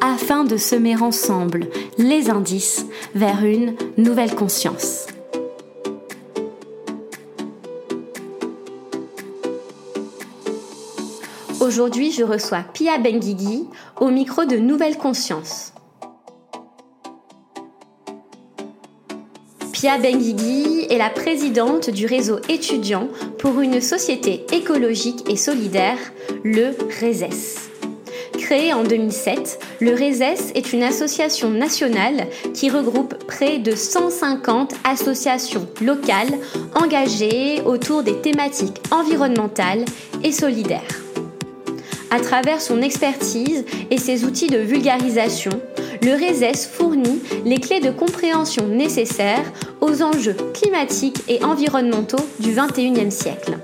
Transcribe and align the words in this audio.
afin 0.00 0.44
de 0.44 0.56
semer 0.56 0.96
ensemble 0.96 1.68
les 1.96 2.30
indices 2.30 2.86
vers 3.14 3.44
une 3.44 3.74
nouvelle 3.96 4.34
conscience. 4.34 5.06
Aujourd'hui, 11.60 12.12
je 12.12 12.22
reçois 12.22 12.64
Pia 12.72 12.98
Benguigui 12.98 13.66
au 14.00 14.08
micro 14.08 14.44
de 14.44 14.56
Nouvelle 14.56 14.96
Conscience. 14.96 15.72
Pia 19.72 19.98
Benguigui 19.98 20.86
est 20.90 20.98
la 20.98 21.10
présidente 21.10 21.90
du 21.90 22.06
réseau 22.06 22.38
étudiant 22.48 23.08
pour 23.38 23.60
une 23.60 23.80
société 23.80 24.44
écologique 24.52 25.28
et 25.30 25.36
solidaire, 25.36 25.98
le 26.42 26.70
RESES. 27.00 27.67
Créé 28.48 28.72
en 28.72 28.82
2007, 28.82 29.58
le 29.82 29.92
RESES 29.92 30.52
est 30.54 30.72
une 30.72 30.82
association 30.82 31.50
nationale 31.50 32.28
qui 32.54 32.70
regroupe 32.70 33.22
près 33.26 33.58
de 33.58 33.74
150 33.74 34.72
associations 34.84 35.68
locales 35.82 36.32
engagées 36.74 37.60
autour 37.66 38.02
des 38.02 38.22
thématiques 38.22 38.80
environnementales 38.90 39.84
et 40.24 40.32
solidaires. 40.32 40.80
À 42.10 42.20
travers 42.20 42.62
son 42.62 42.80
expertise 42.80 43.66
et 43.90 43.98
ses 43.98 44.24
outils 44.24 44.48
de 44.48 44.60
vulgarisation, 44.60 45.52
le 46.00 46.14
RESES 46.14 46.68
fournit 46.72 47.20
les 47.44 47.60
clés 47.60 47.80
de 47.80 47.90
compréhension 47.90 48.66
nécessaires 48.66 49.52
aux 49.82 50.02
enjeux 50.02 50.36
climatiques 50.54 51.22
et 51.28 51.44
environnementaux 51.44 52.24
du 52.40 52.52
XXIe 52.52 53.12
siècle 53.12 53.58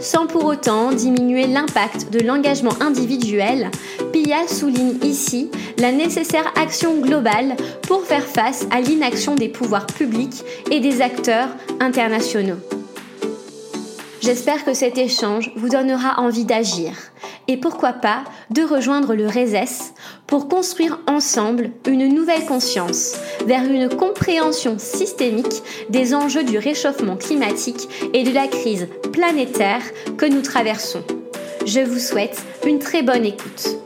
sans 0.00 0.26
pour 0.26 0.44
autant 0.44 0.92
diminuer 0.92 1.46
l'impact 1.46 2.10
de 2.10 2.20
l'engagement 2.20 2.74
individuel, 2.80 3.70
PIA 4.12 4.46
souligne 4.46 4.98
ici 5.02 5.50
la 5.78 5.92
nécessaire 5.92 6.52
action 6.56 7.00
globale 7.00 7.56
pour 7.82 8.04
faire 8.04 8.24
face 8.24 8.66
à 8.70 8.80
l'inaction 8.80 9.34
des 9.34 9.48
pouvoirs 9.48 9.86
publics 9.86 10.42
et 10.70 10.80
des 10.80 11.02
acteurs 11.02 11.48
internationaux. 11.80 12.58
J'espère 14.20 14.64
que 14.64 14.74
cet 14.74 14.98
échange 14.98 15.52
vous 15.56 15.68
donnera 15.68 16.20
envie 16.20 16.44
d'agir 16.44 16.92
et 17.48 17.56
pourquoi 17.56 17.94
pas 17.94 18.24
de 18.50 18.62
rejoindre 18.62 19.14
le 19.14 19.26
RESES 19.26 19.94
pour 20.26 20.48
construire 20.48 21.00
ensemble 21.06 21.70
une 21.86 22.14
nouvelle 22.14 22.44
conscience 22.44 23.16
vers 23.46 23.64
une 23.64 23.88
compréhension 23.88 24.78
systémique 24.78 25.62
des 25.88 26.14
enjeux 26.14 26.44
du 26.44 26.58
réchauffement 26.58 27.16
climatique 27.16 27.88
et 28.12 28.22
de 28.22 28.32
la 28.32 28.46
crise 28.46 28.88
planétaire 29.12 29.82
que 30.18 30.26
nous 30.26 30.42
traversons. 30.42 31.02
Je 31.64 31.80
vous 31.80 31.98
souhaite 31.98 32.44
une 32.66 32.78
très 32.78 33.02
bonne 33.02 33.24
écoute. 33.24 33.78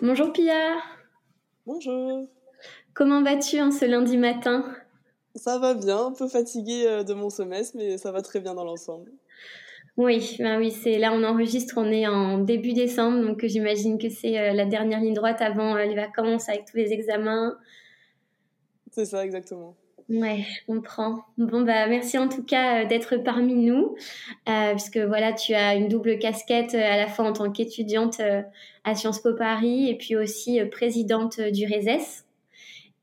Bonjour 0.00 0.32
Pia. 0.32 0.91
Bonjour. 1.64 2.28
Comment 2.92 3.22
vas-tu 3.22 3.60
en 3.60 3.70
ce 3.70 3.84
lundi 3.84 4.16
matin? 4.16 4.64
Ça 5.36 5.58
va 5.60 5.74
bien, 5.74 6.06
un 6.06 6.12
peu 6.12 6.26
fatiguée 6.26 6.88
euh, 6.88 7.04
de 7.04 7.14
mon 7.14 7.30
semestre, 7.30 7.76
mais 7.76 7.98
ça 7.98 8.10
va 8.10 8.20
très 8.20 8.40
bien 8.40 8.54
dans 8.54 8.64
l'ensemble. 8.64 9.12
Oui, 9.96 10.36
ben 10.40 10.58
oui, 10.58 10.72
c'est 10.72 10.98
là 10.98 11.12
on 11.12 11.22
enregistre, 11.22 11.74
on 11.76 11.92
est 11.92 12.08
en 12.08 12.38
début 12.38 12.72
décembre, 12.72 13.24
donc 13.24 13.44
j'imagine 13.46 13.96
que 13.96 14.08
c'est 14.08 14.38
euh, 14.38 14.52
la 14.54 14.64
dernière 14.64 14.98
ligne 14.98 15.14
droite 15.14 15.40
avant 15.40 15.76
euh, 15.76 15.84
les 15.84 15.94
vacances 15.94 16.48
avec 16.48 16.64
tous 16.64 16.76
les 16.76 16.92
examens. 16.92 17.56
C'est 18.90 19.04
ça, 19.04 19.24
exactement. 19.24 19.76
Ouais, 20.08 20.44
je 20.48 20.66
comprends. 20.66 21.24
Bon 21.38 21.62
bah 21.62 21.86
merci 21.86 22.18
en 22.18 22.28
tout 22.28 22.42
cas 22.42 22.84
d'être 22.84 23.16
parmi 23.16 23.54
nous, 23.54 23.96
puisque 24.72 24.98
voilà 24.98 25.32
tu 25.32 25.54
as 25.54 25.74
une 25.74 25.88
double 25.88 26.18
casquette 26.18 26.74
à 26.74 26.96
la 26.96 27.06
fois 27.06 27.24
en 27.24 27.32
tant 27.32 27.50
qu'étudiante 27.50 28.20
à 28.84 28.94
Sciences 28.94 29.20
Po 29.20 29.34
Paris 29.34 29.88
et 29.88 29.96
puis 29.96 30.16
aussi 30.16 30.60
euh, 30.60 30.66
présidente 30.66 31.38
euh, 31.38 31.50
du 31.50 31.66
RESES. 31.66 32.24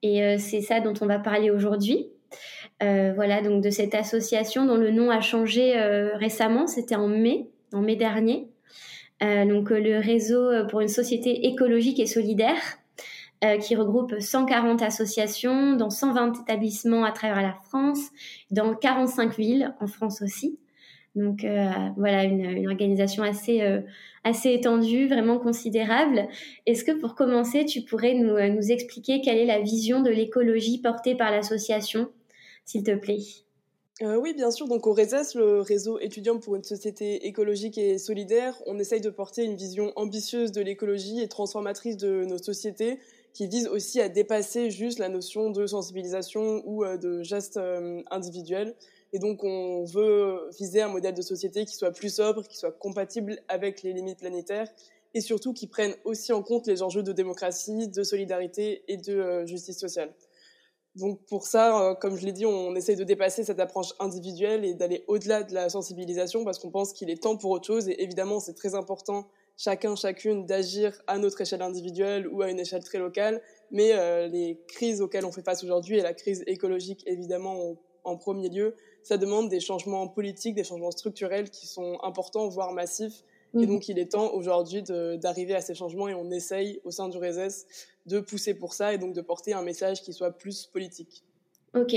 Et 0.01 0.23
euh, 0.23 0.35
c'est 0.37 0.61
ça 0.61 0.79
dont 0.79 0.93
on 1.01 1.05
va 1.05 1.19
parler 1.19 1.49
aujourd'hui. 1.51 2.07
voilà, 2.81 3.41
donc 3.41 3.61
de 3.61 3.69
cette 3.69 3.95
association 3.95 4.65
dont 4.65 4.77
le 4.77 4.91
nom 4.91 5.09
a 5.11 5.19
changé 5.19 5.73
récemment, 6.15 6.65
c'était 6.65 6.95
en 6.95 7.09
mai, 7.09 7.49
en 7.73 7.81
mai 7.81 7.97
dernier. 7.97 8.47
donc 9.21 9.71
le 9.71 9.99
réseau 9.99 10.65
pour 10.69 10.79
une 10.79 10.87
société 10.87 11.47
écologique 11.47 11.99
et 11.99 12.05
solidaire, 12.05 12.78
qui 13.61 13.75
regroupe 13.75 14.19
140 14.19 14.81
associations 14.81 15.73
dans 15.77 15.89
120 15.89 16.41
établissements 16.41 17.05
à 17.05 17.11
travers 17.11 17.41
la 17.41 17.53
France, 17.63 17.99
dans 18.51 18.75
45 18.75 19.37
villes 19.37 19.73
en 19.79 19.87
France 19.87 20.21
aussi. 20.21 20.59
Donc 21.15 21.45
voilà, 21.95 22.25
une, 22.25 22.67
organisation 22.67 23.23
assez 23.23 23.61
assez 24.23 24.51
étendue, 24.53 25.07
vraiment 25.07 25.39
considérable. 25.39 26.27
Est-ce 26.65 26.83
que 26.83 26.91
pour 26.91 27.15
commencer, 27.15 27.65
tu 27.65 27.81
pourrais 27.81 28.13
nous, 28.13 28.35
euh, 28.35 28.61
expliquer 28.69 29.21
quelle 29.21 29.37
est 29.37 29.45
la 29.45 29.61
vision 29.61 30.01
de 30.01 30.09
l'écologie 30.09 30.79
portée 30.79 31.15
par 31.15 31.31
l'association, 31.31 32.09
s'il 32.65 32.83
te 32.83 32.95
plaît? 32.95 33.19
Euh, 34.01 34.15
oui, 34.15 34.33
bien 34.33 34.51
sûr. 34.51 34.67
Donc 34.67 34.87
au 34.87 34.93
RESES, 34.93 35.35
le 35.35 35.61
réseau 35.61 35.99
étudiant 35.99 36.37
pour 36.39 36.55
une 36.55 36.63
société 36.63 37.27
écologique 37.27 37.77
et 37.77 37.97
solidaire, 37.97 38.55
on 38.65 38.79
essaye 38.79 39.01
de 39.01 39.09
porter 39.09 39.43
une 39.43 39.55
vision 39.55 39.91
ambitieuse 39.95 40.51
de 40.51 40.61
l'écologie 40.61 41.21
et 41.21 41.27
transformatrice 41.27 41.97
de 41.97 42.23
nos 42.23 42.37
sociétés, 42.37 42.99
qui 43.33 43.47
vise 43.47 43.67
aussi 43.67 44.01
à 44.01 44.09
dépasser 44.09 44.71
juste 44.71 44.99
la 44.99 45.09
notion 45.09 45.49
de 45.49 45.67
sensibilisation 45.67 46.61
ou 46.65 46.83
euh, 46.83 46.97
de 46.97 47.23
gestes 47.23 47.59
individuels. 48.11 48.75
Et 49.11 49.19
donc, 49.19 49.43
on 49.43 49.85
veut 49.85 50.49
viser 50.59 50.81
un 50.81 50.89
modèle 50.89 51.15
de 51.15 51.21
société 51.21 51.65
qui 51.65 51.75
soit 51.75 51.91
plus 51.91 52.13
sobre, 52.13 52.47
qui 52.47 52.57
soit 52.57 52.71
compatible 52.71 53.39
avec 53.47 53.81
les 53.81 53.93
limites 53.93 54.19
planétaires 54.19 54.67
et 55.13 55.21
surtout 55.21 55.53
qui 55.53 55.67
prenne 55.67 55.95
aussi 56.03 56.33
en 56.33 56.43
compte 56.43 56.67
les 56.67 56.81
enjeux 56.81 57.03
de 57.03 57.11
démocratie, 57.11 57.87
de 57.87 58.03
solidarité 58.03 58.83
et 58.87 58.97
de 58.97 59.13
euh, 59.13 59.45
justice 59.45 59.79
sociale. 59.79 60.13
Donc 60.95 61.23
pour 61.25 61.45
ça, 61.45 61.81
euh, 61.81 61.95
comme 61.95 62.17
je 62.17 62.25
l'ai 62.25 62.31
dit, 62.31 62.45
on 62.45 62.75
essaye 62.75 62.95
de 62.95 63.03
dépasser 63.03 63.43
cette 63.43 63.59
approche 63.59 63.93
individuelle 63.99 64.65
et 64.65 64.73
d'aller 64.73 65.03
au-delà 65.07 65.43
de 65.43 65.53
la 65.53 65.69
sensibilisation 65.69 66.43
parce 66.43 66.59
qu'on 66.59 66.71
pense 66.71 66.93
qu'il 66.93 67.09
est 67.09 67.21
temps 67.21 67.37
pour 67.37 67.51
autre 67.51 67.65
chose. 67.65 67.89
Et 67.89 68.03
évidemment, 68.03 68.39
c'est 68.39 68.53
très 68.53 68.75
important, 68.75 69.27
chacun, 69.59 69.95
chacune, 69.95 70.45
d'agir 70.45 70.93
à 71.05 71.17
notre 71.17 71.41
échelle 71.41 71.61
individuelle 71.61 72.27
ou 72.27 72.41
à 72.41 72.49
une 72.49 72.59
échelle 72.59 72.83
très 72.83 72.97
locale. 72.97 73.41
Mais 73.71 73.91
euh, 73.93 74.27
les 74.27 74.57
crises 74.67 75.01
auxquelles 75.01 75.25
on 75.25 75.31
fait 75.31 75.43
face 75.43 75.63
aujourd'hui 75.63 75.99
et 75.99 76.01
la 76.01 76.13
crise 76.13 76.43
écologique, 76.47 77.03
évidemment, 77.05 77.75
en 78.05 78.15
premier 78.15 78.49
lieu, 78.49 78.75
ça 79.03 79.17
demande 79.17 79.49
des 79.49 79.59
changements 79.59 80.07
politiques, 80.07 80.55
des 80.55 80.63
changements 80.63 80.91
structurels 80.91 81.49
qui 81.49 81.67
sont 81.67 81.99
importants, 82.03 82.47
voire 82.47 82.71
massifs. 82.71 83.23
Et 83.53 83.57
mhm. 83.57 83.67
donc, 83.67 83.89
il 83.89 83.99
est 83.99 84.13
temps 84.13 84.33
aujourd'hui 84.33 84.81
d'arriver 84.81 85.55
à 85.55 85.61
ces 85.61 85.75
changements 85.75 86.07
et 86.07 86.13
on 86.13 86.31
essaye 86.31 86.79
au 86.85 86.91
sein 86.91 87.09
du 87.09 87.17
RESES 87.17 87.65
de 88.05 88.21
pousser 88.21 88.53
pour 88.53 88.73
ça 88.73 88.93
et 88.93 88.97
donc 88.97 89.13
de 89.13 89.21
porter 89.21 89.53
un 89.53 89.61
message 89.61 90.01
qui 90.01 90.13
soit 90.13 90.31
plus 90.31 90.67
politique. 90.67 91.23
Ok, 91.75 91.95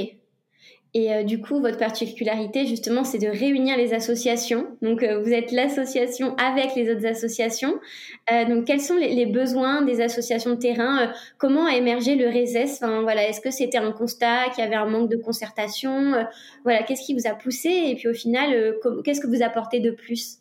et 0.94 1.14
euh, 1.14 1.22
du 1.22 1.40
coup, 1.40 1.58
votre 1.58 1.78
particularité, 1.78 2.66
justement, 2.66 3.02
c'est 3.02 3.18
de 3.18 3.28
réunir 3.28 3.78
les 3.78 3.94
associations. 3.94 4.66
Donc, 4.82 5.02
euh, 5.02 5.22
vous 5.22 5.30
êtes 5.30 5.50
l'association 5.50 6.36
avec 6.36 6.74
les 6.76 6.92
autres 6.92 7.06
associations. 7.06 7.80
Euh, 8.30 8.44
donc, 8.44 8.66
quels 8.66 8.80
sont 8.80 8.96
les, 8.96 9.24
besoins 9.24 9.80
des 9.80 10.02
associations 10.02 10.50
de 10.50 10.56
terrain? 10.56 11.10
Comment 11.38 11.64
a 11.64 11.76
émergé 11.76 12.14
le 12.14 12.28
RESES? 12.28 12.74
Enfin, 12.74 13.00
voilà, 13.00 13.26
Est-ce 13.26 13.40
que 13.40 13.50
c'était 13.50 13.78
un 13.78 13.92
constat 13.92 14.50
qu'il 14.54 14.62
y 14.62 14.66
avait 14.66 14.76
un 14.76 14.84
manque 14.84 15.08
de 15.08 15.16
concertation? 15.16 16.12
Voilà, 16.64 16.82
qu'est-ce 16.82 17.06
qui 17.06 17.14
vous 17.14 17.26
a 17.26 17.34
poussé? 17.34 17.70
Et 17.70 17.94
puis, 17.94 18.08
au 18.08 18.14
final, 18.14 18.76
qu'est-ce 19.02 19.22
que 19.22 19.28
vous 19.28 19.42
apportez 19.42 19.80
de 19.80 19.92
plus? 19.92 20.40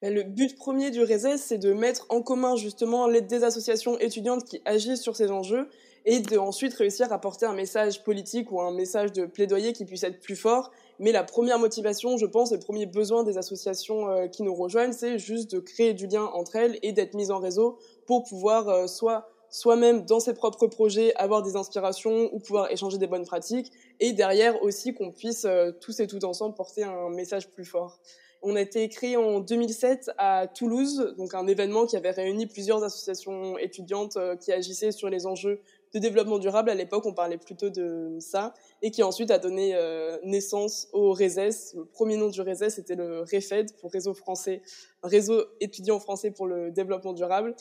Ben, 0.00 0.14
le 0.14 0.22
but 0.22 0.56
premier 0.56 0.90
du 0.90 1.02
RESES, 1.02 1.36
c'est 1.36 1.58
de 1.58 1.74
mettre 1.74 2.06
en 2.08 2.22
commun 2.22 2.56
justement 2.56 3.08
l'aide 3.08 3.26
des 3.26 3.44
associations 3.44 3.98
étudiantes 3.98 4.44
qui 4.44 4.62
agissent 4.64 5.02
sur 5.02 5.16
ces 5.16 5.30
enjeux 5.30 5.68
et 6.04 6.20
de 6.20 6.36
ensuite 6.36 6.74
réussir 6.74 7.12
à 7.12 7.20
porter 7.20 7.46
un 7.46 7.54
message 7.54 8.02
politique 8.02 8.52
ou 8.52 8.60
un 8.60 8.72
message 8.72 9.12
de 9.12 9.26
plaidoyer 9.26 9.72
qui 9.72 9.84
puisse 9.84 10.04
être 10.04 10.20
plus 10.20 10.36
fort. 10.36 10.70
Mais 10.98 11.12
la 11.12 11.24
première 11.24 11.58
motivation, 11.58 12.16
je 12.16 12.26
pense, 12.26 12.52
le 12.52 12.58
premier 12.58 12.86
besoin 12.86 13.24
des 13.24 13.38
associations 13.38 14.08
euh, 14.08 14.26
qui 14.26 14.42
nous 14.42 14.54
rejoignent, 14.54 14.92
c'est 14.92 15.18
juste 15.18 15.52
de 15.52 15.60
créer 15.60 15.94
du 15.94 16.06
lien 16.06 16.24
entre 16.34 16.56
elles 16.56 16.78
et 16.82 16.92
d'être 16.92 17.14
mises 17.14 17.30
en 17.30 17.38
réseau 17.38 17.78
pour 18.06 18.24
pouvoir 18.24 18.68
euh, 18.68 18.86
soit 18.86 19.28
soi-même 19.50 20.04
dans 20.04 20.18
ses 20.18 20.34
propres 20.34 20.66
projets 20.66 21.14
avoir 21.14 21.42
des 21.42 21.54
inspirations 21.54 22.28
ou 22.32 22.40
pouvoir 22.40 22.72
échanger 22.72 22.98
des 22.98 23.06
bonnes 23.06 23.24
pratiques, 23.24 23.70
et 24.00 24.12
derrière 24.12 24.60
aussi 24.64 24.94
qu'on 24.94 25.12
puisse 25.12 25.46
tous 25.80 26.00
et 26.00 26.08
toutes 26.08 26.24
ensemble 26.24 26.56
porter 26.56 26.82
un 26.82 27.08
message 27.08 27.48
plus 27.48 27.64
fort. 27.64 28.00
On 28.46 28.56
a 28.56 28.60
été 28.60 28.86
créé 28.90 29.16
en 29.16 29.40
2007 29.40 30.10
à 30.18 30.46
Toulouse, 30.46 31.14
donc 31.16 31.32
un 31.32 31.46
événement 31.46 31.86
qui 31.86 31.96
avait 31.96 32.10
réuni 32.10 32.44
plusieurs 32.44 32.84
associations 32.84 33.56
étudiantes 33.56 34.18
euh, 34.18 34.36
qui 34.36 34.52
agissaient 34.52 34.92
sur 34.92 35.08
les 35.08 35.24
enjeux 35.24 35.62
de 35.94 35.98
développement 36.00 36.38
durable. 36.38 36.70
À 36.70 36.74
l'époque, 36.74 37.06
on 37.06 37.14
parlait 37.14 37.38
plutôt 37.38 37.70
de 37.70 38.16
ça, 38.18 38.52
et 38.82 38.90
qui 38.90 39.02
ensuite 39.02 39.30
a 39.30 39.38
donné 39.38 39.74
euh, 39.74 40.18
naissance 40.24 40.88
au 40.92 41.12
RESES. 41.12 41.74
Le 41.76 41.84
premier 41.84 42.16
nom 42.16 42.28
du 42.28 42.40
RESES 42.40 42.70
c'était 42.70 42.96
le 42.96 43.20
REFED 43.20 43.76
pour 43.76 43.92
Réseau 43.92 44.12
français, 44.12 44.60
réseau 45.02 45.44
étudiant 45.60 46.00
français 46.00 46.30
pour 46.30 46.46
le 46.46 46.70
développement 46.70 47.12
durable. 47.12 47.54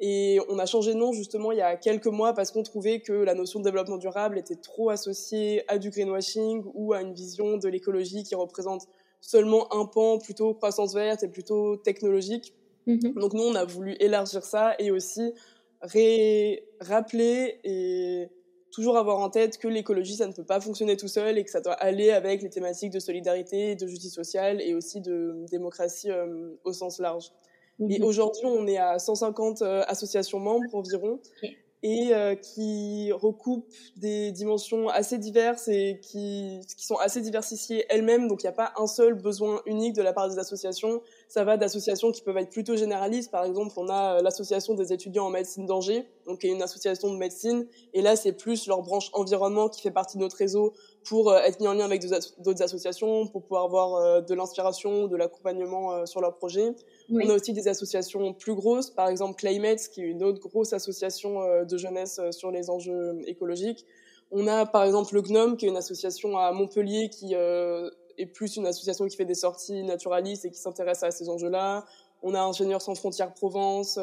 Et 0.00 0.38
on 0.48 0.58
a 0.60 0.66
changé 0.66 0.94
de 0.94 0.98
nom 0.98 1.12
justement 1.12 1.50
il 1.50 1.58
y 1.58 1.62
a 1.62 1.76
quelques 1.76 2.06
mois 2.06 2.32
parce 2.32 2.52
qu'on 2.52 2.62
trouvait 2.62 3.00
que 3.00 3.12
la 3.12 3.34
notion 3.34 3.58
de 3.58 3.64
développement 3.64 3.96
durable 3.96 4.38
était 4.38 4.54
trop 4.54 4.90
associée 4.90 5.64
à 5.66 5.78
du 5.78 5.90
greenwashing 5.90 6.62
ou 6.74 6.92
à 6.92 7.00
une 7.00 7.14
vision 7.14 7.56
de 7.56 7.68
l'écologie 7.68 8.22
qui 8.22 8.36
représente 8.36 8.86
seulement 9.20 9.72
un 9.74 9.86
pan 9.86 10.18
plutôt 10.18 10.54
croissance 10.54 10.94
verte 10.94 11.24
et 11.24 11.28
plutôt 11.28 11.76
technologique. 11.76 12.54
Mhm. 12.86 13.14
Donc 13.14 13.32
nous, 13.34 13.42
on 13.42 13.54
a 13.56 13.64
voulu 13.64 13.96
élargir 13.98 14.44
ça 14.44 14.74
et 14.78 14.92
aussi 14.92 15.32
rappeler 16.80 17.60
et 17.64 18.28
toujours 18.72 18.96
avoir 18.96 19.18
en 19.18 19.30
tête 19.30 19.58
que 19.58 19.68
l'écologie, 19.68 20.16
ça 20.16 20.26
ne 20.26 20.32
peut 20.32 20.44
pas 20.44 20.60
fonctionner 20.60 20.96
tout 20.96 21.08
seul 21.08 21.38
et 21.38 21.44
que 21.44 21.50
ça 21.50 21.60
doit 21.60 21.72
aller 21.72 22.10
avec 22.10 22.42
les 22.42 22.50
thématiques 22.50 22.92
de 22.92 23.00
solidarité, 23.00 23.74
de 23.74 23.86
justice 23.86 24.14
sociale 24.14 24.60
et 24.60 24.74
aussi 24.74 25.00
de 25.00 25.44
démocratie 25.50 26.10
euh, 26.10 26.50
au 26.64 26.72
sens 26.72 26.98
large. 26.98 27.32
Et 27.80 27.98
mhm. 27.98 28.04
aujourd'hui, 28.04 28.44
on 28.44 28.66
est 28.66 28.78
à 28.78 28.98
150 28.98 29.62
euh, 29.62 29.82
associations 29.86 30.40
membres 30.40 30.74
environ 30.74 31.20
et 31.82 32.08
euh, 32.12 32.34
qui 32.34 33.12
recoupent 33.12 33.72
des 33.96 34.32
dimensions 34.32 34.88
assez 34.88 35.16
diverses 35.18 35.68
et 35.68 36.00
qui, 36.02 36.60
qui 36.76 36.84
sont 36.84 36.96
assez 36.96 37.20
diversifiées 37.20 37.84
elles-mêmes. 37.88 38.26
Donc 38.26 38.42
il 38.42 38.46
n'y 38.46 38.50
a 38.50 38.52
pas 38.52 38.72
un 38.76 38.86
seul 38.86 39.14
besoin 39.14 39.62
unique 39.66 39.94
de 39.94 40.02
la 40.02 40.12
part 40.12 40.28
des 40.28 40.38
associations. 40.38 41.02
Ça 41.28 41.44
va 41.44 41.56
d'associations 41.56 42.10
qui 42.10 42.22
peuvent 42.22 42.38
être 42.38 42.50
plutôt 42.50 42.76
généralistes. 42.76 43.30
Par 43.30 43.44
exemple, 43.44 43.74
on 43.76 43.88
a 43.88 44.16
euh, 44.16 44.22
l'association 44.22 44.74
des 44.74 44.92
étudiants 44.92 45.26
en 45.26 45.30
médecine 45.30 45.66
d'Angers, 45.66 46.06
donc 46.26 46.40
qui 46.40 46.48
est 46.48 46.50
une 46.50 46.62
association 46.62 47.12
de 47.12 47.18
médecine. 47.18 47.66
Et 47.92 48.02
là, 48.02 48.16
c'est 48.16 48.32
plus 48.32 48.66
leur 48.66 48.82
branche 48.82 49.10
environnement 49.12 49.68
qui 49.68 49.82
fait 49.82 49.90
partie 49.90 50.16
de 50.16 50.22
notre 50.22 50.36
réseau 50.36 50.72
pour 51.04 51.30
euh, 51.30 51.40
être 51.40 51.60
mis 51.60 51.68
en 51.68 51.74
lien 51.74 51.84
avec 51.84 52.02
d'autres 52.38 52.62
associations, 52.62 53.26
pour 53.26 53.42
pouvoir 53.42 53.64
avoir 53.64 54.22
de 54.22 54.34
l'inspiration, 54.34 55.06
de 55.06 55.16
l'accompagnement 55.16 56.04
sur 56.06 56.20
leurs 56.20 56.34
projets. 56.34 56.74
On 57.10 57.30
a 57.30 57.34
aussi 57.34 57.52
des 57.52 57.68
associations 57.68 58.34
plus 58.34 58.54
grosses, 58.54 58.90
par 58.90 59.08
exemple 59.08 59.36
Climate, 59.36 59.88
qui 59.88 60.02
est 60.02 60.06
une 60.08 60.22
autre 60.22 60.40
grosse 60.40 60.72
association 60.72 61.42
euh, 61.42 61.64
de 61.64 61.76
jeunesse 61.76 62.18
euh, 62.18 62.32
sur 62.32 62.50
les 62.50 62.70
enjeux 62.70 63.18
écologiques. 63.26 63.84
On 64.30 64.46
a 64.46 64.66
par 64.66 64.84
exemple 64.84 65.14
le 65.14 65.22
GNOME, 65.22 65.56
qui 65.56 65.66
est 65.66 65.68
une 65.70 65.76
association 65.76 66.36
à 66.36 66.52
Montpellier, 66.52 67.08
qui 67.08 67.34
euh, 67.34 67.90
est 68.18 68.26
plus 68.26 68.56
une 68.56 68.66
association 68.66 69.06
qui 69.06 69.16
fait 69.16 69.24
des 69.24 69.34
sorties 69.34 69.82
naturalistes 69.82 70.44
et 70.44 70.50
qui 70.50 70.58
s'intéresse 70.58 71.02
à 71.02 71.10
ces 71.10 71.28
enjeux-là. 71.28 71.86
On 72.22 72.34
a 72.34 72.40
Ingénieurs 72.40 72.82
sans 72.82 72.94
frontières 72.94 73.32
Provence, 73.32 73.98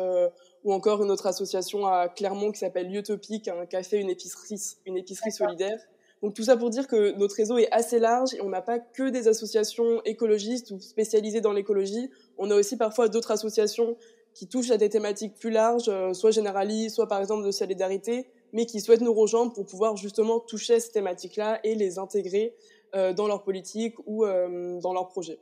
ou 0.63 0.73
encore 0.73 1.03
une 1.03 1.11
autre 1.11 1.27
association 1.27 1.85
à 1.85 2.07
Clermont 2.07 2.51
qui 2.51 2.59
s'appelle 2.59 2.93
Utopique, 2.93 3.47
un 3.47 3.65
café, 3.65 3.97
une 3.97 4.09
épicerie, 4.09 4.59
une 4.85 4.97
épicerie 4.97 5.31
solidaire. 5.31 5.79
Donc 6.23 6.33
tout 6.33 6.43
ça 6.43 6.57
pour 6.57 6.71
dire 6.71 6.87
que 6.87 7.11
notre 7.17 7.35
réseau 7.35 7.59
est 7.59 7.71
assez 7.71 7.99
large 7.99 8.33
et 8.33 8.41
on 8.41 8.49
n'a 8.49 8.61
pas 8.61 8.79
que 8.79 9.09
des 9.09 9.27
associations 9.27 10.01
écologistes 10.05 10.71
ou 10.71 10.79
spécialisées 10.79 11.39
dans 11.39 11.53
l'écologie. 11.53 12.09
On 12.39 12.49
a 12.49 12.55
aussi 12.55 12.77
parfois 12.77 13.09
d'autres 13.09 13.29
associations 13.31 13.95
qui 14.33 14.47
touchent 14.47 14.71
à 14.71 14.77
des 14.77 14.89
thématiques 14.89 15.35
plus 15.35 15.51
larges, 15.51 15.87
euh, 15.87 16.13
soit 16.13 16.31
généralistes, 16.31 16.95
soit 16.95 17.07
par 17.07 17.19
exemple 17.19 17.45
de 17.45 17.51
solidarité, 17.51 18.27
mais 18.53 18.65
qui 18.65 18.81
souhaitent 18.81 19.01
nous 19.01 19.13
rejoindre 19.13 19.53
pour 19.53 19.65
pouvoir 19.65 19.97
justement 19.97 20.39
toucher 20.39 20.75
à 20.75 20.79
ces 20.79 20.91
thématiques-là 20.91 21.59
et 21.63 21.75
les 21.75 21.99
intégrer 21.99 22.55
euh, 22.55 22.74
dans 23.13 23.27
leur 23.27 23.43
politique 23.43 23.95
ou 24.05 24.25
euh, 24.25 24.79
dans 24.81 24.93
leurs 24.93 25.07
projets. 25.07 25.39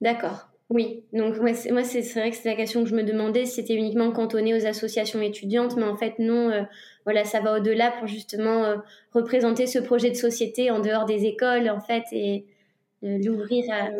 D'accord. 0.00 0.48
Oui, 0.70 1.04
donc 1.12 1.38
moi, 1.38 1.52
c'est, 1.54 1.70
moi 1.70 1.84
c'est, 1.84 2.00
vrai 2.00 2.30
que 2.30 2.36
c'est 2.36 2.48
la 2.48 2.56
question 2.56 2.82
que 2.82 2.88
je 2.88 2.94
me 2.94 3.02
demandais, 3.02 3.44
si 3.44 3.56
c'était 3.56 3.74
uniquement 3.74 4.10
cantonné 4.12 4.54
aux 4.54 4.66
associations 4.66 5.20
étudiantes, 5.20 5.76
mais 5.76 5.84
en 5.84 5.96
fait 5.96 6.18
non, 6.18 6.66
voilà, 7.04 7.24
ça 7.24 7.40
va 7.40 7.58
au-delà 7.58 7.90
pour 7.92 8.06
justement 8.06 8.76
représenter 9.12 9.66
ce 9.66 9.78
projet 9.78 10.10
de 10.10 10.16
société 10.16 10.70
en 10.70 10.80
dehors 10.80 11.04
des 11.04 11.26
écoles, 11.26 11.68
en 11.68 11.80
fait, 11.80 12.04
et 12.12 12.46
l'ouvrir 13.02 13.64
à... 13.70 13.90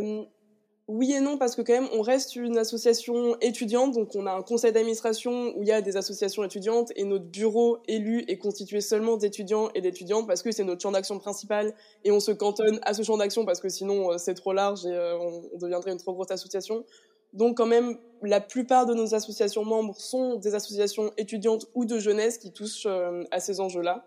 Oui 0.86 1.14
et 1.14 1.20
non, 1.20 1.38
parce 1.38 1.56
que 1.56 1.62
quand 1.62 1.72
même, 1.72 1.88
on 1.94 2.02
reste 2.02 2.36
une 2.36 2.58
association 2.58 3.38
étudiante, 3.40 3.94
donc 3.94 4.14
on 4.14 4.26
a 4.26 4.32
un 4.32 4.42
conseil 4.42 4.70
d'administration 4.70 5.56
où 5.56 5.62
il 5.62 5.68
y 5.68 5.72
a 5.72 5.80
des 5.80 5.96
associations 5.96 6.44
étudiantes 6.44 6.92
et 6.94 7.04
notre 7.04 7.24
bureau 7.24 7.78
élu 7.88 8.22
est 8.28 8.36
constitué 8.36 8.82
seulement 8.82 9.16
d'étudiants 9.16 9.70
et 9.74 9.80
d'étudiantes 9.80 10.26
parce 10.26 10.42
que 10.42 10.52
c'est 10.52 10.62
notre 10.62 10.82
champ 10.82 10.92
d'action 10.92 11.18
principal 11.18 11.72
et 12.04 12.12
on 12.12 12.20
se 12.20 12.32
cantonne 12.32 12.80
à 12.82 12.92
ce 12.92 13.02
champ 13.02 13.16
d'action 13.16 13.46
parce 13.46 13.60
que 13.60 13.70
sinon 13.70 14.12
euh, 14.12 14.18
c'est 14.18 14.34
trop 14.34 14.52
large 14.52 14.84
et 14.84 14.92
euh, 14.92 15.16
on, 15.18 15.56
deviendrait 15.56 15.92
une 15.92 15.96
trop 15.96 16.12
grosse 16.12 16.30
association. 16.30 16.84
Donc 17.32 17.56
quand 17.56 17.66
même, 17.66 17.96
la 18.20 18.42
plupart 18.42 18.84
de 18.84 18.92
nos 18.92 19.14
associations 19.14 19.64
membres 19.64 19.98
sont 19.98 20.36
des 20.36 20.54
associations 20.54 21.12
étudiantes 21.16 21.64
ou 21.74 21.86
de 21.86 21.98
jeunesse 21.98 22.36
qui 22.36 22.52
touchent 22.52 22.84
euh, 22.84 23.24
à 23.30 23.40
ces 23.40 23.58
enjeux-là. 23.58 24.04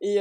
Et 0.00 0.18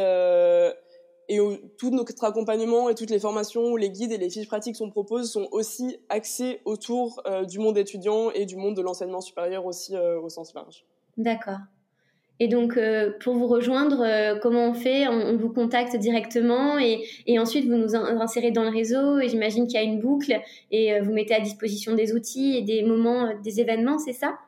et 1.31 1.39
tout 1.77 1.91
notre 1.91 2.25
accompagnement 2.25 2.89
et 2.89 2.95
toutes 2.95 3.09
les 3.09 3.19
formations 3.19 3.77
les 3.77 3.89
guides 3.89 4.11
et 4.11 4.17
les 4.17 4.29
fiches 4.29 4.49
pratiques 4.49 4.75
sont 4.75 4.89
proposées 4.89 5.31
sont 5.31 5.47
aussi 5.51 5.97
axés 6.09 6.59
autour 6.65 7.21
euh, 7.25 7.45
du 7.45 7.57
monde 7.57 7.77
étudiant 7.77 8.31
et 8.31 8.45
du 8.45 8.57
monde 8.57 8.75
de 8.75 8.81
l'enseignement 8.81 9.21
supérieur 9.21 9.65
aussi 9.65 9.95
euh, 9.95 10.19
au 10.19 10.27
sens 10.27 10.53
large. 10.53 10.83
D'accord. 11.15 11.59
Et 12.41 12.47
donc, 12.47 12.75
euh, 12.75 13.11
pour 13.23 13.35
vous 13.35 13.47
rejoindre, 13.47 14.39
comment 14.41 14.69
on 14.69 14.73
fait? 14.73 15.07
On, 15.07 15.37
vous 15.37 15.53
contacte 15.53 15.95
directement 15.95 16.79
et, 16.79 17.05
ensuite 17.37 17.65
vous 17.65 17.75
nous 17.75 17.95
insérez 17.95 18.49
dans 18.49 18.63
le 18.63 18.71
réseau 18.71 19.19
et 19.19 19.29
j'imagine 19.29 19.67
qu'il 19.67 19.75
y 19.75 19.77
a 19.77 19.83
une 19.83 19.99
boucle 19.99 20.33
et 20.71 20.99
vous 21.01 21.13
mettez 21.13 21.35
à 21.35 21.39
disposition 21.39 21.93
des 21.93 22.13
outils 22.13 22.57
et 22.57 22.63
des 22.63 22.81
moments, 22.81 23.31
des 23.43 23.61
événements, 23.61 23.99
c'est 23.99 24.13
ça? 24.13 24.39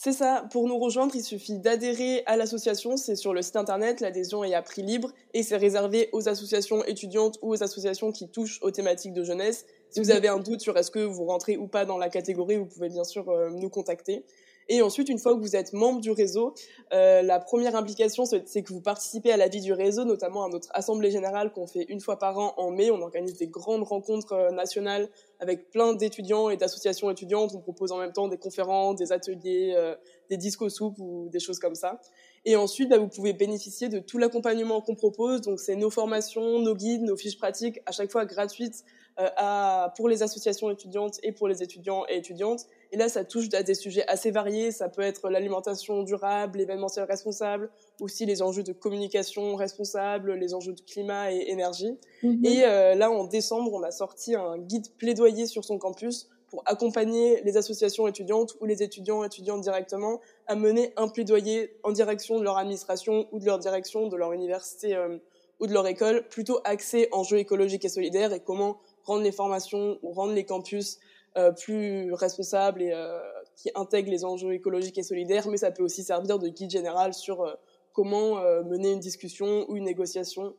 C'est 0.00 0.12
ça. 0.12 0.46
Pour 0.52 0.68
nous 0.68 0.78
rejoindre, 0.78 1.16
il 1.16 1.24
suffit 1.24 1.58
d'adhérer 1.58 2.22
à 2.26 2.36
l'association. 2.36 2.96
C'est 2.96 3.16
sur 3.16 3.34
le 3.34 3.42
site 3.42 3.56
internet. 3.56 4.00
L'adhésion 4.00 4.44
est 4.44 4.54
à 4.54 4.62
prix 4.62 4.82
libre 4.82 5.10
et 5.34 5.42
c'est 5.42 5.56
réservé 5.56 6.08
aux 6.12 6.28
associations 6.28 6.84
étudiantes 6.84 7.36
ou 7.42 7.50
aux 7.50 7.64
associations 7.64 8.12
qui 8.12 8.28
touchent 8.28 8.60
aux 8.62 8.70
thématiques 8.70 9.12
de 9.12 9.24
jeunesse. 9.24 9.66
Si 9.90 9.98
vous 9.98 10.12
avez 10.12 10.28
un 10.28 10.38
doute 10.38 10.60
sur 10.60 10.76
est-ce 10.76 10.92
que 10.92 11.00
vous 11.00 11.24
rentrez 11.24 11.56
ou 11.56 11.66
pas 11.66 11.84
dans 11.84 11.98
la 11.98 12.10
catégorie, 12.10 12.58
vous 12.58 12.66
pouvez 12.66 12.90
bien 12.90 13.02
sûr 13.02 13.28
euh, 13.28 13.50
nous 13.50 13.70
contacter. 13.70 14.24
Et 14.70 14.82
ensuite, 14.82 15.08
une 15.08 15.18
fois 15.18 15.34
que 15.34 15.40
vous 15.40 15.56
êtes 15.56 15.72
membre 15.72 16.00
du 16.00 16.10
réseau, 16.10 16.54
euh, 16.92 17.22
la 17.22 17.38
première 17.40 17.74
implication, 17.74 18.24
c'est 18.26 18.62
que 18.62 18.72
vous 18.72 18.82
participez 18.82 19.32
à 19.32 19.38
la 19.38 19.48
vie 19.48 19.62
du 19.62 19.72
réseau, 19.72 20.04
notamment 20.04 20.44
à 20.44 20.48
notre 20.50 20.68
assemblée 20.72 21.10
générale 21.10 21.52
qu'on 21.52 21.66
fait 21.66 21.86
une 21.88 22.00
fois 22.00 22.18
par 22.18 22.38
an 22.38 22.52
en 22.58 22.70
mai. 22.70 22.90
On 22.90 23.00
organise 23.00 23.38
des 23.38 23.46
grandes 23.46 23.82
rencontres 23.82 24.32
euh, 24.32 24.50
nationales 24.50 25.08
avec 25.40 25.70
plein 25.70 25.94
d'étudiants 25.94 26.50
et 26.50 26.58
d'associations 26.58 27.10
étudiantes. 27.10 27.52
On 27.54 27.60
propose 27.60 27.92
en 27.92 27.98
même 27.98 28.12
temps 28.12 28.28
des 28.28 28.36
conférences, 28.36 28.96
des 28.96 29.10
ateliers, 29.10 29.72
euh, 29.74 29.94
des 30.28 30.36
disques 30.36 30.70
soupes 30.70 30.98
ou 30.98 31.30
des 31.30 31.40
choses 31.40 31.58
comme 31.58 31.74
ça. 31.74 32.00
Et 32.44 32.54
ensuite, 32.56 32.90
bah, 32.90 32.98
vous 32.98 33.08
pouvez 33.08 33.32
bénéficier 33.32 33.88
de 33.88 33.98
tout 33.98 34.18
l'accompagnement 34.18 34.82
qu'on 34.82 34.94
propose. 34.94 35.40
Donc, 35.40 35.60
c'est 35.60 35.76
nos 35.76 35.90
formations, 35.90 36.58
nos 36.60 36.74
guides, 36.74 37.02
nos 37.02 37.16
fiches 37.16 37.38
pratiques, 37.38 37.80
à 37.86 37.92
chaque 37.92 38.10
fois 38.10 38.26
gratuites 38.26 38.84
à, 39.18 39.92
pour 39.96 40.08
les 40.08 40.22
associations 40.22 40.70
étudiantes 40.70 41.18
et 41.22 41.32
pour 41.32 41.48
les 41.48 41.62
étudiants 41.62 42.04
et 42.08 42.16
étudiantes. 42.16 42.66
Et 42.92 42.96
là, 42.96 43.08
ça 43.08 43.24
touche 43.24 43.52
à 43.52 43.62
des 43.62 43.74
sujets 43.74 44.06
assez 44.06 44.30
variés. 44.30 44.70
Ça 44.70 44.88
peut 44.88 45.02
être 45.02 45.28
l'alimentation 45.28 46.02
durable, 46.04 46.58
l'événementiel 46.58 47.04
responsable, 47.04 47.70
aussi 48.00 48.26
les 48.26 48.42
enjeux 48.42 48.62
de 48.62 48.72
communication 48.72 49.56
responsable, 49.56 50.34
les 50.34 50.54
enjeux 50.54 50.72
de 50.72 50.80
climat 50.80 51.32
et 51.32 51.50
énergie. 51.50 51.98
Mhm. 52.22 52.44
Et 52.44 52.64
euh, 52.64 52.94
là, 52.94 53.10
en 53.10 53.24
décembre, 53.24 53.72
on 53.72 53.82
a 53.82 53.90
sorti 53.90 54.36
un 54.36 54.56
guide 54.56 54.86
plaidoyer 54.98 55.46
sur 55.46 55.64
son 55.64 55.78
campus 55.78 56.28
pour 56.48 56.62
accompagner 56.64 57.42
les 57.42 57.56
associations 57.56 58.06
étudiantes 58.08 58.56
ou 58.60 58.66
les 58.66 58.82
étudiants 58.82 59.22
étudiantes 59.22 59.60
directement 59.60 60.20
à 60.46 60.54
mener 60.54 60.92
un 60.96 61.08
plaidoyer 61.08 61.76
en 61.82 61.92
direction 61.92 62.38
de 62.38 62.44
leur 62.44 62.56
administration 62.56 63.26
ou 63.32 63.38
de 63.38 63.44
leur 63.44 63.58
direction 63.58 64.08
de 64.08 64.16
leur 64.16 64.32
université 64.32 64.94
euh, 64.94 65.18
ou 65.60 65.66
de 65.66 65.72
leur 65.72 65.86
école, 65.86 66.26
plutôt 66.28 66.60
axé 66.64 67.08
enjeux 67.12 67.38
écologiques 67.38 67.84
et 67.84 67.88
solidaires 67.88 68.32
et 68.32 68.40
comment 68.40 68.78
rendre 69.08 69.22
les 69.22 69.32
formations 69.32 69.98
ou 70.02 70.12
rendre 70.12 70.34
les 70.34 70.44
campus 70.44 70.98
euh, 71.36 71.50
plus 71.52 72.12
responsables 72.12 72.82
et 72.82 72.92
euh, 72.92 73.18
qui 73.56 73.70
intègrent 73.74 74.10
les 74.10 74.24
enjeux 74.24 74.52
écologiques 74.52 74.98
et 74.98 75.02
solidaires, 75.02 75.48
mais 75.48 75.56
ça 75.56 75.70
peut 75.70 75.82
aussi 75.82 76.02
servir 76.02 76.38
de 76.38 76.48
guide 76.48 76.70
général 76.70 77.14
sur 77.14 77.42
euh, 77.42 77.54
comment 77.92 78.40
mener 78.62 78.92
une 78.92 79.00
discussion 79.00 79.68
ou 79.68 79.76
une 79.76 79.84
négociation 79.84 80.54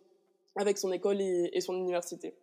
avec 0.57 0.77
son 0.77 0.91
école 0.91 1.21
et, 1.21 1.61
son 1.61 1.73
université. 1.73 2.35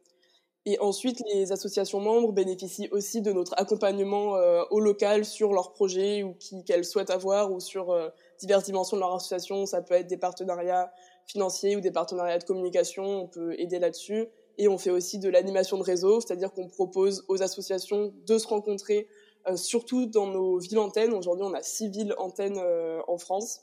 Et 0.65 0.79
ensuite, 0.81 1.23
les 1.35 1.53
associations 1.53 2.01
membres 2.01 2.33
bénéficient 2.33 2.89
aussi 2.93 3.21
de 3.21 3.31
notre 3.31 3.53
accompagnement 3.59 4.39
au 4.71 4.81
local 4.81 5.27
sur 5.27 5.53
leurs 5.53 5.73
projets 5.73 6.23
ou 6.23 6.35
qu'elles 6.65 6.87
souhaitent 6.87 7.11
avoir 7.11 7.53
ou 7.53 7.61
sur 7.61 7.95
diverses 8.39 8.65
dimensions 8.65 8.97
de 8.97 9.03
leur 9.03 9.15
association. 9.15 9.67
Ça 9.67 9.83
peut 9.83 9.95
être 9.95 10.07
des 10.07 10.17
partenariats 10.17 10.91
financiers 11.27 11.77
ou 11.77 11.81
des 11.81 11.91
partenariats 11.91 12.39
de 12.39 12.45
communication. 12.45 13.05
On 13.05 13.27
peut 13.27 13.55
aider 13.61 13.79
là-dessus. 13.79 14.29
Et 14.59 14.69
on 14.69 14.79
fait 14.79 14.91
aussi 14.91 15.19
de 15.19 15.29
l'animation 15.29 15.77
de 15.79 15.83
réseau, 15.83 16.21
c'est-à-dire 16.21 16.53
qu'on 16.53 16.69
propose 16.69 17.25
aux 17.29 17.43
associations 17.43 18.13
de 18.27 18.39
se 18.39 18.47
rencontrer, 18.47 19.09
euh, 19.49 19.57
surtout 19.57 20.07
dans 20.07 20.27
nos 20.27 20.59
villes 20.59 20.79
antennes. 20.79 21.13
Aujourd'hui, 21.13 21.45
on 21.45 21.55
a 21.55 21.63
six 21.63 21.89
villes 21.89 22.15
antennes 22.19 22.59
euh, 22.59 23.01
en 23.09 23.19
France. 23.19 23.61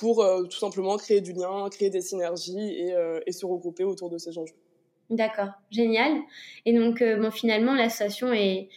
pour 0.00 0.24
tout 0.50 0.58
simplement 0.58 0.96
créer 0.96 1.20
du 1.20 1.32
lien, 1.32 1.68
créer 1.70 1.88
des 1.88 2.00
synergies 2.00 2.58
et, 2.58 2.96
et 3.26 3.32
se 3.32 3.46
regrouper 3.46 3.84
autour 3.84 4.10
de 4.10 4.18
ces 4.18 4.36
enjeux. 4.36 4.56
D'accord, 5.12 5.50
génial. 5.70 6.10
Et 6.64 6.72
donc, 6.72 7.02
euh, 7.02 7.18
bon, 7.18 7.30
finalement, 7.30 7.74
l'association 7.74 8.32
est, 8.32 8.70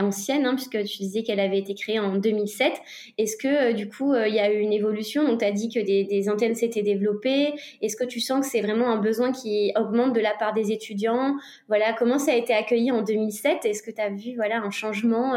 ancienne, 0.00 0.46
hein, 0.46 0.54
puisque 0.54 0.82
tu 0.84 0.98
disais 0.98 1.22
qu'elle 1.22 1.40
avait 1.40 1.58
été 1.58 1.74
créée 1.74 1.98
en 1.98 2.16
2007. 2.16 2.72
Est-ce 3.18 3.36
que, 3.36 3.70
euh, 3.70 3.72
du 3.74 3.90
coup, 3.90 4.14
euh, 4.14 4.26
il 4.26 4.34
y 4.34 4.38
a 4.38 4.50
eu 4.50 4.60
une 4.60 4.72
évolution? 4.72 5.26
Donc, 5.26 5.40
tu 5.40 5.44
as 5.44 5.50
dit 5.50 5.68
que 5.68 5.80
des, 5.80 6.04
des 6.04 6.30
antennes 6.30 6.54
s'étaient 6.54 6.82
développées. 6.82 7.52
Est-ce 7.82 7.96
que 7.96 8.04
tu 8.04 8.20
sens 8.20 8.46
que 8.46 8.50
c'est 8.50 8.62
vraiment 8.62 8.88
un 8.88 8.96
besoin 8.96 9.32
qui 9.32 9.72
augmente 9.76 10.14
de 10.14 10.20
la 10.20 10.32
part 10.32 10.54
des 10.54 10.72
étudiants? 10.72 11.36
Voilà, 11.68 11.92
comment 11.92 12.18
ça 12.18 12.32
a 12.32 12.36
été 12.36 12.54
accueilli 12.54 12.90
en 12.90 13.02
2007 13.02 13.66
Est-ce 13.66 13.82
que 13.82 13.90
tu 13.90 14.00
as 14.00 14.08
vu 14.08 14.34
voilà, 14.36 14.62
un 14.62 14.70
changement 14.70 15.34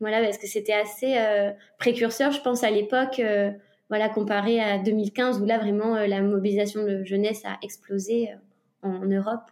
Voilà, 0.00 0.20
parce 0.20 0.36
que 0.36 0.46
c'était 0.46 0.74
assez 0.74 1.16
précurseur, 1.78 2.32
je 2.32 2.42
pense, 2.42 2.62
à 2.62 2.70
l'époque 2.70 3.22
voilà, 3.88 4.08
comparé 4.08 4.60
à 4.60 4.78
2015 4.78 5.40
où 5.40 5.46
là 5.46 5.58
vraiment 5.58 5.94
la 5.94 6.20
mobilisation 6.20 6.82
de 6.82 7.04
jeunesse 7.04 7.42
a 7.44 7.56
explosé 7.62 8.30
en 8.86 9.06
Europe 9.06 9.50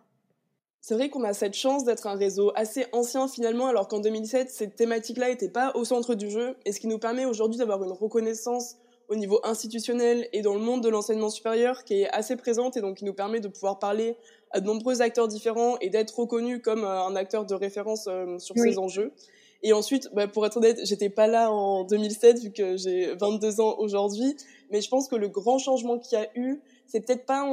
c'est 0.86 0.92
vrai 0.92 1.08
qu'on 1.08 1.24
a 1.24 1.32
cette 1.32 1.54
chance 1.54 1.84
d'être 1.84 2.06
un 2.06 2.14
réseau 2.14 2.52
assez 2.56 2.84
ancien 2.92 3.26
finalement, 3.26 3.68
alors 3.68 3.88
qu'en 3.88 4.00
2007, 4.00 4.50
cette 4.50 4.76
thématique-là 4.76 5.30
n'était 5.30 5.48
pas 5.48 5.72
au 5.74 5.86
centre 5.86 6.14
du 6.14 6.28
jeu, 6.28 6.56
et 6.66 6.72
ce 6.72 6.80
qui 6.80 6.88
nous 6.88 6.98
permet 6.98 7.24
aujourd'hui 7.24 7.56
d'avoir 7.56 7.82
une 7.82 7.92
reconnaissance 7.92 8.76
au 9.08 9.14
niveau 9.16 9.40
institutionnel 9.44 10.28
et 10.34 10.42
dans 10.42 10.52
le 10.52 10.60
monde 10.60 10.82
de 10.82 10.90
l'enseignement 10.90 11.30
supérieur 11.30 11.84
qui 11.84 12.02
est 12.02 12.10
assez 12.10 12.36
présente 12.36 12.76
et 12.76 12.82
donc 12.82 12.98
qui 12.98 13.06
nous 13.06 13.14
permet 13.14 13.40
de 13.40 13.48
pouvoir 13.48 13.78
parler 13.78 14.18
à 14.50 14.60
de 14.60 14.66
nombreux 14.66 15.00
acteurs 15.00 15.26
différents 15.26 15.78
et 15.80 15.88
d'être 15.88 16.18
reconnu 16.18 16.60
comme 16.60 16.84
euh, 16.84 17.06
un 17.06 17.16
acteur 17.16 17.46
de 17.46 17.54
référence 17.54 18.06
euh, 18.06 18.38
sur 18.38 18.54
ces 18.54 18.78
enjeux. 18.78 19.12
Et 19.62 19.72
ensuite, 19.72 20.10
bah, 20.12 20.28
pour 20.28 20.44
être 20.44 20.58
honnête, 20.58 20.80
j'étais 20.84 21.08
pas 21.08 21.26
là 21.26 21.50
en 21.50 21.84
2007 21.84 22.40
vu 22.40 22.52
que 22.52 22.76
j'ai 22.76 23.14
22 23.14 23.62
ans 23.62 23.76
aujourd'hui, 23.78 24.36
mais 24.70 24.82
je 24.82 24.90
pense 24.90 25.08
que 25.08 25.16
le 25.16 25.28
grand 25.28 25.56
changement 25.56 25.98
qu'il 25.98 26.18
y 26.18 26.22
a 26.22 26.28
eu, 26.34 26.60
c'est 26.94 27.00
peut-être 27.00 27.26
pas 27.26 27.44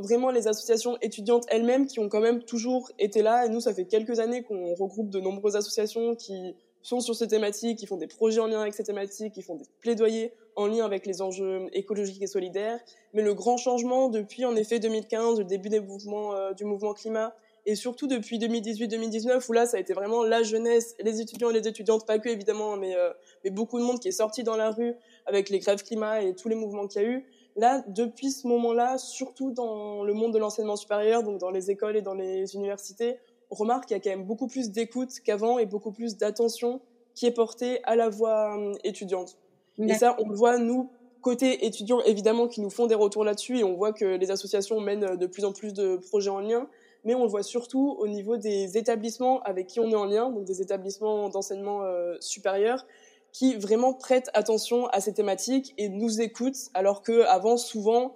vraiment 0.00 0.30
les 0.30 0.46
associations 0.46 0.96
étudiantes 1.02 1.44
elles-mêmes 1.48 1.88
qui 1.88 1.98
ont 1.98 2.08
quand 2.08 2.20
même 2.20 2.40
toujours 2.44 2.92
été 3.00 3.20
là. 3.20 3.44
Et 3.44 3.48
nous, 3.48 3.58
ça 3.58 3.74
fait 3.74 3.84
quelques 3.84 4.20
années 4.20 4.44
qu'on 4.44 4.74
regroupe 4.74 5.10
de 5.10 5.18
nombreuses 5.18 5.56
associations 5.56 6.14
qui 6.14 6.54
sont 6.80 7.00
sur 7.00 7.16
ces 7.16 7.26
thématiques, 7.26 7.78
qui 7.78 7.88
font 7.88 7.96
des 7.96 8.06
projets 8.06 8.38
en 8.38 8.46
lien 8.46 8.60
avec 8.60 8.74
ces 8.74 8.84
thématiques, 8.84 9.32
qui 9.34 9.42
font 9.42 9.56
des 9.56 9.64
plaidoyers 9.80 10.32
en 10.54 10.68
lien 10.68 10.84
avec 10.84 11.04
les 11.04 11.20
enjeux 11.20 11.66
écologiques 11.72 12.22
et 12.22 12.28
solidaires. 12.28 12.78
Mais 13.12 13.22
le 13.22 13.34
grand 13.34 13.56
changement 13.56 14.08
depuis, 14.08 14.44
en 14.44 14.54
effet, 14.54 14.78
2015, 14.78 15.40
le 15.40 15.44
début 15.44 15.68
des 15.68 15.80
mouvements, 15.80 16.36
euh, 16.36 16.52
du 16.52 16.64
mouvement 16.64 16.94
climat, 16.94 17.34
et 17.66 17.74
surtout 17.74 18.06
depuis 18.06 18.38
2018-2019, 18.38 19.48
où 19.48 19.52
là, 19.52 19.66
ça 19.66 19.78
a 19.78 19.80
été 19.80 19.94
vraiment 19.94 20.22
la 20.22 20.44
jeunesse, 20.44 20.94
les 21.00 21.20
étudiants 21.20 21.50
et 21.50 21.54
les 21.54 21.66
étudiantes, 21.66 22.06
pas 22.06 22.20
que 22.20 22.28
évidemment, 22.28 22.76
mais, 22.76 22.94
euh, 22.94 23.10
mais 23.42 23.50
beaucoup 23.50 23.80
de 23.80 23.84
monde 23.84 23.98
qui 23.98 24.06
est 24.06 24.12
sorti 24.12 24.44
dans 24.44 24.56
la 24.56 24.70
rue 24.70 24.94
avec 25.26 25.50
les 25.50 25.58
grèves 25.58 25.82
climat 25.82 26.22
et 26.22 26.36
tous 26.36 26.48
les 26.48 26.54
mouvements 26.54 26.86
qu'il 26.86 27.02
y 27.02 27.04
a 27.04 27.08
eu. 27.08 27.26
Là, 27.56 27.82
depuis 27.88 28.30
ce 28.30 28.46
moment-là, 28.46 28.98
surtout 28.98 29.50
dans 29.50 30.04
le 30.04 30.14
monde 30.14 30.32
de 30.32 30.38
l'enseignement 30.38 30.76
supérieur, 30.76 31.22
donc 31.22 31.38
dans 31.38 31.50
les 31.50 31.70
écoles 31.70 31.96
et 31.96 32.02
dans 32.02 32.14
les 32.14 32.54
universités, 32.54 33.18
on 33.50 33.56
remarque 33.56 33.86
qu'il 33.86 33.96
y 33.96 34.00
a 34.00 34.02
quand 34.02 34.10
même 34.10 34.24
beaucoup 34.24 34.46
plus 34.46 34.70
d'écoute 34.70 35.10
qu'avant 35.24 35.58
et 35.58 35.66
beaucoup 35.66 35.90
plus 35.90 36.16
d'attention 36.16 36.80
qui 37.14 37.26
est 37.26 37.32
portée 37.32 37.80
à 37.84 37.96
la 37.96 38.08
voix 38.08 38.54
hum, 38.54 38.74
étudiante. 38.84 39.36
Et 39.78 39.94
ça, 39.94 40.16
on 40.18 40.28
le 40.28 40.34
voit, 40.34 40.58
nous, 40.58 40.90
côté 41.22 41.64
étudiants, 41.66 42.00
évidemment, 42.02 42.48
qui 42.48 42.60
nous 42.60 42.70
font 42.70 42.86
des 42.86 42.94
retours 42.94 43.24
là-dessus, 43.24 43.58
et 43.58 43.64
on 43.64 43.74
voit 43.74 43.92
que 43.92 44.04
les 44.04 44.30
associations 44.30 44.80
mènent 44.80 45.16
de 45.16 45.26
plus 45.26 45.44
en 45.44 45.52
plus 45.52 45.72
de 45.72 45.96
projets 45.96 46.30
en 46.30 46.40
lien, 46.40 46.68
mais 47.04 47.14
on 47.14 47.22
le 47.22 47.30
voit 47.30 47.42
surtout 47.42 47.96
au 47.98 48.06
niveau 48.06 48.36
des 48.36 48.76
établissements 48.76 49.40
avec 49.42 49.66
qui 49.66 49.80
on 49.80 49.90
est 49.90 49.96
en 49.96 50.04
lien, 50.04 50.30
donc 50.30 50.44
des 50.44 50.60
établissements 50.60 51.28
d'enseignement 51.30 51.82
euh, 51.82 52.16
supérieur, 52.20 52.86
qui 53.32 53.54
vraiment 53.56 53.94
prêtent 53.94 54.30
attention 54.34 54.86
à 54.88 55.00
ces 55.00 55.14
thématiques 55.14 55.74
et 55.78 55.88
nous 55.88 56.20
écoutent, 56.20 56.70
alors 56.74 57.02
que 57.02 57.22
avant 57.22 57.56
souvent 57.56 58.14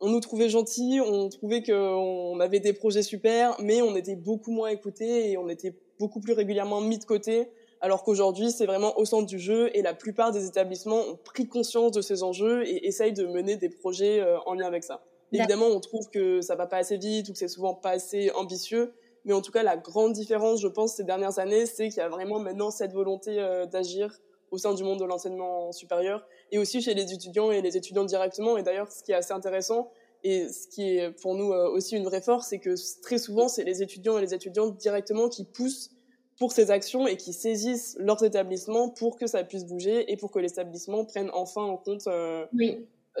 on 0.00 0.08
nous 0.08 0.20
trouvait 0.20 0.48
gentils, 0.48 1.00
on 1.00 1.28
trouvait 1.28 1.62
qu'on 1.62 2.40
avait 2.40 2.58
des 2.58 2.72
projets 2.72 3.02
super, 3.02 3.56
mais 3.60 3.82
on 3.82 3.94
était 3.94 4.16
beaucoup 4.16 4.50
moins 4.50 4.68
écoutés 4.68 5.30
et 5.30 5.38
on 5.38 5.48
était 5.48 5.76
beaucoup 5.98 6.20
plus 6.20 6.32
régulièrement 6.32 6.80
mis 6.80 6.98
de 6.98 7.04
côté, 7.04 7.48
alors 7.80 8.02
qu'aujourd'hui 8.02 8.50
c'est 8.50 8.66
vraiment 8.66 8.98
au 8.98 9.04
centre 9.04 9.26
du 9.26 9.38
jeu 9.38 9.70
et 9.76 9.82
la 9.82 9.94
plupart 9.94 10.32
des 10.32 10.46
établissements 10.46 11.00
ont 11.00 11.16
pris 11.16 11.46
conscience 11.46 11.92
de 11.92 12.00
ces 12.00 12.24
enjeux 12.24 12.66
et 12.66 12.86
essayent 12.86 13.12
de 13.12 13.26
mener 13.26 13.56
des 13.56 13.68
projets 13.68 14.20
euh, 14.20 14.38
en 14.46 14.54
lien 14.54 14.66
avec 14.66 14.82
ça. 14.82 15.04
Évidemment, 15.34 15.66
on 15.66 15.80
trouve 15.80 16.10
que 16.10 16.42
ça 16.42 16.56
va 16.56 16.66
pas 16.66 16.76
assez 16.76 16.98
vite 16.98 17.28
ou 17.30 17.32
que 17.32 17.38
c'est 17.38 17.48
souvent 17.48 17.72
pas 17.72 17.90
assez 17.90 18.30
ambitieux, 18.32 18.92
mais 19.24 19.32
en 19.32 19.40
tout 19.40 19.52
cas 19.52 19.62
la 19.62 19.76
grande 19.76 20.12
différence, 20.12 20.60
je 20.60 20.68
pense, 20.68 20.96
ces 20.96 21.04
dernières 21.04 21.38
années, 21.38 21.64
c'est 21.64 21.88
qu'il 21.88 21.98
y 21.98 22.00
a 22.00 22.08
vraiment 22.08 22.38
maintenant 22.38 22.70
cette 22.70 22.92
volonté 22.92 23.38
euh, 23.38 23.66
d'agir 23.66 24.18
au 24.52 24.58
sein 24.58 24.74
du 24.74 24.84
monde 24.84 25.00
de 25.00 25.04
l'enseignement 25.04 25.72
supérieur 25.72 26.24
et 26.52 26.58
aussi 26.58 26.80
chez 26.80 26.94
les 26.94 27.12
étudiants 27.12 27.50
et 27.50 27.62
les 27.62 27.76
étudiantes 27.76 28.06
directement. 28.06 28.56
Et 28.58 28.62
d'ailleurs, 28.62 28.92
ce 28.92 29.02
qui 29.02 29.10
est 29.10 29.16
assez 29.16 29.32
intéressant 29.32 29.90
et 30.22 30.48
ce 30.48 30.68
qui 30.68 30.96
est 30.96 31.10
pour 31.20 31.34
nous 31.34 31.52
euh, 31.52 31.68
aussi 31.70 31.96
une 31.96 32.04
vraie 32.04 32.20
force, 32.20 32.48
c'est 32.48 32.60
que 32.60 32.74
très 33.00 33.18
souvent, 33.18 33.48
c'est 33.48 33.64
les 33.64 33.82
étudiants 33.82 34.18
et 34.18 34.20
les 34.20 34.34
étudiantes 34.34 34.76
directement 34.76 35.28
qui 35.28 35.44
poussent 35.44 35.90
pour 36.38 36.52
ces 36.52 36.70
actions 36.70 37.06
et 37.06 37.16
qui 37.16 37.32
saisissent 37.32 37.96
leurs 37.98 38.22
établissements 38.22 38.90
pour 38.90 39.16
que 39.16 39.26
ça 39.26 39.42
puisse 39.42 39.64
bouger 39.64 40.12
et 40.12 40.16
pour 40.16 40.30
que 40.30 40.38
l'établissement 40.38 41.04
prenne 41.04 41.30
enfin 41.32 41.62
en 41.62 41.76
compte 41.76 42.06
euh, 42.06 42.46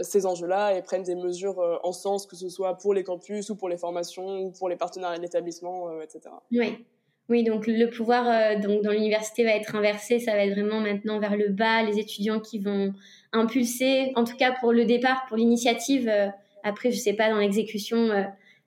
ces 0.00 0.26
enjeux-là 0.26 0.76
et 0.76 0.82
prenne 0.82 1.02
des 1.02 1.14
mesures 1.14 1.60
euh, 1.60 1.76
en 1.82 1.92
sens, 1.92 2.26
que 2.26 2.36
ce 2.36 2.48
soit 2.50 2.76
pour 2.76 2.92
les 2.92 3.04
campus 3.04 3.48
ou 3.48 3.56
pour 3.56 3.70
les 3.70 3.78
formations 3.78 4.40
ou 4.40 4.50
pour 4.50 4.68
les 4.68 4.76
partenariats 4.76 5.18
d'établissement, 5.18 6.00
etc. 6.02 6.34
Oui. 6.52 6.84
Oui, 7.32 7.44
donc 7.44 7.66
le 7.66 7.88
pouvoir 7.88 8.28
euh, 8.28 8.60
donc 8.60 8.82
dans 8.82 8.90
l'université 8.90 9.42
va 9.42 9.52
être 9.52 9.74
inversé, 9.74 10.18
ça 10.18 10.32
va 10.32 10.44
être 10.44 10.52
vraiment 10.52 10.80
maintenant 10.80 11.18
vers 11.18 11.34
le 11.34 11.48
bas, 11.48 11.82
les 11.82 11.98
étudiants 11.98 12.40
qui 12.40 12.58
vont 12.58 12.92
impulser, 13.32 14.12
en 14.16 14.24
tout 14.24 14.36
cas 14.36 14.52
pour 14.60 14.70
le 14.70 14.84
départ, 14.84 15.24
pour 15.28 15.38
l'initiative. 15.38 16.10
Euh, 16.10 16.26
après, 16.62 16.90
je 16.92 16.98
sais 16.98 17.14
pas 17.14 17.30
dans 17.30 17.38
l'exécution 17.38 17.96
euh, 17.96 18.24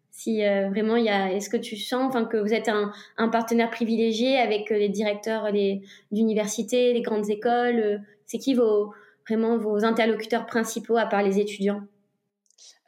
si 0.09 0.41
vraiment 0.41 0.95
il. 0.95 1.07
Est-ce 1.07 1.47
que 1.47 1.57
tu 1.57 1.77
sens, 1.77 2.11
que 2.27 2.37
vous 2.37 2.55
êtes 2.55 2.67
un, 2.67 3.29
partenaire 3.29 3.69
privilégié 3.69 4.37
avec 4.37 4.71
les 4.71 4.89
directeurs 4.89 5.51
d'université, 6.11 6.91
les 6.91 7.01
grandes 7.01 7.29
écoles. 7.29 8.01
C'est 8.25 8.39
qui 8.39 8.55
vos 8.55 8.91
vraiment 9.27 9.57
vos 9.57 9.85
interlocuteurs 9.85 10.47
principaux 10.47 10.97
à 10.97 11.05
part 11.05 11.21
les 11.21 11.37
étudiants? 11.37 11.83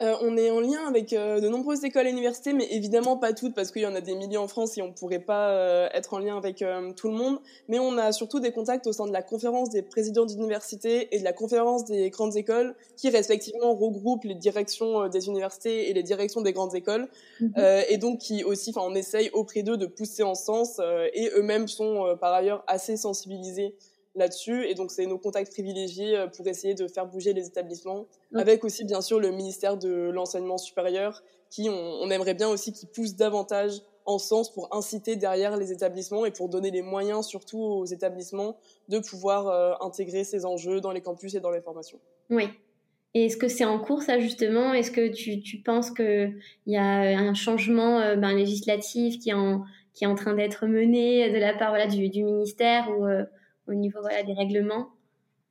Euh, 0.00 0.14
on 0.20 0.36
est 0.36 0.50
en 0.50 0.60
lien 0.60 0.86
avec 0.86 1.12
euh, 1.12 1.40
de 1.40 1.48
nombreuses 1.48 1.84
écoles 1.84 2.06
et 2.06 2.10
universités, 2.10 2.52
mais 2.52 2.68
évidemment 2.70 3.16
pas 3.16 3.32
toutes 3.32 3.54
parce 3.54 3.72
qu'il 3.72 3.82
y 3.82 3.86
en 3.86 3.94
a 3.96 4.00
des 4.00 4.14
milliers 4.14 4.36
en 4.36 4.46
France 4.46 4.78
et 4.78 4.82
on 4.82 4.88
ne 4.88 4.92
pourrait 4.92 5.18
pas 5.18 5.50
euh, 5.50 5.88
être 5.92 6.14
en 6.14 6.20
lien 6.20 6.36
avec 6.36 6.64
tout 6.96 7.08
le 7.08 7.14
monde. 7.14 7.40
Mais 7.68 7.78
on 7.78 7.98
a 7.98 8.12
surtout 8.12 8.38
des 8.38 8.52
contacts 8.52 8.86
au 8.86 8.92
sein 8.92 9.06
de 9.06 9.12
la 9.12 9.22
conférence 9.22 9.70
des 9.70 9.82
présidents 9.82 10.24
d'universités 10.24 11.14
et 11.14 11.18
de 11.18 11.24
la 11.24 11.32
conférence 11.32 11.84
des 11.84 12.10
grandes 12.10 12.36
écoles 12.36 12.76
qui 12.96 13.10
respectivement 13.10 13.74
regroupent 13.74 14.24
les 14.24 14.36
directions 14.36 15.08
des 15.08 15.26
universités 15.26 15.90
et 15.90 15.92
les 15.92 16.02
directions 16.02 16.42
des 16.42 16.52
grandes 16.52 16.74
écoles. 16.74 17.08
Mhm. 17.40 17.52
et 17.88 17.98
donc 17.98 18.18
qui 18.18 18.44
aussi, 18.44 18.72
on 18.76 18.94
essaye 18.94 19.30
auprès 19.32 19.62
d'eux 19.62 19.76
de 19.76 19.86
pousser 19.86 20.22
en 20.22 20.34
sens 20.34 20.80
et 21.14 21.30
eux-mêmes 21.34 21.68
sont 21.68 22.16
par 22.20 22.32
ailleurs 22.32 22.62
assez 22.66 22.96
sensibilisés 22.96 23.74
là-dessus. 24.18 24.66
Et 24.66 24.74
donc, 24.74 24.90
c'est 24.90 25.06
nos 25.06 25.18
contacts 25.18 25.52
privilégiés 25.52 26.16
euh, 26.16 26.26
pour 26.26 26.46
essayer 26.46 26.74
de 26.74 26.86
faire 26.88 27.06
bouger 27.06 27.32
les 27.32 27.46
établissements, 27.46 28.06
avec 28.34 28.64
aussi, 28.64 28.84
bien 28.84 29.00
sûr, 29.00 29.20
le 29.20 29.30
ministère 29.30 29.76
de 29.76 30.10
l'enseignement 30.10 30.58
supérieur, 30.58 31.22
qui, 31.50 31.68
on, 31.70 32.10
aimerait 32.10 32.34
bien 32.34 32.48
aussi 32.48 32.72
qu'il 32.72 32.88
pousse 32.88 33.14
davantage 33.14 33.80
en 34.04 34.18
sens 34.18 34.52
pour 34.52 34.74
inciter 34.74 35.16
derrière 35.16 35.56
les 35.56 35.72
établissements 35.72 36.24
et 36.26 36.30
pour 36.30 36.48
donner 36.48 36.70
les 36.70 36.82
moyens, 36.82 37.26
surtout 37.26 37.60
aux 37.60 37.84
établissements, 37.84 38.58
de 38.88 38.98
pouvoir 38.98 39.48
euh, 39.48 39.72
intégrer 39.80 40.24
ces 40.24 40.44
enjeux 40.44 40.80
dans 40.80 40.92
les 40.92 41.00
campus 41.00 41.34
et 41.34 41.40
dans 41.40 41.50
les 41.50 41.60
formations. 41.60 41.98
Oui. 42.30 42.48
Et 43.14 43.26
est-ce 43.26 43.36
que 43.36 43.48
c'est 43.48 43.64
en 43.64 43.78
cours, 43.78 44.02
ça, 44.02 44.18
justement? 44.18 44.74
Est-ce 44.74 44.90
que 44.90 45.08
tu, 45.08 45.40
tu 45.40 45.58
penses 45.58 45.90
qu'il 45.90 46.38
y 46.66 46.76
a 46.76 47.18
un 47.18 47.34
changement 47.34 48.00
euh, 48.00 48.16
ben, 48.16 48.32
législatif 48.32 49.18
qui 49.18 49.30
est, 49.30 49.34
en, 49.34 49.64
qui 49.94 50.04
est 50.04 50.06
en 50.06 50.14
train 50.14 50.34
d'être 50.34 50.66
mené 50.66 51.30
de 51.30 51.38
la 51.38 51.54
part 51.54 51.70
voilà, 51.70 51.86
du, 51.86 52.08
du 52.10 52.24
ministère 52.24 52.88
ou 52.90 53.06
au 53.68 53.74
niveau 53.74 54.00
des 54.26 54.32
règlements 54.32 54.88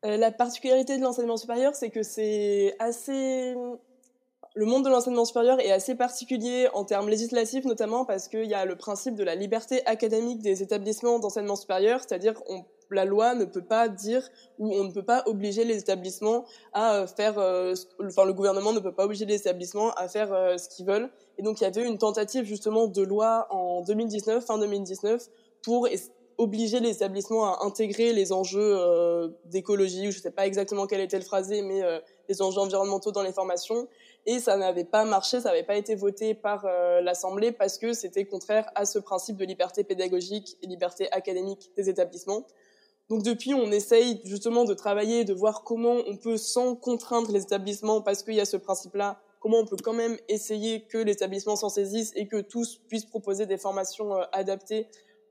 euh, 0.06 0.18
La 0.18 0.32
particularité 0.32 0.98
de 0.98 1.04
l'enseignement 1.04 1.38
supérieur, 1.38 1.76
c'est 1.76 1.90
que 1.90 2.04
c'est 2.04 2.76
assez... 2.80 3.56
Le 4.56 4.66
monde 4.66 4.84
de 4.84 4.90
l'enseignement 4.90 5.26
supérieur 5.26 5.60
est 5.60 5.72
assez 5.72 5.94
particulier 5.94 6.68
en 6.74 6.84
termes 6.84 7.10
législatifs, 7.10 7.64
notamment 7.66 8.06
parce 8.06 8.28
qu'il 8.28 8.46
y 8.46 8.56
a 8.56 8.66
le 8.66 8.76
principe 8.76 9.14
de 9.14 9.24
la 9.24 9.36
liberté 9.36 9.86
académique 9.86 10.42
des 10.42 10.64
établissements 10.64 11.20
d'enseignement 11.20 11.56
supérieur, 11.56 12.00
c'est-à-dire 12.00 12.34
qu'on 12.34 12.66
la 12.90 13.06
loi 13.06 13.36
ne 13.36 13.46
peut 13.46 13.64
pas 13.64 13.88
dire 13.88 14.28
ou 14.58 14.74
on 14.74 14.86
ne 14.86 14.92
peut 14.92 15.04
pas 15.04 15.22
obliger 15.28 15.64
les 15.64 15.78
établissements 15.78 16.46
à 16.74 16.96
euh, 16.96 17.08
faire, 17.08 17.38
euh, 17.38 17.76
enfin 18.04 18.26
le 18.26 18.34
gouvernement 18.34 18.74
ne 18.74 18.80
peut 18.80 18.94
pas 18.94 19.04
obliger 19.04 19.26
les 19.26 19.36
établissements 19.36 19.92
à 19.92 20.08
faire 20.08 20.30
ce 20.58 20.70
qu'ils 20.70 20.88
veulent. 20.88 21.12
Et 21.38 21.44
donc 21.44 21.60
il 21.60 21.64
y 21.66 21.68
avait 21.68 21.86
une 21.86 22.00
tentative 22.00 22.46
justement 22.46 22.88
de 22.88 23.04
loi 23.04 23.46
en 23.52 23.82
2019, 23.82 24.44
fin 24.44 24.58
2019, 24.58 25.22
pour 25.64 25.88
obliger 26.38 26.80
les 26.80 26.92
établissements 26.92 27.46
à 27.46 27.66
intégrer 27.66 28.14
les 28.14 28.32
enjeux 28.32 28.78
euh, 28.78 29.30
d'écologie, 29.46 30.08
ou 30.08 30.12
je 30.12 30.18
ne 30.18 30.22
sais 30.22 30.32
pas 30.32 30.46
exactement 30.46 30.86
quel 30.86 31.02
était 31.02 31.18
le 31.18 31.24
phrasé, 31.24 31.62
mais 31.62 31.82
euh, 31.82 32.00
les 32.30 32.42
enjeux 32.42 32.62
environnementaux 32.62 33.12
dans 33.12 33.24
les 33.24 33.34
formations. 33.34 33.88
Et 34.26 34.40
ça 34.40 34.58
n'avait 34.58 34.84
pas 34.84 35.04
marché, 35.06 35.40
ça 35.40 35.50
n'avait 35.50 35.64
pas 35.64 35.78
été 35.78 35.96
voté 35.96 36.36
par 36.36 36.66
euh, 36.66 37.02
l'Assemblée 37.02 37.52
parce 37.52 37.78
que 37.78 37.94
c'était 37.94 38.26
contraire 38.26 38.70
à 38.76 38.86
ce 38.86 39.00
principe 39.00 39.38
de 39.38 39.46
liberté 39.46 39.84
pédagogique 39.84 40.58
et 40.62 40.68
liberté 40.68 41.12
académique 41.12 41.72
des 41.76 41.90
établissements. 41.90 42.46
Donc 43.10 43.24
depuis, 43.24 43.54
on 43.54 43.72
essaye 43.72 44.22
justement 44.26 44.66
de 44.66 44.74
travailler, 44.74 45.24
de 45.24 45.34
voir 45.34 45.64
comment 45.64 45.96
on 46.08 46.18
peut, 46.18 46.38
sans 46.38 46.76
contraindre 46.76 47.32
les 47.32 47.42
établissements, 47.42 48.02
parce 48.02 48.22
qu'il 48.22 48.36
y 48.36 48.42
a 48.42 48.46
ce 48.46 48.58
principe-là, 48.58 49.22
comment 49.40 49.60
on 49.60 49.66
peut 49.66 49.78
quand 49.82 49.94
même 49.94 50.18
essayer 50.28 50.82
que 50.82 50.98
l'établissement 50.98 51.56
s'en 51.56 51.70
saisisse 51.70 52.12
et 52.16 52.28
que 52.28 52.42
tous 52.42 52.82
puissent 52.90 53.06
proposer 53.06 53.46
des 53.46 53.58
formations 53.58 54.14
adaptées 54.34 54.88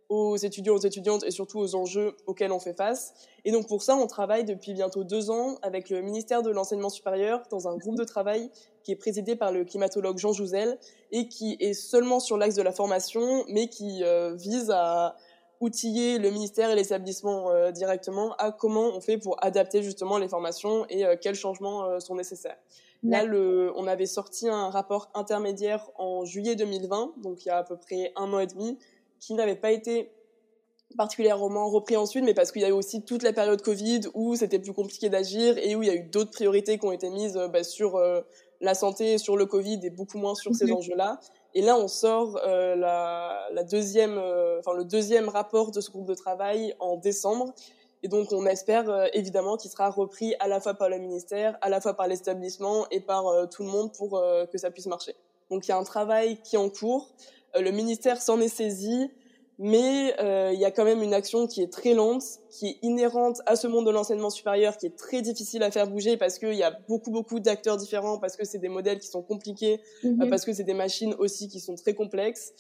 aux 0.09 0.37
étudiants, 0.37 0.75
aux 0.75 0.81
étudiantes 0.81 1.25
et 1.25 1.31
surtout 1.31 1.59
aux 1.59 1.75
enjeux 1.75 2.17
auxquels 2.27 2.53
on 2.53 2.61
fait 2.61 2.75
face. 2.75 3.15
Et 3.45 3.53
donc 3.53 3.67
pour 3.67 3.83
ça, 3.83 3.97
on 3.97 4.07
travaille 4.07 4.45
depuis 4.45 4.73
bientôt 4.73 5.05
deux 5.05 5.31
ans 5.31 5.59
avec 5.63 5.91
le 5.91 6.03
ministère 6.03 6.43
de 6.43 6.51
l'enseignement 6.51 6.91
supérieur 6.91 7.43
dans 7.51 7.69
un 7.69 7.77
groupe 7.77 7.97
de 7.97 8.05
travail 8.05 8.51
qui 8.83 8.93
est 8.93 8.97
présidé 8.97 9.35
par 9.35 9.51
le 9.51 9.65
climatologue 9.65 10.19
Jean 10.19 10.33
Jouzel 10.33 10.79
et 11.11 11.29
qui 11.29 11.57
est 11.59 11.75
seulement 11.75 12.21
sur 12.21 12.37
l'axe 12.37 12.55
de 12.55 12.63
la 12.63 12.73
formation, 12.73 13.45
mais 13.49 13.69
qui 13.69 14.05
euh, 14.05 14.35
vise 14.35 14.71
à 14.71 15.17
outiller 15.61 16.19
le 16.19 16.31
ministère 16.31 16.71
et 16.71 16.77
l'établissement 16.77 17.51
euh, 17.51 17.73
directement 17.73 18.35
à 18.37 18.53
comment 18.53 18.89
on 18.95 19.01
fait 19.01 19.19
pour 19.19 19.43
adapter 19.43 19.83
justement 19.83 20.19
les 20.19 20.29
formations 20.29 20.87
et 20.89 21.05
euh, 21.05 21.17
quels 21.21 21.35
changements 21.35 21.99
sont 21.99 22.15
nécessaires. 22.15 22.59
Là, 23.03 23.25
on 23.77 23.87
avait 23.87 24.07
sorti 24.07 24.49
un 24.49 24.71
rapport 24.71 25.11
intermédiaire 25.15 25.89
en 25.97 26.25
juillet 26.25 26.57
2020, 26.57 27.15
donc 27.19 27.45
il 27.45 27.49
y 27.49 27.51
a 27.51 27.59
à 27.59 27.63
peu 27.63 27.77
près 27.77 28.13
un 28.17 28.33
an 28.33 28.41
et 28.41 28.47
demi, 28.47 28.79
qui 29.21 29.35
n'avait 29.35 29.57
pas 29.57 29.73
été 29.73 30.11
particulièrement 30.97 31.69
repris 31.69 31.97
ensuite, 31.97 32.25
mais 32.25 32.35
parce 32.35 32.53
qu'il 32.53 32.63
y 32.63 32.65
a 32.65 32.69
eu 32.69 32.73
aussi 32.73 33.03
toute 33.03 33.23
la 33.23 33.33
période 33.33 33.61
Covid 33.61 34.03
où 34.15 34.37
c'était 34.37 34.59
plus 34.59 34.73
compliqué 34.73 35.09
d'agir 35.09 35.59
et 35.59 35.75
où 35.75 35.83
il 35.83 35.89
y 35.89 35.91
a 35.91 35.95
eu 35.95 36.03
d'autres 36.03 36.31
priorités 36.31 36.79
qui 36.79 36.87
ont 36.87 36.93
été 36.93 37.11
mises 37.11 37.39
bah, 37.53 37.65
sur 37.65 37.97
euh, 37.97 38.21
la 38.61 38.75
santé, 38.75 39.19
sur 39.19 39.37
le 39.37 39.47
Covid 39.47 39.81
et 39.83 39.91
beaucoup 39.91 40.19
moins 40.19 40.35
sur 40.35 40.55
ces 40.55 40.71
enjeux-là. 40.73 41.21
Et 41.55 41.63
là, 41.63 41.77
on 41.77 41.89
sort 41.89 42.39
euh, 42.47 42.77
la, 42.77 43.49
la, 43.53 43.65
deuxième, 43.65 44.19
euh, 44.19 44.61
le 44.75 44.85
deuxième 44.85 45.29
rapport 45.29 45.71
de 45.71 45.81
ce 45.81 45.91
groupe 45.91 46.07
de 46.07 46.15
travail 46.15 46.75
en 46.79 46.97
décembre. 46.97 47.55
Et 48.03 48.09
donc, 48.09 48.29
on 48.31 48.47
espère 48.47 49.09
évidemment 49.15 49.57
qu'il 49.57 49.71
sera 49.71 49.91
repris 49.91 50.35
à 50.39 50.49
la 50.49 50.61
fois 50.61 50.75
par 50.75 50.89
le 50.89 50.99
ministère, 50.99 51.59
à 51.61 51.69
la 51.69 51.81
fois 51.81 51.95
par 51.95 52.07
l'établissement 52.07 52.87
et 52.91 53.01
par 53.01 53.49
tout 53.49 53.65
le 53.65 53.71
monde 53.71 53.91
pour 53.93 54.23
que 54.53 54.59
ça 54.59 54.71
puisse 54.71 54.87
marcher. 54.87 55.17
Donc, 55.51 55.67
il 55.67 55.71
y 55.71 55.73
a 55.73 55.79
un 55.79 55.83
travail 55.83 56.39
qui 56.43 56.57
est 56.57 56.59
en 56.59 56.69
cours. 56.69 57.09
Euh, 57.57 57.61
le 57.61 57.71
ministère 57.71 58.21
s'en 58.21 58.41
est 58.41 58.49
saisi, 58.49 59.11
mais 59.59 60.15
euh, 60.21 60.51
il 60.53 60.61
y 60.61 60.65
a 60.65 60.71
quand 60.71 60.85
même 60.85 61.03
une 61.03 61.15
action 61.15 61.47
qui 61.47 61.63
est 61.63 61.73
très 61.73 61.95
lente, 61.95 62.23
qui 62.51 62.69
est 62.69 62.79
inhérente 62.83 63.41
à 63.47 63.57
ce 63.57 63.67
monde 63.67 63.87
de 63.87 63.91
l'enseignement 63.91 64.29
supérieur, 64.29 64.77
qui 64.77 64.87
est 64.87 64.97
très 64.97 65.23
difficile 65.23 65.63
à 65.63 65.71
faire 65.71 65.89
bouger 65.89 66.19
parce 66.19 66.39
qu'il 66.39 66.55
y 66.55 66.63
a 66.63 66.79
beaucoup 66.89 67.11
beaucoup 67.11 67.41
d'acteurs 67.41 67.79
différents, 67.79 68.19
parce 68.19 68.37
que 68.37 68.45
c'est 68.45 68.59
des 68.59 68.69
modèles 68.69 68.99
qui 68.99 69.09
sont 69.09 69.23
compliqués, 69.23 69.81
euh, 70.05 70.11
mhm. 70.11 70.29
parce 70.29 70.45
que 70.45 70.53
c'est 70.53 70.65
des 70.65 70.75
machines 70.75 71.15
aussi 71.19 71.49
qui 71.49 71.61
sont 71.61 71.75
très 71.75 71.95
complexes, 71.95 72.53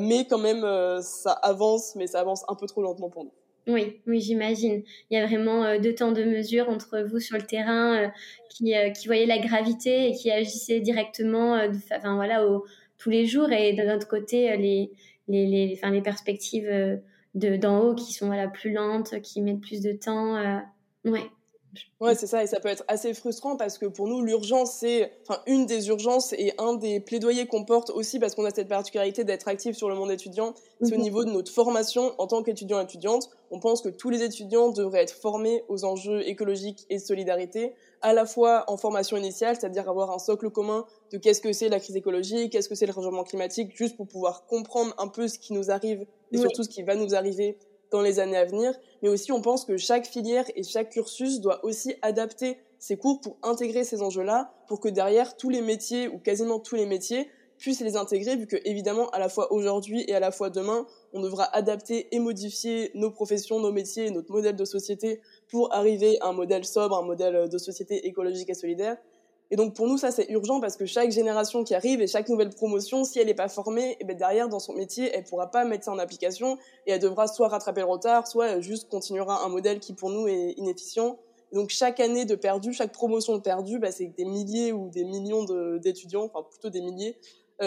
mais 0.00 0.26
quand 0.26 0.38
même 0.38 0.62
ça 1.02 1.32
avance, 1.32 1.94
mais 1.96 2.06
ça 2.06 2.20
avance 2.20 2.44
un 2.48 2.54
peu 2.54 2.66
trop 2.66 2.82
lentement 2.82 3.08
pour 3.08 3.24
nous. 3.24 3.32
Oui, 3.68 4.00
oui, 4.08 4.20
j'imagine. 4.20 4.82
Il 5.08 5.16
y 5.16 5.22
a 5.22 5.26
vraiment 5.26 5.78
deux 5.78 5.94
temps 5.94 6.10
de 6.10 6.24
mesure 6.24 6.68
entre 6.68 7.00
vous 7.00 7.20
sur 7.20 7.36
le 7.36 7.44
terrain 7.44 8.10
qui, 8.50 8.74
qui 8.96 9.06
voyez 9.06 9.24
la 9.24 9.38
gravité 9.38 10.08
et 10.08 10.12
qui 10.14 10.32
agissez 10.32 10.80
directement, 10.80 11.56
enfin 11.94 12.16
voilà, 12.16 12.44
au, 12.48 12.64
tous 13.02 13.10
les 13.10 13.26
jours 13.26 13.50
et 13.50 13.72
de 13.72 13.82
notre 13.82 14.06
côté 14.06 14.52
euh, 14.52 14.56
les 14.56 14.92
les 15.28 15.46
les, 15.46 15.74
enfin, 15.76 15.90
les 15.90 16.02
perspectives 16.02 16.68
euh, 16.68 16.96
de 17.34 17.56
d'en 17.56 17.80
haut 17.80 17.94
qui 17.94 18.12
sont 18.12 18.26
voilà 18.26 18.48
plus 18.48 18.72
lentes 18.72 19.20
qui 19.22 19.40
mettent 19.40 19.60
plus 19.60 19.80
de 19.80 19.92
temps 19.92 20.36
euh, 20.36 20.58
ouais 21.04 21.24
Ouais, 22.00 22.14
c'est 22.14 22.26
ça, 22.26 22.42
et 22.42 22.46
ça 22.46 22.60
peut 22.60 22.68
être 22.68 22.84
assez 22.86 23.14
frustrant 23.14 23.56
parce 23.56 23.78
que 23.78 23.86
pour 23.86 24.06
nous, 24.06 24.20
l'urgence, 24.20 24.74
c'est 24.74 25.10
enfin, 25.22 25.40
une 25.46 25.64
des 25.64 25.88
urgences 25.88 26.34
et 26.34 26.52
un 26.58 26.74
des 26.74 27.00
plaidoyers 27.00 27.46
qu'on 27.46 27.64
porte 27.64 27.88
aussi 27.88 28.18
parce 28.18 28.34
qu'on 28.34 28.44
a 28.44 28.50
cette 28.50 28.68
particularité 28.68 29.24
d'être 29.24 29.48
actif 29.48 29.74
sur 29.74 29.88
le 29.88 29.94
monde 29.94 30.10
étudiant. 30.10 30.52
C'est 30.82 30.92
au 30.92 30.98
mhm. 30.98 31.02
niveau 31.02 31.24
de 31.24 31.30
notre 31.30 31.50
formation 31.50 32.12
en 32.18 32.26
tant 32.26 32.42
qu'étudiant 32.42 32.78
étudiante. 32.78 33.30
On 33.50 33.58
pense 33.58 33.80
que 33.80 33.88
tous 33.88 34.10
les 34.10 34.22
étudiants 34.22 34.70
devraient 34.70 35.02
être 35.02 35.14
formés 35.14 35.64
aux 35.68 35.84
enjeux 35.84 36.28
écologiques 36.28 36.84
et 36.90 36.96
de 36.96 37.02
solidarité, 37.02 37.72
à 38.02 38.12
la 38.12 38.26
fois 38.26 38.64
en 38.68 38.76
formation 38.76 39.16
initiale, 39.16 39.56
c'est-à-dire 39.58 39.88
avoir 39.88 40.10
un 40.10 40.18
socle 40.18 40.50
commun 40.50 40.84
de 41.12 41.18
qu'est-ce 41.18 41.40
que 41.40 41.52
c'est 41.52 41.68
la 41.68 41.80
crise 41.80 41.96
écologique, 41.96 42.52
qu'est-ce 42.52 42.68
que 42.68 42.74
c'est 42.74 42.86
le 42.86 42.92
changement 42.92 43.24
climatique, 43.24 43.76
juste 43.76 43.96
pour 43.96 44.06
pouvoir 44.06 44.46
comprendre 44.46 44.94
un 44.98 45.08
peu 45.08 45.28
ce 45.28 45.38
qui 45.38 45.52
nous 45.52 45.70
arrive 45.70 46.04
et 46.32 46.38
surtout 46.38 46.64
ce 46.64 46.68
qui 46.68 46.82
va 46.82 46.94
nous 46.94 47.14
arriver 47.14 47.58
dans 47.90 48.02
les 48.02 48.20
années 48.20 48.36
à 48.36 48.44
venir, 48.44 48.74
mais 49.02 49.08
aussi 49.08 49.32
on 49.32 49.42
pense 49.42 49.64
que 49.64 49.76
chaque 49.76 50.06
filière 50.06 50.46
et 50.56 50.62
chaque 50.62 50.90
cursus 50.90 51.40
doit 51.40 51.64
aussi 51.64 51.94
adapter 52.02 52.58
ses 52.78 52.96
cours 52.96 53.20
pour 53.20 53.36
intégrer 53.42 53.84
ces 53.84 54.02
enjeux-là, 54.02 54.52
pour 54.66 54.80
que 54.80 54.88
derrière 54.88 55.36
tous 55.36 55.50
les 55.50 55.60
métiers 55.60 56.08
ou 56.08 56.18
quasiment 56.18 56.58
tous 56.58 56.74
les 56.74 56.86
métiers 56.86 57.28
puissent 57.62 57.80
les 57.80 57.96
intégrer, 57.96 58.34
vu 58.36 58.46
que 58.46 58.56
évidemment 58.64 59.08
à 59.10 59.20
la 59.20 59.28
fois 59.28 59.52
aujourd'hui 59.52 60.04
et 60.08 60.14
à 60.14 60.20
la 60.20 60.32
fois 60.32 60.50
demain, 60.50 60.84
on 61.12 61.20
devra 61.20 61.44
adapter 61.56 62.08
et 62.14 62.18
modifier 62.18 62.90
nos 62.94 63.10
professions, 63.10 63.60
nos 63.60 63.70
métiers, 63.70 64.10
notre 64.10 64.32
modèle 64.32 64.56
de 64.56 64.64
société 64.64 65.20
pour 65.48 65.72
arriver 65.72 66.20
à 66.20 66.26
un 66.26 66.32
modèle 66.32 66.64
sobre, 66.64 66.98
un 66.98 67.06
modèle 67.06 67.48
de 67.48 67.58
société 67.58 68.06
écologique 68.08 68.50
et 68.50 68.54
solidaire. 68.54 68.96
Et 69.52 69.56
donc 69.56 69.74
pour 69.76 69.86
nous, 69.86 69.96
ça 69.96 70.10
c'est 70.10 70.28
urgent 70.30 70.60
parce 70.60 70.76
que 70.76 70.86
chaque 70.86 71.12
génération 71.12 71.62
qui 71.62 71.74
arrive 71.74 72.00
et 72.00 72.08
chaque 72.08 72.28
nouvelle 72.28 72.50
promotion, 72.50 73.04
si 73.04 73.20
elle 73.20 73.26
n'est 73.26 73.34
pas 73.34 73.48
formée, 73.48 73.92
et 73.92 73.96
eh 74.00 74.04
ben 74.04 74.16
derrière 74.16 74.48
dans 74.48 74.58
son 74.58 74.72
métier, 74.72 75.14
elle 75.14 75.22
pourra 75.22 75.50
pas 75.50 75.64
mettre 75.64 75.84
ça 75.84 75.92
en 75.92 75.98
application 75.98 76.58
et 76.86 76.92
elle 76.92 77.00
devra 77.00 77.28
soit 77.28 77.48
rattraper 77.48 77.82
le 77.82 77.86
retard, 77.86 78.26
soit 78.26 78.60
juste 78.60 78.88
continuera 78.88 79.44
un 79.44 79.48
modèle 79.48 79.78
qui 79.78 79.92
pour 79.92 80.10
nous 80.10 80.26
est 80.26 80.54
inefficient. 80.56 81.18
donc 81.52 81.68
chaque 81.68 82.00
année 82.00 82.24
de 82.24 82.34
perdu, 82.34 82.72
chaque 82.72 82.92
promotion 82.92 83.36
de 83.36 83.42
perdu, 83.42 83.78
bah, 83.78 83.92
c'est 83.92 84.06
des 84.06 84.24
milliers 84.24 84.72
ou 84.72 84.88
des 84.88 85.04
millions 85.04 85.44
d'étudiants, 85.76 86.24
enfin 86.24 86.44
plutôt 86.50 86.70
des 86.70 86.80
milliers, 86.80 87.18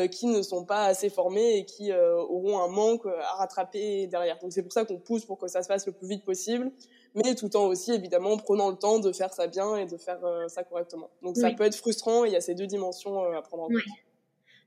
qui 0.08 0.28
ne 0.28 0.42
sont 0.42 0.66
pas 0.66 0.86
assez 0.86 1.10
formés 1.10 1.58
et 1.58 1.66
qui 1.66 1.92
euh, 1.92 2.18
auront 2.18 2.60
un 2.60 2.68
manque 2.68 3.06
à 3.06 3.36
rattraper 3.38 4.08
derrière. 4.08 4.38
Donc 4.40 4.54
c'est 4.54 4.64
pour 4.64 4.74
ça 4.74 4.86
qu'on 4.86 4.98
pousse 4.98 5.26
pour 5.26 5.38
que 5.38 5.48
ça 5.48 5.62
se 5.64 5.68
fasse 5.68 5.86
le 5.86 5.94
plus 5.94 6.08
vite 6.08 6.24
possible 6.24 6.72
mais 7.16 7.34
tout 7.36 7.56
en 7.56 7.66
aussi 7.66 7.94
évidemment 7.94 8.38
prenant 8.38 8.70
le 8.70 8.76
temps 8.76 9.00
de 9.00 9.12
faire 9.12 9.34
ça 9.34 9.48
bien 9.48 9.78
et 9.78 9.86
de 9.86 9.98
faire 9.98 10.24
euh, 10.24 10.48
ça 10.48 10.64
correctement. 10.64 11.10
Donc 11.24 11.38
ça 11.38 11.52
peut 11.52 11.64
être 11.64 11.76
frustrant, 11.76 12.26
il 12.26 12.34
y 12.34 12.36
a 12.36 12.42
ces 12.42 12.56
deux 12.56 12.68
dimensions 12.68 13.24
euh, 13.24 13.38
à 13.38 13.42
prendre 13.42 13.64
en 13.64 13.68
compte. 13.68 13.82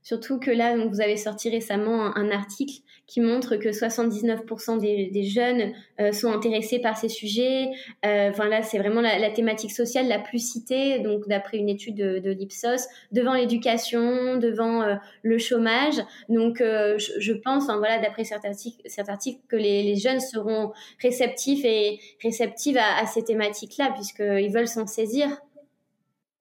Surtout 0.02 0.38
que 0.38 0.50
là, 0.50 0.76
vous 0.76 1.00
avez 1.00 1.16
sorti 1.16 1.50
récemment 1.50 2.16
un, 2.16 2.30
article 2.30 2.80
qui 3.06 3.20
montre 3.20 3.56
que 3.56 3.70
79% 3.70 4.78
des, 4.80 5.24
jeunes 5.24 5.72
euh, 6.00 6.12
sont 6.12 6.30
intéressés 6.30 6.78
par 6.78 6.96
ces 6.96 7.08
sujets. 7.08 7.70
Euh, 8.04 8.30
enfin 8.30 8.48
là, 8.48 8.62
c'est 8.62 8.78
vraiment 8.78 9.00
la, 9.00 9.30
thématique 9.30 9.72
sociale 9.72 10.08
la 10.08 10.18
plus 10.18 10.38
citée, 10.38 11.00
donc 11.00 11.26
d'après 11.26 11.58
une 11.58 11.68
étude 11.68 11.96
de, 11.96 12.30
l'Ipsos, 12.30 12.86
devant 13.12 13.34
l'éducation, 13.34 14.36
devant 14.36 14.82
euh, 14.82 14.94
le 15.22 15.38
chômage. 15.38 15.96
Donc 16.28 16.58
je, 16.58 17.32
pense, 17.32 17.66
voilà, 17.66 17.98
d'après 17.98 18.24
cet 18.24 18.44
article, 18.44 18.80
cet 18.86 19.08
article, 19.08 19.40
que 19.48 19.56
les, 19.56 19.96
jeunes 19.96 20.20
seront 20.20 20.72
réceptifs 21.02 21.64
et 21.64 21.98
réceptives 22.22 22.76
à, 22.76 22.98
à 23.02 23.06
ces 23.06 23.24
thématiques-là, 23.24 23.92
puisqu'ils 23.94 24.52
veulent 24.52 24.68
s'en 24.68 24.86
saisir. 24.86 25.28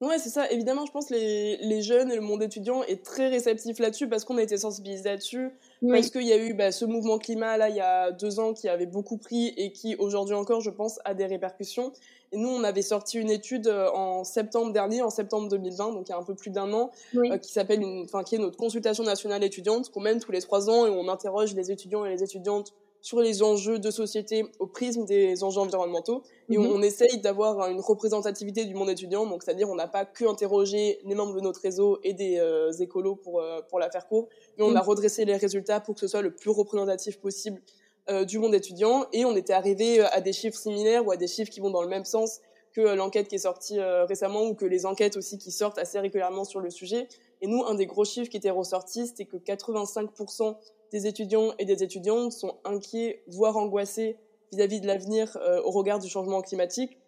Ouais, 0.00 0.18
c'est 0.18 0.28
ça. 0.28 0.48
Évidemment, 0.50 0.86
je 0.86 0.92
pense 0.92 1.06
que 1.06 1.14
les, 1.14 1.56
les 1.56 1.82
jeunes 1.82 2.12
et 2.12 2.14
le 2.14 2.20
monde 2.20 2.40
étudiant 2.42 2.84
est 2.84 3.04
très 3.04 3.28
réceptif 3.28 3.80
là-dessus 3.80 4.08
parce 4.08 4.24
qu'on 4.24 4.38
a 4.38 4.42
été 4.42 4.56
sensibilisés 4.56 5.08
là-dessus. 5.08 5.50
Parce 5.88 6.10
qu'il 6.10 6.22
y 6.22 6.32
a 6.32 6.36
eu 6.36 6.54
bah, 6.54 6.70
ce 6.70 6.84
mouvement 6.84 7.18
climat, 7.18 7.56
là, 7.56 7.68
il 7.68 7.74
y 7.74 7.80
a 7.80 8.12
deux 8.12 8.38
ans, 8.38 8.52
qui 8.52 8.68
avait 8.68 8.86
beaucoup 8.86 9.16
pris 9.16 9.48
et 9.56 9.72
qui, 9.72 9.96
aujourd'hui 9.96 10.36
encore, 10.36 10.60
je 10.60 10.70
pense, 10.70 11.00
a 11.04 11.14
des 11.14 11.26
répercussions. 11.26 11.92
Et 12.30 12.36
nous, 12.36 12.48
on 12.48 12.62
avait 12.62 12.82
sorti 12.82 13.18
une 13.18 13.30
étude 13.30 13.66
euh, 13.66 13.90
en 13.90 14.22
septembre 14.22 14.72
dernier, 14.72 15.02
en 15.02 15.10
septembre 15.10 15.48
2020, 15.48 15.92
donc 15.92 16.08
il 16.08 16.12
y 16.12 16.14
a 16.14 16.18
un 16.18 16.24
peu 16.24 16.34
plus 16.34 16.50
d'un 16.50 16.72
an, 16.72 16.90
euh, 17.16 17.38
qui 17.38 17.52
s'appelle, 17.52 17.82
enfin, 18.04 18.22
qui 18.22 18.34
est 18.34 18.38
notre 18.38 18.56
consultation 18.56 19.02
nationale 19.02 19.42
étudiante, 19.42 19.90
qu'on 19.90 20.00
mène 20.00 20.20
tous 20.20 20.32
les 20.32 20.42
trois 20.42 20.68
ans 20.68 20.86
et 20.86 20.90
on 20.90 21.08
interroge 21.08 21.54
les 21.54 21.70
étudiants 21.70 22.04
et 22.04 22.10
les 22.10 22.22
étudiantes 22.22 22.74
sur 23.08 23.20
les 23.20 23.42
enjeux 23.42 23.78
de 23.78 23.90
société 23.90 24.44
au 24.58 24.66
prisme 24.66 25.06
des 25.06 25.42
enjeux 25.42 25.62
environnementaux. 25.62 26.22
Et 26.50 26.58
mhm. 26.58 26.66
on, 26.66 26.82
essaye 26.82 27.18
d'avoir 27.22 27.70
une 27.70 27.80
représentativité 27.80 28.66
du 28.66 28.74
monde 28.74 28.90
étudiant, 28.90 29.24
donc 29.24 29.42
c'est-à-dire 29.42 29.70
on 29.70 29.76
n'a 29.76 29.88
pas 29.88 30.04
que 30.04 30.26
interrogé 30.26 30.98
les 31.06 31.14
membres 31.14 31.34
de 31.34 31.40
notre 31.40 31.62
réseau 31.62 31.98
et 32.04 32.12
des 32.12 32.36
euh, 32.36 32.70
écolos 32.72 33.16
pour, 33.16 33.40
euh, 33.40 33.62
pour 33.70 33.78
la 33.78 33.90
faire 33.90 34.06
court, 34.08 34.28
mais 34.58 34.64
on 34.64 34.76
a 34.76 34.82
mhm. 34.82 34.88
redressé 34.88 35.24
les 35.24 35.36
résultats 35.36 35.80
pour 35.80 35.94
que 35.94 36.02
ce 36.02 36.06
soit 36.06 36.20
le 36.20 36.34
plus 36.34 36.50
représentatif 36.50 37.18
possible 37.18 37.62
euh, 38.10 38.26
du 38.26 38.38
monde 38.38 38.54
étudiant. 38.54 39.06
Et 39.14 39.24
on 39.24 39.34
était 39.36 39.54
arrivé 39.54 40.00
à 40.00 40.20
des 40.20 40.34
chiffres 40.34 40.58
similaires 40.58 41.06
ou 41.06 41.10
à 41.10 41.16
des 41.16 41.28
chiffres 41.28 41.50
qui 41.50 41.60
vont 41.60 41.70
dans 41.70 41.82
le 41.82 41.88
même 41.88 42.04
sens 42.04 42.40
que 42.74 42.82
l'enquête 42.94 43.28
qui 43.28 43.36
est 43.36 43.38
sortie 43.50 43.80
récemment 43.80 44.42
ou 44.42 44.54
que 44.54 44.66
les 44.66 44.84
enquêtes 44.84 45.16
aussi 45.16 45.38
qui 45.38 45.50
sortent 45.50 45.78
assez 45.78 45.98
régulièrement 45.98 46.44
sur 46.44 46.60
le 46.60 46.68
sujet. 46.68 47.08
Et 47.40 47.46
nous, 47.46 47.64
un 47.64 47.74
des 47.74 47.86
gros 47.86 48.04
chiffres 48.04 48.28
qui 48.30 48.36
était 48.36 48.50
ressorti, 48.50 49.06
c'était 49.06 49.24
que 49.24 49.38
85% 49.38 50.56
des 50.92 51.06
étudiants 51.06 51.52
et 51.58 51.64
des 51.64 51.82
étudiantes 51.82 52.32
sont 52.32 52.56
inquiets, 52.64 53.22
voire 53.26 53.56
angoissés 53.56 54.16
vis-à-vis 54.52 54.80
de 54.80 54.86
l'avenir 54.86 55.36
euh, 55.42 55.60
au 55.62 55.70
regard 55.70 55.98
du 55.98 56.08
changement 56.08 56.40
climatique. 56.40 56.98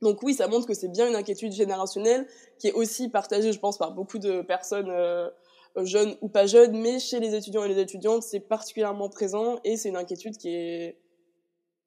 Donc 0.00 0.22
oui, 0.22 0.34
ça 0.34 0.48
montre 0.48 0.66
que 0.66 0.74
c'est 0.74 0.88
bien 0.88 1.08
une 1.08 1.14
inquiétude 1.14 1.52
générationnelle 1.52 2.26
qui 2.58 2.68
est 2.68 2.72
aussi 2.72 3.08
partagée, 3.08 3.52
je 3.52 3.60
pense, 3.60 3.78
par 3.78 3.92
beaucoup 3.92 4.18
de 4.18 4.42
personnes 4.42 4.90
euh, 4.90 5.30
jeunes 5.84 6.16
ou 6.20 6.28
pas 6.28 6.46
jeunes, 6.46 6.76
mais 6.76 6.98
chez 6.98 7.20
les 7.20 7.34
étudiants 7.34 7.64
et 7.64 7.68
les 7.68 7.80
étudiantes, 7.80 8.22
c'est 8.22 8.40
particulièrement 8.40 9.08
présent 9.08 9.58
et 9.64 9.76
c'est 9.76 9.88
une 9.88 9.96
inquiétude 9.96 10.36
qui 10.36 10.48
est 10.54 10.98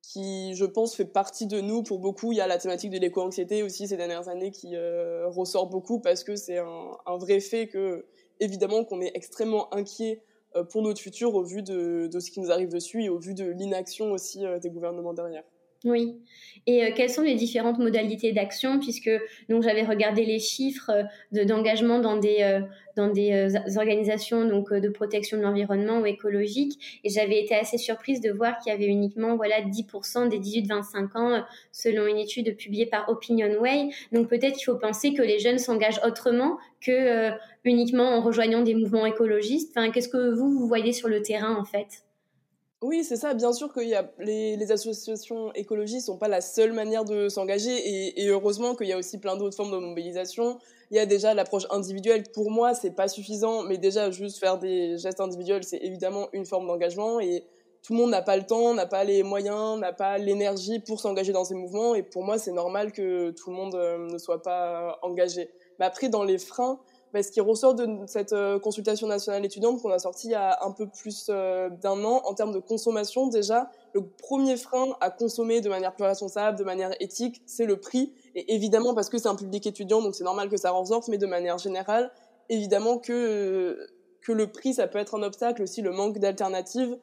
qui, 0.01 0.53
je 0.53 0.65
pense, 0.65 0.95
fait 0.95 1.05
partie 1.05 1.47
de 1.47 1.59
nous 1.61 1.81
pour 1.81 1.97
beaucoup. 1.97 2.31
Il 2.31 2.35
y 2.35 2.41
a 2.41 2.45
la 2.45 2.59
thématique 2.59 2.91
de 2.91 2.99
l'éco-anxiété 2.99 3.63
aussi 3.63 3.87
ces 3.87 3.97
dernières 3.97 4.29
années 4.29 4.51
qui 4.51 4.75
euh, 4.75 5.27
ressort 5.29 5.67
beaucoup 5.67 5.99
parce 5.99 6.23
que 6.23 6.35
c'est 6.35 6.59
un, 6.59 6.91
un, 7.07 7.17
vrai 7.17 7.39
fait 7.39 7.67
que, 7.67 8.05
évidemment, 8.39 8.83
qu'on 8.83 9.01
est 9.01 9.11
extrêmement 9.15 9.73
inquiet 9.73 10.21
euh, 10.21 10.34
pour 10.63 10.81
notre 10.81 11.01
futur 11.01 11.35
au 11.35 11.43
vu 11.43 11.61
de, 11.61 12.07
de, 12.07 12.19
ce 12.19 12.31
qui 12.31 12.39
nous 12.39 12.51
arrive 12.51 12.69
dessus 12.69 13.03
et 13.03 13.09
au 13.09 13.19
vu 13.19 13.33
de 13.33 13.45
l'inaction 13.45 14.11
aussi 14.11 14.45
euh, 14.45 14.59
des 14.59 14.69
gouvernements 14.69 15.13
derrière. 15.13 15.43
Oui. 15.85 16.15
Et 16.67 16.83
euh, 16.83 16.89
quelles 16.95 17.11
sont 17.11 17.21
les 17.21 17.35
différentes 17.35 17.77
modalités 17.77 18.31
d'action 18.31 18.79
Puisque 18.79 19.11
j'avais 19.49 19.83
regardé 19.83 20.25
les 20.25 20.39
chiffres 20.39 20.89
euh, 21.35 21.45
d'engagement 21.45 21.99
dans 21.99 22.17
des 22.17 22.37
euh, 22.41 22.61
dans 22.95 23.09
des 23.09 23.53
organisations 23.75 24.45
donc 24.45 24.73
de 24.73 24.89
protection 24.89 25.37
de 25.37 25.43
l'environnement 25.43 25.99
ou 25.99 26.05
écologique, 26.05 27.01
et 27.03 27.09
j'avais 27.09 27.41
été 27.41 27.53
assez 27.53 27.77
surprise 27.77 28.21
de 28.21 28.31
voir 28.31 28.57
qu'il 28.59 28.71
y 28.71 28.75
avait 28.75 28.85
uniquement 28.85 29.35
voilà 29.35 29.61
10% 29.61 30.29
des 30.29 30.39
18-25 30.39 31.17
ans 31.17 31.43
selon 31.73 32.07
une 32.07 32.17
étude 32.17 32.55
publiée 32.55 32.85
par 32.85 33.09
Opinionway. 33.09 33.89
Donc 34.13 34.29
peut-être 34.29 34.55
qu'il 34.55 34.63
faut 34.63 34.77
penser 34.77 35.13
que 35.13 35.21
les 35.21 35.39
jeunes 35.39 35.59
s'engagent 35.59 35.99
autrement 36.05 36.57
que 36.79 37.31
uniquement 37.65 38.15
en 38.15 38.21
rejoignant 38.21 38.61
des 38.61 38.75
mouvements 38.75 39.05
écologistes. 39.05 39.75
Enfin, 39.75 39.91
qu'est-ce 39.91 40.09
que 40.09 40.33
vous 40.33 40.49
vous 40.57 40.67
voyez 40.67 40.93
sur 40.93 41.09
le 41.09 41.21
terrain 41.21 41.57
en 41.57 41.65
fait? 41.65 42.05
Oui, 42.85 43.03
c'est 43.03 43.15
ça. 43.15 43.33
Bien 43.33 43.51
sûr 43.51 43.73
que 43.73 43.79
y 43.79 43.95
a 43.95 44.11
les, 44.19 44.55
les, 44.55 44.71
associations 44.71 45.51
écologistes 45.53 46.05
sont 46.05 46.17
pas 46.17 46.27
la 46.27 46.41
seule 46.41 46.71
manière 46.71 47.03
de 47.03 47.29
s'engager 47.29 47.71
et, 47.75 48.23
et, 48.23 48.27
heureusement 48.27 48.75
qu'il 48.75 48.87
y 48.87 48.93
a 48.93 48.97
aussi 48.97 49.17
plein 49.17 49.35
d'autres 49.35 49.55
formes 49.55 49.71
de 49.71 49.77
mobilisation. 49.77 50.59
Il 50.91 50.97
y 50.97 50.99
a 50.99 51.05
déjà 51.05 51.33
l'approche 51.33 51.65
individuelle. 51.71 52.23
Pour 52.33 52.51
moi, 52.51 52.73
c'est 52.75 52.91
pas 52.91 53.07
suffisant, 53.07 53.63
mais 53.63 53.77
déjà 53.77 54.11
juste 54.11 54.37
faire 54.39 54.59
des 54.59 54.97
gestes 54.97 55.19
individuels, 55.19 55.63
c'est 55.63 55.79
évidemment 55.81 56.27
une 56.31 56.45
forme 56.45 56.67
d'engagement 56.67 57.19
et 57.19 57.43
tout 57.81 57.93
le 57.93 57.99
monde 57.99 58.11
n'a 58.11 58.21
pas 58.21 58.37
le 58.37 58.45
temps, 58.45 58.73
n'a 58.73 58.85
pas 58.85 59.03
les 59.03 59.23
moyens, 59.23 59.79
n'a 59.79 59.93
pas 59.93 60.17
l'énergie 60.17 60.79
pour 60.79 60.99
s'engager 60.99 61.31
dans 61.33 61.43
ces 61.43 61.55
mouvements 61.55 61.95
et 61.95 62.03
pour 62.03 62.23
moi, 62.23 62.37
c'est 62.37 62.51
normal 62.51 62.91
que 62.91 63.31
tout 63.31 63.49
le 63.49 63.55
monde 63.55 63.75
euh, 63.75 64.09
ne 64.11 64.17
soit 64.17 64.41
pas 64.41 64.99
engagé. 65.01 65.49
Mais 65.79 65.85
après, 65.85 66.09
dans 66.09 66.23
les 66.23 66.37
freins, 66.37 66.79
bah, 67.15 67.23
ce 67.23 67.31
qui 67.31 67.39
ressort 67.39 67.75
de 67.75 67.87
cette 68.07 68.33
euh, 68.33 68.59
consultation 68.59 69.07
nationale 69.07 69.45
étudiante 69.45 69.81
qu'on 69.81 69.89
a 69.89 69.99
sortie 69.99 70.27
il 70.27 70.31
y 70.31 70.35
a 70.35 70.59
un 70.65 70.71
peu 70.71 70.85
plus 70.85 71.27
euh, 71.29 71.69
d'un 71.69 72.03
an 72.03 72.21
en 72.25 72.33
termes 72.33 72.51
de 72.51 72.59
consommation, 72.59 73.27
déjà, 73.27 73.71
le 73.93 74.05
premier 74.05 74.57
frein 74.57 74.97
à 74.99 75.09
consommer 75.11 75.61
de 75.61 75.69
manière 75.69 75.95
plus 75.95 76.03
responsable, 76.03 76.57
de 76.57 76.65
manière 76.65 76.91
éthique, 76.99 77.41
c'est 77.45 77.65
le 77.65 77.77
prix. 77.77 78.11
Et 78.35 78.53
évidemment, 78.53 78.93
parce 78.93 79.07
que 79.07 79.17
c'est 79.17 79.29
un 79.29 79.35
public 79.35 79.65
étudiant, 79.65 80.01
donc 80.01 80.13
c'est 80.13 80.25
normal 80.25 80.49
que 80.49 80.57
ça 80.57 80.71
ressorte, 80.71 81.07
mais 81.07 81.17
de 81.17 81.25
manière 81.25 81.57
générale, 81.57 82.11
évidemment 82.49 82.97
que, 82.97 83.87
que 84.21 84.33
le 84.33 84.47
prix, 84.47 84.73
ça 84.73 84.85
peut 84.85 84.99
être 84.99 85.15
un 85.15 85.23
obstacle 85.23 85.63
aussi, 85.63 85.81
le 85.81 85.93
manque 85.93 86.17
d'alternatives, 86.17 86.97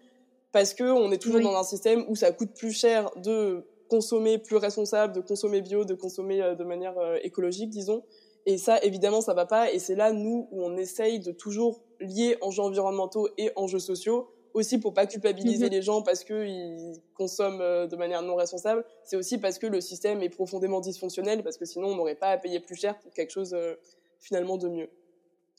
parce 0.53 0.75
que 0.75 0.85
on 0.85 1.11
est 1.11 1.23
toujours 1.23 1.41
dans 1.41 1.57
un 1.57 1.65
système 1.65 2.05
où 2.07 2.17
ça 2.17 2.33
coûte 2.33 2.53
plus 2.55 2.73
cher 2.73 3.11
de 3.17 3.65
consommer 3.89 4.37
plus 4.37 4.57
responsable, 4.57 5.15
de 5.15 5.23
consommer 5.23 5.63
bio, 5.63 5.87
de 5.87 5.95
consommer 5.95 6.43
euh, 6.43 6.55
de 6.55 6.65
manière 6.65 6.97
écologique, 7.23 7.71
disons. 7.71 8.03
Et 8.47 8.59
ça, 8.59 8.83
évidemment, 8.83 9.21
ça 9.21 9.35
va 9.35 9.47
pas. 9.47 9.73
Et 9.73 9.79
c'est 9.79 9.95
là, 9.95 10.13
nous, 10.13 10.49
où 10.51 10.65
on 10.65 10.77
essaye 10.77 11.21
de 11.21 11.33
toujours 11.33 11.81
lier 12.01 12.37
enjeux 12.41 12.63
environnementaux 12.63 13.29
et 13.39 13.53
enjeux 13.57 13.79
sociaux, 13.79 14.29
aussi 14.55 14.79
pour 14.79 14.93
pas 14.93 15.07
culpabiliser 15.07 15.67
mhm. 15.67 15.71
les 15.71 15.83
gens 15.83 16.03
parce 16.03 16.25
qu'ils 16.25 17.01
consomment 17.15 17.61
euh, 17.61 17.87
de 17.87 17.97
manière 17.97 18.23
non 18.23 18.35
responsable. 18.35 18.85
C'est 19.05 19.17
aussi 19.17 19.39
parce 19.39 19.59
que 19.59 19.67
le 19.67 19.81
système 19.81 20.23
est 20.23 20.29
profondément 20.29 20.81
dysfonctionnel, 20.81 21.43
parce 21.43 21.57
que 21.57 21.65
sinon, 21.65 21.89
on 21.89 21.97
n'aurait 21.97 22.17
pas 22.17 22.29
à 22.29 22.39
payer 22.39 22.61
plus 22.61 22.77
cher 22.77 22.99
pour 22.99 23.13
quelque 23.13 23.31
chose 23.31 23.55
euh, 23.55 23.75
finalement 24.21 24.57
de 24.57 24.69
mieux. 24.69 24.91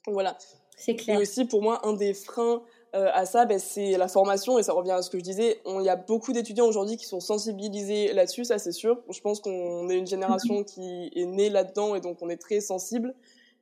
Voilà. 0.07 0.37
C'est 0.75 0.95
clair. 0.95 1.17
Et 1.17 1.21
aussi, 1.21 1.45
pour 1.45 1.61
moi, 1.61 1.87
un 1.87 1.93
des 1.93 2.13
freins 2.13 2.63
euh, 2.95 3.09
à 3.13 3.25
ça, 3.25 3.45
ben, 3.45 3.57
c'est 3.57 3.97
la 3.97 4.07
formation, 4.07 4.59
et 4.59 4.63
ça 4.63 4.73
revient 4.73 4.91
à 4.91 5.01
ce 5.01 5.09
que 5.09 5.17
je 5.17 5.23
disais. 5.23 5.61
Il 5.65 5.83
y 5.83 5.89
a 5.89 5.95
beaucoup 5.95 6.31
d'étudiants 6.31 6.67
aujourd'hui 6.67 6.95
qui 6.95 7.05
sont 7.05 7.19
sensibilisés 7.19 8.13
là-dessus, 8.13 8.45
ça 8.45 8.59
c'est 8.59 8.71
sûr. 8.71 8.99
Je 9.09 9.19
pense 9.19 9.39
qu'on 9.39 9.89
est 9.89 9.97
une 9.97 10.07
génération 10.07 10.59
mhm. 10.59 10.65
qui 10.65 11.11
est 11.15 11.25
née 11.25 11.49
là-dedans, 11.49 11.95
et 11.95 12.01
donc 12.01 12.17
on 12.21 12.29
est 12.29 12.37
très 12.37 12.59
sensible 12.61 13.15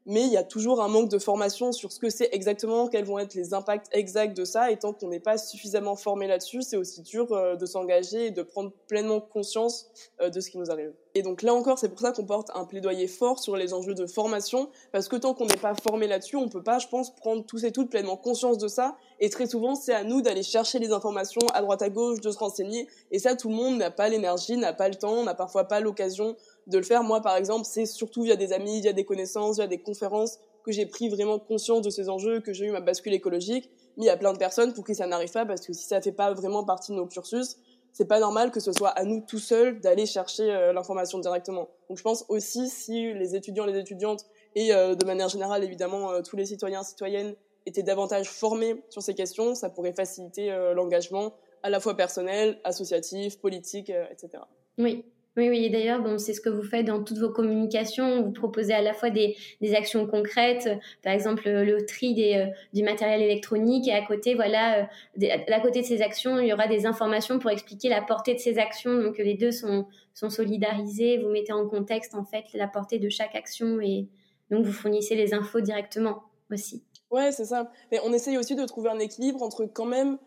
mais 0.05 0.21
il 0.21 0.31
y 0.31 0.37
a 0.37 0.43
toujours 0.43 0.81
un 0.81 0.87
manque 0.87 1.09
de 1.09 1.19
formation 1.19 1.71
sur 1.71 1.91
ce 1.91 1.99
que 1.99 2.09
c'est 2.09 2.29
exactement, 2.31 2.87
quels 2.87 3.05
vont 3.05 3.19
être 3.19 3.33
les 3.35 3.53
impacts 3.53 3.87
exacts 3.91 4.35
de 4.35 4.45
ça, 4.45 4.71
et 4.71 4.77
tant 4.77 4.93
qu'on 4.93 5.09
n'est 5.09 5.19
pas 5.19 5.37
suffisamment 5.37 5.95
formé 5.95 6.27
là-dessus, 6.27 6.61
c'est 6.61 6.77
aussi 6.77 7.01
dur 7.01 7.31
euh, 7.31 7.55
de 7.55 7.65
s'engager 7.65 8.27
et 8.27 8.31
de 8.31 8.41
prendre 8.41 8.71
pleinement 8.87 9.21
conscience 9.21 9.89
euh, 10.21 10.29
de 10.29 10.39
ce 10.39 10.49
qui 10.49 10.57
nous 10.57 10.71
arrive. 10.71 10.93
Et 11.13 11.21
donc 11.21 11.41
là 11.41 11.53
encore, 11.53 11.77
c'est 11.77 11.89
pour 11.89 11.99
ça 11.99 12.11
qu'on 12.13 12.25
porte 12.25 12.49
un 12.55 12.65
plaidoyer 12.65 13.07
fort 13.07 13.39
sur 13.39 13.57
les 13.57 13.73
enjeux 13.73 13.93
de 13.93 14.05
formation, 14.05 14.69
parce 14.91 15.07
que 15.07 15.15
tant 15.15 15.33
qu'on 15.33 15.45
n'est 15.45 15.55
pas 15.55 15.75
formé 15.75 16.07
là-dessus, 16.07 16.35
on 16.35 16.49
peut 16.49 16.63
pas, 16.63 16.79
je 16.79 16.87
pense, 16.87 17.13
prendre 17.15 17.45
tous 17.45 17.63
et 17.65 17.71
toutes 17.71 17.89
pleinement 17.89 18.17
conscience 18.17 18.57
de 18.57 18.67
ça, 18.67 18.95
et 19.19 19.29
très 19.29 19.47
souvent, 19.47 19.75
c'est 19.75 19.93
à 19.93 20.03
nous 20.03 20.21
d'aller 20.21 20.43
chercher 20.43 20.79
les 20.79 20.91
informations 20.91 21.41
à 21.53 21.61
droite 21.61 21.81
à 21.81 21.89
gauche, 21.89 22.21
de 22.21 22.31
se 22.31 22.37
renseigner, 22.37 22.87
et 23.11 23.19
ça, 23.19 23.35
tout 23.35 23.49
le 23.49 23.55
monde 23.55 23.77
n'a 23.77 23.91
pas 23.91 24.09
l'énergie, 24.09 24.57
n'a 24.57 24.73
pas 24.73 24.89
le 24.89 24.95
temps, 24.95 25.23
n'a 25.23 25.35
parfois 25.35 25.65
pas 25.65 25.79
l'occasion 25.79 26.35
de 26.67 26.77
le 26.77 26.83
faire. 26.83 27.03
Moi, 27.03 27.21
par 27.21 27.35
exemple, 27.35 27.65
c'est 27.65 27.85
surtout 27.85 28.23
via 28.23 28.35
des 28.35 28.53
amis, 28.53 28.81
via 28.81 28.93
des 28.93 29.05
connaissances, 29.05 29.57
via 29.57 29.67
des 29.67 29.79
conférences 29.79 30.39
que 30.63 30.71
j'ai 30.71 30.85
pris 30.85 31.09
vraiment 31.09 31.39
conscience 31.39 31.81
de 31.81 31.89
ces 31.89 32.09
enjeux, 32.09 32.39
que 32.39 32.53
j'ai 32.53 32.65
eu 32.65 32.71
ma 32.71 32.81
bascule 32.81 33.13
écologique. 33.13 33.69
Mais 33.97 34.05
il 34.05 34.07
y 34.07 34.11
a 34.11 34.17
plein 34.17 34.33
de 34.33 34.37
personnes 34.37 34.73
pour 34.73 34.85
qui 34.85 34.95
ça 34.95 35.07
n'arrive 35.07 35.31
pas 35.31 35.45
parce 35.45 35.65
que 35.65 35.73
si 35.73 35.85
ça 35.85 36.01
fait 36.01 36.11
pas 36.11 36.33
vraiment 36.33 36.63
partie 36.63 36.91
de 36.91 36.97
nos 36.97 37.07
cursus, 37.07 37.57
c'est 37.93 38.05
pas 38.05 38.19
normal 38.19 38.51
que 38.51 38.59
ce 38.59 38.71
soit 38.71 38.89
à 38.89 39.03
nous 39.03 39.21
tout 39.21 39.39
seuls 39.39 39.79
d'aller 39.81 40.05
chercher 40.05 40.49
euh, 40.49 40.73
l'information 40.73 41.19
directement. 41.19 41.69
Donc 41.89 41.97
je 41.97 42.03
pense 42.03 42.25
aussi 42.29 42.69
si 42.69 43.13
les 43.13 43.35
étudiants, 43.35 43.65
les 43.65 43.77
étudiantes 43.77 44.25
et 44.55 44.73
euh, 44.73 44.95
de 44.95 45.05
manière 45.05 45.29
générale 45.29 45.63
évidemment 45.63 46.11
euh, 46.11 46.21
tous 46.21 46.37
les 46.37 46.45
citoyens, 46.45 46.83
citoyennes 46.83 47.35
étaient 47.65 47.83
davantage 47.83 48.29
formés 48.29 48.81
sur 48.89 49.01
ces 49.01 49.13
questions, 49.13 49.55
ça 49.55 49.69
pourrait 49.69 49.93
faciliter 49.93 50.49
l'engagement 50.73 51.35
à 51.61 51.69
la 51.69 51.79
fois 51.79 51.95
personnel, 51.95 52.59
associatif, 52.63 53.37
politique, 53.37 53.91
etc. 53.91 54.41
Oui, 54.79 55.05
oui, 55.37 55.47
oui, 55.47 55.69
d'ailleurs, 55.69 56.01
bon, 56.01 56.17
c'est 56.17 56.33
ce 56.33 56.41
que 56.41 56.49
vous 56.49 56.61
faites 56.61 56.85
dans 56.85 57.01
toutes 57.03 57.19
vos 57.19 57.29
communications. 57.29 58.21
Vous 58.21 58.31
proposez 58.31 58.73
à 58.73 58.81
la 58.81 58.93
fois 58.93 59.09
des, 59.09 59.37
des 59.61 59.73
actions 59.75 60.05
concrètes, 60.05 60.69
par 61.03 61.13
exemple 61.13 61.49
le, 61.49 61.85
tri 61.85 62.13
des, 62.13 62.35
euh, 62.35 62.47
du 62.73 62.83
matériel 62.83 63.21
électronique, 63.21 63.87
et 63.87 63.93
à 63.93 64.05
côté, 64.05 64.35
voilà, 64.35 64.89
euh, 65.21 65.27
à 65.47 65.59
côté 65.61 65.81
de 65.81 65.85
ces 65.85 66.01
actions, 66.01 66.37
il 66.37 66.47
y 66.47 66.53
aura 66.53 66.67
des 66.67 66.85
informations 66.85 67.39
pour 67.39 67.49
expliquer 67.49 67.87
la 67.87 68.01
portée 68.01 68.33
de 68.33 68.39
ces 68.39 68.57
actions. 68.57 69.01
Donc 69.01 69.17
les 69.19 69.35
deux 69.35 69.51
sont, 69.51 69.87
sont 70.13 70.29
solidarisés. 70.29 71.17
Vous 71.17 71.29
mettez 71.29 71.53
en 71.53 71.65
contexte 71.65 72.13
en 72.13 72.25
fait 72.25 72.43
la 72.53 72.67
portée 72.67 72.99
de 72.99 73.07
chaque 73.07 73.33
action, 73.33 73.79
et 73.79 74.09
donc 74.49 74.65
vous 74.65 74.73
fournissez 74.73 75.15
les 75.15 75.33
infos 75.33 75.61
directement 75.61 76.23
aussi. 76.51 76.83
Ouais, 77.09 77.31
c'est 77.31 77.45
ça. 77.45 77.71
Mais 77.91 77.99
on 78.03 78.11
essaye 78.11 78.37
aussi 78.37 78.55
de 78.55 78.65
trouver 78.65 78.89
un 78.89 78.99
équilibre 78.99 79.41
entre 79.43 79.65
quand 79.65 79.85
même 79.85 80.17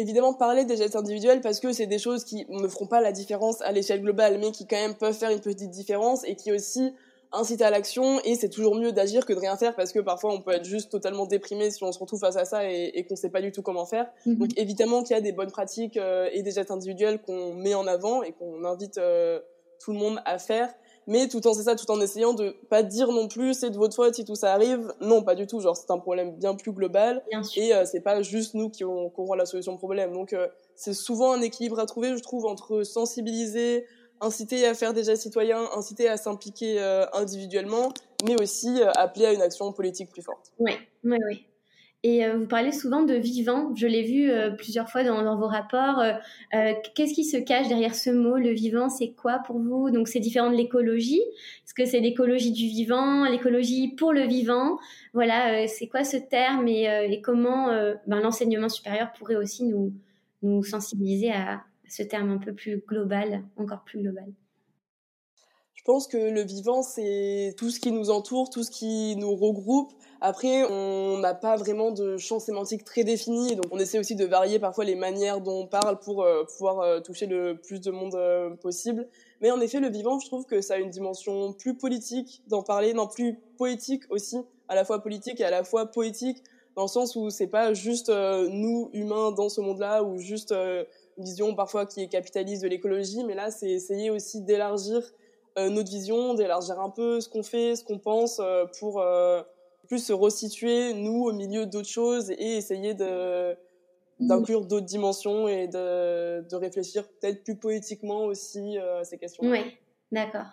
évidemment 0.00 0.34
parler 0.34 0.64
des 0.64 0.76
gestes 0.76 0.96
individuels 0.96 1.40
parce 1.40 1.60
que 1.60 1.72
c'est 1.72 1.86
des 1.86 1.98
choses 1.98 2.24
qui 2.24 2.46
ne 2.48 2.68
feront 2.68 2.86
pas 2.86 3.00
la 3.00 3.12
différence 3.12 3.60
à 3.62 3.72
l'échelle 3.72 4.02
globale, 4.02 4.38
mais 4.38 4.50
qui 4.50 4.66
quand 4.66 4.76
même 4.76 4.94
peuvent 4.94 5.14
faire 5.14 5.30
une 5.30 5.40
petite 5.40 5.70
différence 5.70 6.24
et 6.24 6.36
qui 6.36 6.52
aussi 6.52 6.92
incitent 7.32 7.62
à 7.62 7.70
l'action. 7.70 8.20
Et 8.24 8.34
c'est 8.34 8.48
toujours 8.48 8.74
mieux 8.74 8.92
d'agir 8.92 9.24
que 9.26 9.32
de 9.32 9.38
rien 9.38 9.56
faire 9.56 9.74
parce 9.76 9.92
que 9.92 10.00
parfois 10.00 10.32
on 10.32 10.40
peut 10.40 10.52
être 10.52 10.64
juste 10.64 10.90
totalement 10.90 11.26
déprimé 11.26 11.70
si 11.70 11.82
on 11.84 11.92
se 11.92 11.98
retrouve 11.98 12.20
face 12.20 12.36
à 12.36 12.44
ça 12.44 12.70
et, 12.70 12.90
et 12.94 13.04
qu'on 13.04 13.16
sait 13.16 13.30
pas 13.30 13.40
du 13.40 13.52
tout 13.52 13.62
comment 13.62 13.86
faire. 13.86 14.10
Mhm. 14.26 14.36
Donc 14.36 14.50
évidemment 14.56 15.02
qu'il 15.02 15.14
y 15.14 15.18
a 15.18 15.22
des 15.22 15.32
bonnes 15.32 15.50
pratiques 15.50 15.96
euh, 15.96 16.28
et 16.32 16.42
des 16.42 16.50
gestes 16.50 16.70
individuels 16.70 17.20
qu'on 17.20 17.54
met 17.54 17.74
en 17.74 17.86
avant 17.86 18.22
et 18.22 18.32
qu'on 18.32 18.64
invite 18.64 18.98
euh, 18.98 19.40
tout 19.80 19.92
le 19.92 19.98
monde 19.98 20.20
à 20.24 20.38
faire 20.38 20.74
mais 21.06 21.28
tout 21.28 21.46
en 21.46 21.54
c'est 21.54 21.64
ça, 21.64 21.74
tout 21.74 21.90
en 21.90 22.00
essayant 22.00 22.34
de 22.34 22.54
pas 22.68 22.82
dire 22.82 23.10
non 23.10 23.28
plus 23.28 23.54
c'est 23.54 23.70
de 23.70 23.76
votre 23.76 23.94
faute 23.94 24.14
si 24.14 24.24
tout 24.24 24.34
ça 24.34 24.52
arrive. 24.52 24.92
Non, 25.00 25.22
pas 25.22 25.34
du 25.34 25.46
tout. 25.46 25.60
Genre 25.60 25.76
c'est 25.76 25.90
un 25.90 25.98
problème 25.98 26.36
bien 26.36 26.54
plus 26.54 26.72
global 26.72 27.22
et 27.56 27.74
euh, 27.74 27.84
c'est 27.84 28.00
pas 28.00 28.22
juste 28.22 28.54
nous 28.54 28.70
qui, 28.70 28.84
aurons 28.84 29.34
la 29.34 29.46
solution 29.46 29.74
au 29.74 29.78
problème. 29.78 30.12
Donc 30.12 30.32
euh, 30.32 30.48
c'est 30.74 30.94
souvent 30.94 31.32
un 31.32 31.40
équilibre 31.40 31.78
à 31.78 31.86
trouver, 31.86 32.16
je 32.16 32.22
trouve, 32.22 32.46
entre 32.46 32.82
sensibiliser, 32.82 33.86
inciter 34.20 34.66
à 34.66 34.74
faire 34.74 34.92
des 34.92 35.04
gestes 35.04 35.22
citoyens, 35.22 35.68
inciter 35.74 36.08
à 36.08 36.16
s'impliquer 36.16 36.80
euh, 36.80 37.06
individuellement, 37.12 37.92
mais 38.24 38.40
aussi 38.40 38.82
appeler 38.96 39.26
à 39.26 39.32
une 39.32 39.42
action 39.42 39.72
politique 39.72 40.10
plus 40.10 40.22
forte. 40.22 40.52
Oui, 40.58 40.72
oui, 41.04 41.18
oui. 41.26 41.46
Et 42.02 42.24
euh, 42.24 42.38
vous 42.38 42.46
parlez 42.46 42.72
souvent 42.72 43.02
de 43.02 43.12
vivant. 43.12 43.74
Je 43.74 43.86
l'ai 43.86 44.02
vu 44.02 44.30
euh, 44.30 44.50
plusieurs 44.50 44.88
fois 44.88 45.04
dans, 45.04 45.22
dans 45.22 45.36
vos 45.36 45.46
rapports. 45.46 45.98
Euh, 45.98 46.72
qu'est-ce 46.94 47.12
qui 47.12 47.24
se 47.24 47.36
cache 47.36 47.68
derrière 47.68 47.94
ce 47.94 48.08
mot 48.08 48.36
Le 48.38 48.50
vivant, 48.52 48.88
c'est 48.88 49.10
quoi 49.10 49.40
pour 49.46 49.58
vous? 49.58 49.90
Donc, 49.90 50.08
c'est 50.08 50.20
différent 50.20 50.50
de 50.50 50.56
l'écologie. 50.56 51.20
Est-ce 51.20 51.74
que 51.74 51.84
c'est 51.84 52.00
l'écologie 52.00 52.52
du 52.52 52.66
vivant, 52.68 53.24
l'écologie 53.24 53.88
pour 53.88 54.14
le 54.14 54.22
vivant? 54.22 54.78
Voilà, 55.12 55.66
c'est 55.68 55.88
quoi 55.88 56.04
ce 56.04 56.16
terme 56.16 56.68
et, 56.68 56.84
et 56.84 57.20
comment 57.20 57.66
ben, 58.06 58.20
l'enseignement 58.20 58.68
supérieur 58.68 59.12
pourrait 59.12 59.36
aussi 59.36 59.64
nous, 59.64 59.92
nous 60.42 60.64
sensibiliser 60.64 61.32
à 61.32 61.62
ce 61.86 62.02
terme 62.02 62.30
un 62.30 62.38
peu 62.38 62.54
plus 62.54 62.82
global, 62.88 63.42
encore 63.56 63.84
plus 63.84 64.00
global? 64.00 64.32
Je 65.74 65.82
pense 65.84 66.06
que 66.06 66.16
le 66.16 66.42
vivant, 66.42 66.82
c'est 66.82 67.54
tout 67.56 67.70
ce 67.70 67.80
qui 67.80 67.90
nous 67.90 68.10
entoure, 68.10 68.50
tout 68.50 68.62
ce 68.62 68.70
qui 68.70 69.16
nous 69.16 69.34
regroupe. 69.34 69.92
Après, 70.22 70.64
on 70.64 71.16
n'a 71.16 71.32
pas 71.32 71.56
vraiment 71.56 71.92
de 71.92 72.18
champ 72.18 72.40
sémantique 72.40 72.84
très 72.84 73.04
défini, 73.04 73.56
donc 73.56 73.64
on 73.70 73.78
essaie 73.78 73.98
aussi 73.98 74.16
de 74.16 74.26
varier 74.26 74.58
parfois 74.58 74.84
les 74.84 74.94
manières 74.94 75.40
dont 75.40 75.62
on 75.62 75.66
parle 75.66 75.98
pour 75.98 76.22
euh, 76.22 76.44
pouvoir 76.44 76.80
euh, 76.80 77.00
toucher 77.00 77.24
le 77.24 77.56
plus 77.56 77.80
de 77.80 77.90
monde 77.90 78.14
euh, 78.14 78.50
possible. 78.50 79.08
Mais 79.40 79.50
en 79.50 79.58
effet, 79.62 79.80
le 79.80 79.88
vivant, 79.88 80.18
je 80.18 80.26
trouve 80.26 80.44
que 80.44 80.60
ça 80.60 80.74
a 80.74 80.76
une 80.76 80.90
dimension 80.90 81.54
plus 81.54 81.74
politique 81.74 82.42
d'en 82.48 82.62
parler, 82.62 82.92
non 82.92 83.06
plus 83.06 83.40
poétique 83.56 84.02
aussi, 84.10 84.36
à 84.68 84.74
la 84.74 84.84
fois 84.84 85.02
politique 85.02 85.40
et 85.40 85.44
à 85.44 85.50
la 85.50 85.64
fois 85.64 85.86
poétique, 85.86 86.42
dans 86.76 86.82
le 86.82 86.88
sens 86.88 87.16
où 87.16 87.30
c'est 87.30 87.46
pas 87.46 87.72
juste 87.72 88.10
nous 88.10 88.90
humains 88.92 89.32
dans 89.32 89.48
ce 89.48 89.62
monde-là 89.62 90.04
ou 90.04 90.18
juste 90.18 90.52
une 90.52 91.24
vision 91.24 91.54
parfois 91.54 91.84
qui 91.86 92.02
est 92.02 92.08
capitaliste 92.08 92.62
de 92.62 92.68
l'écologie, 92.68 93.24
mais 93.24 93.34
là 93.34 93.50
c'est 93.50 93.70
essayer 93.70 94.08
aussi 94.10 94.40
d'élargir 94.42 95.02
notre 95.58 95.90
vision, 95.90 96.34
d'élargir 96.34 96.78
un 96.78 96.90
peu 96.90 97.20
ce 97.20 97.28
qu'on 97.28 97.42
fait, 97.42 97.74
ce 97.74 97.82
qu'on 97.82 97.98
pense, 97.98 98.40
pour 98.78 99.02
plus 99.90 99.98
se 100.06 100.12
resituer, 100.12 100.94
nous, 100.94 101.24
au 101.24 101.32
milieu 101.32 101.66
d'autres 101.66 101.88
choses 101.88 102.30
et 102.30 102.56
essayer 102.56 102.94
de 102.94 103.56
d'inclure 104.20 104.64
d'autres 104.66 104.86
dimensions 104.86 105.48
et 105.48 105.66
de, 105.66 106.46
de 106.48 106.56
réfléchir 106.56 107.08
peut-être 107.08 107.42
plus 107.42 107.56
poétiquement 107.56 108.26
aussi 108.26 108.78
à 108.78 109.02
ces 109.02 109.18
questions. 109.18 109.42
Oui, 109.44 109.60
d'accord. 110.12 110.46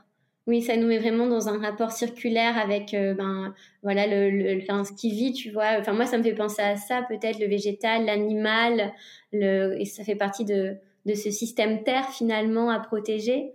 Oui, 0.48 0.62
ça 0.64 0.76
nous 0.78 0.88
met 0.88 0.98
vraiment 0.98 1.28
dans 1.28 1.50
un 1.50 1.60
rapport 1.60 1.92
circulaire 1.92 2.58
avec 2.58 2.94
ben 2.94 3.54
voilà 3.84 4.08
le, 4.08 4.32
le 4.32 4.62
enfin, 4.64 4.86
ce 4.86 4.94
qui 4.94 5.12
vit, 5.12 5.34
tu 5.34 5.52
vois. 5.52 5.78
Enfin 5.80 5.94
moi 5.94 6.06
ça 6.06 6.18
me 6.18 6.24
fait 6.24 6.34
penser 6.34 6.62
à 6.62 6.78
ça 6.78 7.04
peut-être 7.08 7.40
le 7.40 7.48
végétal, 7.48 8.06
l'animal, 8.06 8.94
le 9.34 9.80
et 9.80 9.86
ça 9.86 10.04
fait 10.04 10.16
partie 10.16 10.46
de 10.46 10.78
de 11.06 11.14
ce 11.14 11.30
système 11.30 11.84
terre 11.84 12.10
finalement 12.10 12.70
à 12.72 12.80
protéger. 12.80 13.52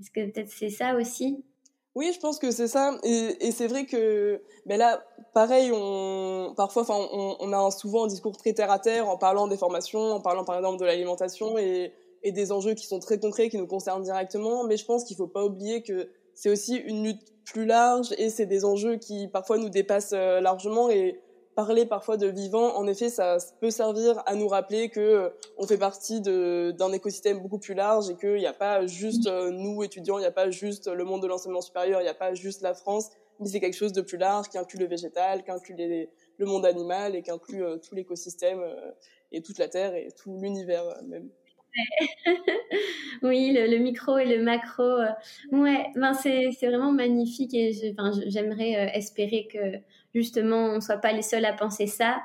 Est-ce 0.00 0.10
que 0.10 0.24
peut-être 0.30 0.48
c'est 0.50 0.70
ça 0.70 0.96
aussi? 0.96 1.44
Oui, 1.94 2.10
je 2.14 2.20
pense 2.20 2.38
que 2.38 2.50
c'est 2.50 2.68
ça. 2.68 2.98
Et, 3.02 3.46
et 3.46 3.52
c'est 3.52 3.66
vrai 3.66 3.84
que 3.84 4.40
mais 4.66 4.76
là, 4.76 5.04
pareil, 5.34 5.70
on, 5.74 6.54
parfois, 6.56 6.82
enfin, 6.82 6.94
on, 7.12 7.36
on, 7.40 7.52
a 7.52 7.70
souvent 7.70 8.04
un 8.04 8.06
discours 8.06 8.36
très 8.36 8.52
terre 8.52 8.70
à 8.70 8.78
terre 8.78 9.08
en 9.08 9.18
parlant 9.18 9.48
des 9.48 9.56
formations, 9.56 10.12
en 10.12 10.20
parlant 10.20 10.44
par 10.44 10.56
exemple 10.56 10.78
de 10.78 10.84
l'alimentation 10.84 11.58
et, 11.58 11.92
et 12.22 12.32
des 12.32 12.52
enjeux 12.52 12.74
qui 12.74 12.86
sont 12.86 13.00
très 13.00 13.18
concrets, 13.18 13.48
qui 13.48 13.58
nous 13.58 13.66
concernent 13.66 14.02
directement. 14.02 14.64
Mais 14.64 14.76
je 14.76 14.84
pense 14.84 15.04
qu'il 15.04 15.16
faut 15.16 15.26
pas 15.26 15.44
oublier 15.44 15.82
que 15.82 16.08
c'est 16.34 16.48
aussi 16.48 16.76
une 16.76 17.04
lutte 17.04 17.32
plus 17.44 17.66
large 17.66 18.14
et 18.18 18.30
c'est 18.30 18.46
des 18.46 18.64
enjeux 18.64 18.96
qui 18.96 19.28
parfois 19.28 19.58
nous 19.58 19.68
dépassent 19.68 20.14
euh, 20.14 20.40
largement 20.40 20.88
et 20.88 21.20
parler 21.54 21.86
parfois 21.86 22.16
de 22.16 22.26
vivant, 22.26 22.76
en 22.76 22.86
effet, 22.86 23.08
ça 23.08 23.36
peut 23.60 23.70
servir 23.70 24.22
à 24.26 24.34
nous 24.34 24.48
rappeler 24.48 24.88
que 24.88 25.00
euh, 25.00 25.28
on 25.58 25.66
fait 25.66 25.78
partie 25.78 26.20
d'un 26.20 26.92
écosystème 26.92 27.40
beaucoup 27.40 27.58
plus 27.58 27.74
large 27.74 28.10
et 28.10 28.16
qu'il 28.16 28.36
n'y 28.36 28.46
a 28.46 28.52
pas 28.52 28.86
juste 28.86 29.26
euh, 29.26 29.50
nous 29.50 29.82
étudiants, 29.82 30.18
il 30.18 30.22
n'y 30.22 30.26
a 30.26 30.32
pas 30.32 30.50
juste 30.50 30.88
le 30.88 31.04
monde 31.04 31.22
de 31.22 31.26
l'enseignement 31.26 31.60
supérieur, 31.60 32.00
il 32.00 32.04
n'y 32.04 32.10
a 32.10 32.14
pas 32.14 32.34
juste 32.34 32.62
la 32.62 32.74
France, 32.74 33.10
mais 33.40 33.48
c'est 33.48 33.60
quelque 33.60 33.76
chose 33.76 33.92
de 33.92 34.00
plus 34.00 34.18
large 34.18 34.48
qui 34.48 34.58
inclut 34.58 34.78
le 34.78 34.86
végétal, 34.86 35.42
qui 35.44 35.50
inclut 35.50 35.76
le 35.76 36.46
monde 36.46 36.64
animal 36.64 37.14
et 37.14 37.22
qui 37.22 37.30
inclut 37.30 37.62
euh, 37.62 37.76
tout 37.76 37.94
l'écosystème 37.94 38.62
et 39.30 39.42
toute 39.42 39.58
la 39.58 39.68
Terre 39.68 39.94
et 39.94 40.08
tout 40.12 40.38
l'univers 40.40 40.84
même. 41.04 41.28
oui, 43.22 43.50
le, 43.54 43.78
micro 43.78 44.18
et 44.18 44.26
le 44.26 44.42
macro. 44.42 44.98
ouais, 45.52 45.86
ben 45.96 46.12
c'est 46.12 46.50
vraiment 46.60 46.92
magnifique 46.92 47.54
et 47.54 47.72
j'aimerais 48.26 48.92
espérer 48.94 49.48
que 49.50 49.80
justement 50.14 50.66
on 50.66 50.80
soit 50.80 50.98
pas 50.98 51.12
les 51.12 51.22
seuls 51.22 51.44
à 51.44 51.52
penser 51.52 51.86
ça. 51.86 52.22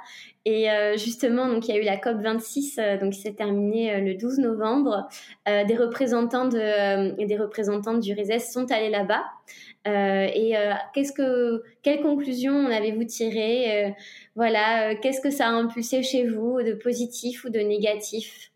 Et 0.50 0.72
euh, 0.72 0.96
justement, 0.96 1.50
donc 1.50 1.68
il 1.68 1.76
y 1.76 1.78
a 1.78 1.82
eu 1.82 1.84
la 1.84 1.98
COP 1.98 2.22
26, 2.22 2.80
euh, 2.80 2.98
donc 2.98 3.12
qui 3.12 3.20
s'est 3.20 3.34
terminée 3.34 3.94
euh, 3.94 4.00
le 4.00 4.16
12 4.16 4.40
novembre. 4.40 5.10
des 5.46 5.76
représentants 5.76 6.48
de, 6.48 7.22
des 7.26 7.38
représentantes 7.38 8.00
du 8.00 8.14
RESES 8.14 8.52
sont 8.54 8.72
allés 8.72 8.90
là-bas. 8.90 9.26
et 9.86 10.54
qu'est-ce 10.94 11.12
que, 11.12 11.64
quelles 11.82 12.02
conclusions 12.02 12.54
en 12.54 12.72
avez-vous 12.72 13.04
tirées? 13.04 13.94
Voilà, 14.36 14.96
qu'est-ce 14.96 15.22
que 15.22 15.32
ça 15.32 15.48
a 15.48 15.52
impulsé 15.52 16.04
chez 16.04 16.26
vous 16.28 16.62
de 16.62 16.74
positif 16.74 17.44
ou 17.44 17.50
de 17.50 17.60
négatif? 17.60 18.52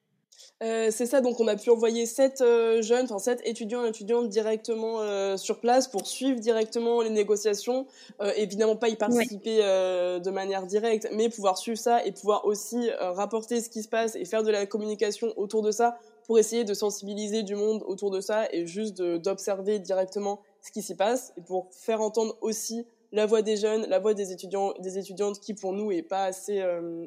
Euh, 0.61 0.89
c'est 0.91 1.07
ça, 1.07 1.21
donc 1.21 1.39
on 1.39 1.47
a 1.47 1.55
pu 1.55 1.71
envoyer 1.71 2.05
sept 2.05 2.41
euh, 2.41 2.83
jeunes, 2.83 3.05
enfin 3.05 3.17
sept 3.17 3.41
étudiants 3.45 3.83
et 3.83 3.89
étudiantes 3.89 4.29
directement 4.29 5.01
euh, 5.01 5.35
sur 5.35 5.59
place 5.59 5.87
pour 5.87 6.05
suivre 6.05 6.39
directement 6.39 7.01
les 7.01 7.09
négociations. 7.09 7.87
évidemment 8.35 8.75
pas 8.75 8.89
y 8.89 8.95
participer 8.95 9.57
de 9.57 10.29
manière 10.29 10.67
directe, 10.67 11.07
mais 11.13 11.29
pouvoir 11.29 11.57
suivre 11.57 11.79
ça 11.79 12.05
et 12.05 12.11
pouvoir 12.11 12.45
aussi 12.45 12.89
rapporter 12.99 13.61
ce 13.61 13.69
qui 13.69 13.81
se 13.81 13.87
passe 13.87 14.15
et 14.15 14.25
faire 14.25 14.43
de 14.43 14.51
la 14.51 14.65
communication 14.65 15.33
autour 15.35 15.63
de 15.63 15.71
ça 15.71 15.97
pour 16.25 16.37
essayer 16.37 16.63
de 16.63 16.73
sensibiliser 16.73 17.41
du 17.43 17.55
monde 17.55 17.83
autour 17.87 18.11
de 18.11 18.21
ça 18.21 18.47
et 18.51 18.67
juste 18.67 19.01
d'observer 19.01 19.79
directement 19.79 20.41
ce 20.61 20.71
qui 20.71 20.81
s'y 20.81 20.95
passe 20.95 21.33
et 21.37 21.41
pour 21.41 21.69
faire 21.71 22.01
entendre 22.01 22.37
aussi 22.41 22.85
la 23.11 23.25
voix 23.25 23.41
des 23.41 23.57
jeunes, 23.57 23.87
la 23.89 23.99
voix 23.99 24.13
des 24.13 24.31
étudiants, 24.31 24.73
des 24.79 24.97
étudiantes 24.97 25.39
qui 25.39 25.53
pour 25.53 25.73
nous 25.73 25.91
est 25.91 26.03
pas 26.03 26.25
assez 26.25 26.63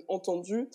entendue. 0.08 0.68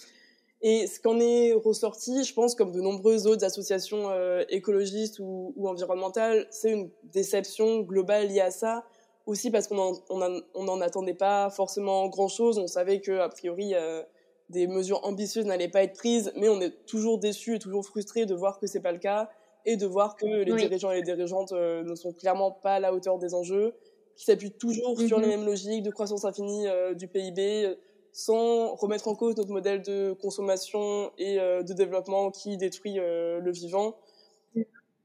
Et 0.61 0.87
ce 0.87 0.99
qu'en 0.99 1.19
est 1.19 1.53
ressorti, 1.53 2.23
je 2.23 2.33
pense, 2.33 2.53
comme 2.53 2.71
de 2.71 2.81
nombreuses 2.81 3.27
autres 3.27 3.45
associations 3.45 4.09
euh, 4.09 4.43
écologistes 4.49 5.19
ou, 5.19 5.53
ou 5.55 5.69
environnementales, 5.69 6.47
c'est 6.51 6.71
une 6.71 6.89
déception 7.03 7.79
globale 7.79 8.27
liée 8.27 8.41
à 8.41 8.51
ça. 8.51 8.83
Aussi 9.25 9.51
parce 9.51 9.67
qu'on 9.67 9.75
n'en 9.75 9.93
on, 10.09 10.41
on 10.55 10.67
en 10.67 10.81
attendait 10.81 11.13
pas 11.13 11.49
forcément 11.49 12.07
grand-chose. 12.09 12.57
On 12.57 12.67
savait 12.67 12.99
que 12.99 13.19
a 13.19 13.29
priori 13.29 13.73
euh, 13.73 14.01
des 14.49 14.67
mesures 14.67 15.05
ambitieuses 15.05 15.45
n'allaient 15.45 15.69
pas 15.69 15.83
être 15.83 15.93
prises, 15.93 16.33
mais 16.35 16.49
on 16.49 16.59
est 16.59 16.85
toujours 16.85 17.19
déçu 17.19 17.55
et 17.55 17.59
toujours 17.59 17.85
frustré 17.85 18.25
de 18.25 18.33
voir 18.33 18.59
que 18.59 18.67
c'est 18.67 18.81
pas 18.81 18.91
le 18.91 18.97
cas 18.97 19.29
et 19.65 19.77
de 19.77 19.85
voir 19.85 20.15
que 20.15 20.25
les 20.25 20.55
dirigeants 20.55 20.91
et 20.91 20.95
les 20.95 21.03
dirigeantes 21.03 21.51
euh, 21.51 21.83
ne 21.83 21.95
sont 21.95 22.11
clairement 22.11 22.51
pas 22.51 22.75
à 22.75 22.79
la 22.79 22.93
hauteur 22.93 23.17
des 23.17 23.33
enjeux, 23.33 23.75
qui 24.15 24.25
s'appuient 24.25 24.51
toujours 24.51 24.99
sur 24.99 25.19
les 25.19 25.27
mhm. 25.27 25.31
mêmes 25.31 25.45
logiques 25.45 25.83
de 25.83 25.91
croissance 25.91 26.25
infinie 26.25 26.65
du 26.95 27.07
PIB 27.07 27.77
sans 28.11 28.75
remettre 28.75 29.07
en 29.07 29.15
cause 29.15 29.37
notre 29.37 29.51
modèle 29.51 29.81
de 29.81 30.15
consommation 30.21 31.11
et 31.17 31.39
euh, 31.39 31.63
de 31.63 31.73
développement 31.73 32.31
qui 32.31 32.57
détruit 32.57 32.99
euh, 32.99 33.39
le 33.39 33.51
vivant. 33.51 33.95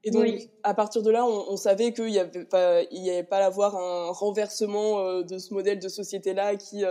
Et 0.07 0.11
donc, 0.11 0.27
à 0.62 0.75
partir 0.75 1.03
de 1.03 1.11
là, 1.11 1.25
on, 1.25 1.53
on 1.53 1.57
savait 1.57 1.95
qu'il 1.95 2.11
y 2.11 2.19
avait 2.19 2.45
pas, 2.45 2.83
il 2.90 3.03
y 3.03 3.11
avait 3.11 3.23
pas 3.23 3.38
à 3.38 3.47
avoir 3.47 3.75
un 3.75 4.11
renversement 4.11 4.99
euh, 4.99 5.23
de 5.23 5.38
ce 5.38 5.55
modèle 5.55 5.79
de 5.79 5.88
société-là 5.88 6.57
qui, 6.57 6.85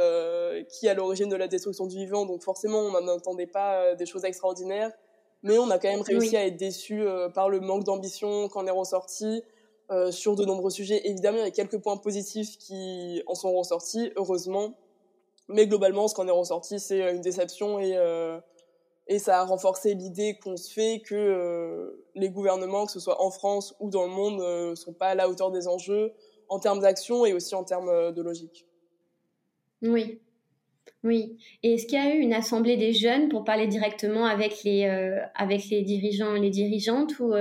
qui 0.69 0.88
est 0.88 0.89
à 0.89 0.93
l'origine 0.95 1.30
de 1.30 1.36
la 1.36 1.47
destruction 1.47 1.86
du 1.86 1.97
vivant. 1.97 2.26
Donc, 2.26 2.41
forcément, 2.41 2.80
on 2.80 2.89
n'en 2.89 3.08
entendait 3.13 3.45
pas 3.45 3.93
des 3.93 4.08
choses 4.08 4.26
extraordinaires. 4.26 4.91
Mais 5.43 5.60
on 5.60 5.69
a 5.69 5.78
quand 5.78 5.89
même 5.89 6.02
réussi 6.02 6.38
à 6.38 6.47
être 6.47 6.58
déçu 6.58 7.04
par 7.36 7.49
le 7.49 7.60
manque 7.60 7.84
d'ambition 7.84 8.47
qu'en 8.47 8.65
est 8.65 8.71
ressorti 8.71 9.43
sur 10.10 10.36
de 10.36 10.45
nombreux 10.45 10.71
sujets. 10.71 11.08
Évidemment, 11.08 11.38
il 11.38 11.43
y 11.43 11.47
a 11.47 11.52
quelques 11.52 11.78
points 11.78 11.97
positifs 11.97 12.58
qui 12.58 13.21
en 13.28 13.36
sont 13.36 13.54
ressortis, 13.54 14.12
heureusement. 14.15 14.73
Mais 15.49 15.67
globalement, 15.67 16.08
ce 16.08 16.15
qu'on 16.15 16.27
est 16.27 16.32
ressorti, 16.32 16.79
c'est 16.79 17.01
euh, 17.01 17.13
une 17.13 17.21
déception 17.21 17.79
et, 17.79 17.95
euh, 17.95 18.39
et 19.08 19.19
ça 19.19 19.41
a 19.41 19.43
renforcé 19.43 19.93
l'idée 19.93 20.38
qu'on 20.41 20.56
se 20.56 20.71
fait 20.71 21.01
que 21.06 21.15
euh, 21.15 22.06
les 22.15 22.29
gouvernements, 22.29 22.86
que 22.86 22.91
ce 22.91 22.99
soit 22.99 23.21
en 23.21 23.29
France 23.29 23.75
ou 23.79 23.89
dans 23.89 24.03
le 24.03 24.12
monde, 24.12 24.39
ne 24.39 24.75
sont 24.75 24.93
pas 24.93 25.10
à 25.10 25.15
la 25.15 25.29
hauteur 25.29 25.51
des 25.51 25.67
enjeux 25.67 26.13
en 26.47 26.60
termes 26.60 26.79
d'action 26.79 27.25
et 27.25 27.34
aussi 27.34 27.56
en 27.56 27.63
termes 27.63 28.13
de 28.13 28.21
logique. 28.21 28.65
Oui. 29.82 30.21
Oui. 31.03 31.38
Et 31.63 31.73
est-ce 31.73 31.86
qu'il 31.86 32.01
y 32.01 32.01
a 32.01 32.15
eu 32.15 32.19
une 32.19 32.34
assemblée 32.34 32.77
des 32.77 32.93
jeunes 32.93 33.27
pour 33.27 33.43
parler 33.43 33.67
directement 33.67 34.25
avec 34.25 34.63
les, 34.63 34.86
avec 35.36 35.65
les 35.69 35.82
dirigeants 35.82 36.36
et 36.36 36.39
les 36.39 36.49
dirigeantes 36.49 37.19
ou 37.19 37.34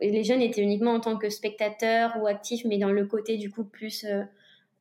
les 0.00 0.24
jeunes 0.24 0.40
étaient 0.40 0.62
uniquement 0.62 0.92
en 0.92 1.00
tant 1.00 1.18
que 1.18 1.28
spectateurs 1.28 2.16
ou 2.20 2.26
actifs, 2.26 2.64
mais 2.64 2.78
dans 2.78 2.92
le 2.92 3.06
côté 3.06 3.36
du 3.36 3.50
coup 3.50 3.64
plus 3.64 4.06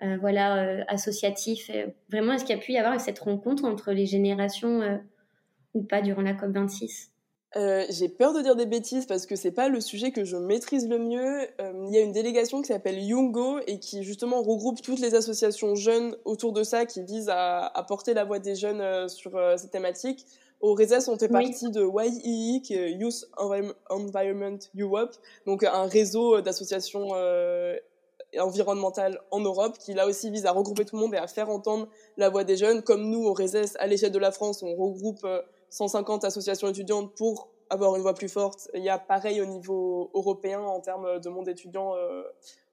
euh, 0.04 0.18
voilà, 0.20 0.58
euh, 0.58 0.84
associatif. 0.88 1.72
Vraiment, 2.12 2.34
est-ce 2.34 2.46
qu'il 2.46 2.56
y 2.56 2.60
a 2.60 2.62
pu 2.62 2.74
y 2.74 2.78
avoir 2.78 3.00
cette 3.02 3.20
rencontre 3.20 3.66
entre 3.66 3.92
les 3.92 4.06
générations 4.06 4.82
euh, 4.82 4.98
ou 5.74 5.82
pas 5.82 6.02
durant 6.02 6.22
la 6.22 6.34
COP 6.34 6.52
26 6.52 7.12
j'ai 7.90 8.08
peur 8.08 8.34
de 8.34 8.42
dire 8.42 8.56
des 8.56 8.68
bêtises 8.68 9.08
parce 9.08 9.26
que 9.26 9.36
c'est 9.36 9.52
pas 9.52 9.68
le 9.68 9.82
sujet 9.82 10.12
que 10.12 10.24
je 10.24 10.38
maîtrise 10.38 10.88
le 10.88 11.00
mieux. 11.00 11.48
Il 11.88 11.92
y 11.92 11.98
a 11.98 12.02
une 12.02 12.12
délégation 12.12 12.62
qui 12.62 12.68
s'appelle 12.68 13.00
Yungo 13.00 13.58
et 13.66 13.80
qui 13.80 14.04
justement 14.04 14.44
regroupe 14.44 14.80
toutes 14.84 15.00
les 15.00 15.16
associations 15.16 15.74
jeunes 15.74 16.16
autour 16.24 16.54
de 16.54 16.62
ça 16.62 16.86
qui 16.86 17.02
visent 17.02 17.32
à, 17.34 17.72
porter 17.88 18.14
la 18.14 18.26
voix 18.26 18.38
des 18.38 18.54
jeunes 18.54 19.10
sur 19.10 19.32
cette 19.58 19.72
thématique. 19.72 20.28
Au 20.62 20.76
RESES, 20.76 21.10
on 21.10 21.18
fait 21.18 21.30
partie 21.30 21.72
de 21.72 21.82
YEE, 21.82 22.62
qui 22.62 22.76
est 22.76 22.92
Youth 22.92 23.26
Environment 23.90 24.60
Europe, 24.78 25.16
donc 25.48 25.64
un 25.64 25.88
réseau 25.88 26.42
d'associations 26.42 27.08
environnementale 28.40 29.20
en 29.32 29.40
Europe 29.40 29.78
qui 29.78 29.94
là 29.94 30.08
aussi 30.08 30.30
vise 30.30 30.46
à 30.46 30.52
regrouper 30.52 30.86
tout 30.86 30.96
le 30.96 31.02
monde 31.02 31.14
et 31.14 31.18
à 31.18 31.28
faire 31.28 31.50
entendre 31.50 31.88
la 32.18 32.30
voix 32.30 32.44
des 32.44 32.58
jeunes. 32.58 32.82
Comme 32.82 33.10
nous, 33.10 33.26
au 33.26 33.34
RESES, 33.34 33.76
à 33.80 33.88
l'échelle 33.88 34.12
de 34.12 34.20
la 34.20 34.32
France, 34.32 34.64
on 34.64 34.76
regroupe 34.76 35.26
150 35.70 36.24
euh, 36.24 36.28
associations 36.28 36.68
étudiantes 36.68 37.14
pour 37.16 37.50
avoir 37.70 37.96
une 37.96 38.02
voix 38.02 38.14
plus 38.14 38.30
forte. 38.30 38.70
Il 38.74 38.84
y 38.84 38.90
a 38.90 38.98
pareil 38.98 39.42
au 39.42 39.46
niveau 39.46 40.10
européen 40.14 40.62
en 40.62 40.80
termes 40.80 41.20
de 41.20 41.30
monde 41.30 41.48
étudiant 41.50 41.96
euh, 41.96 42.24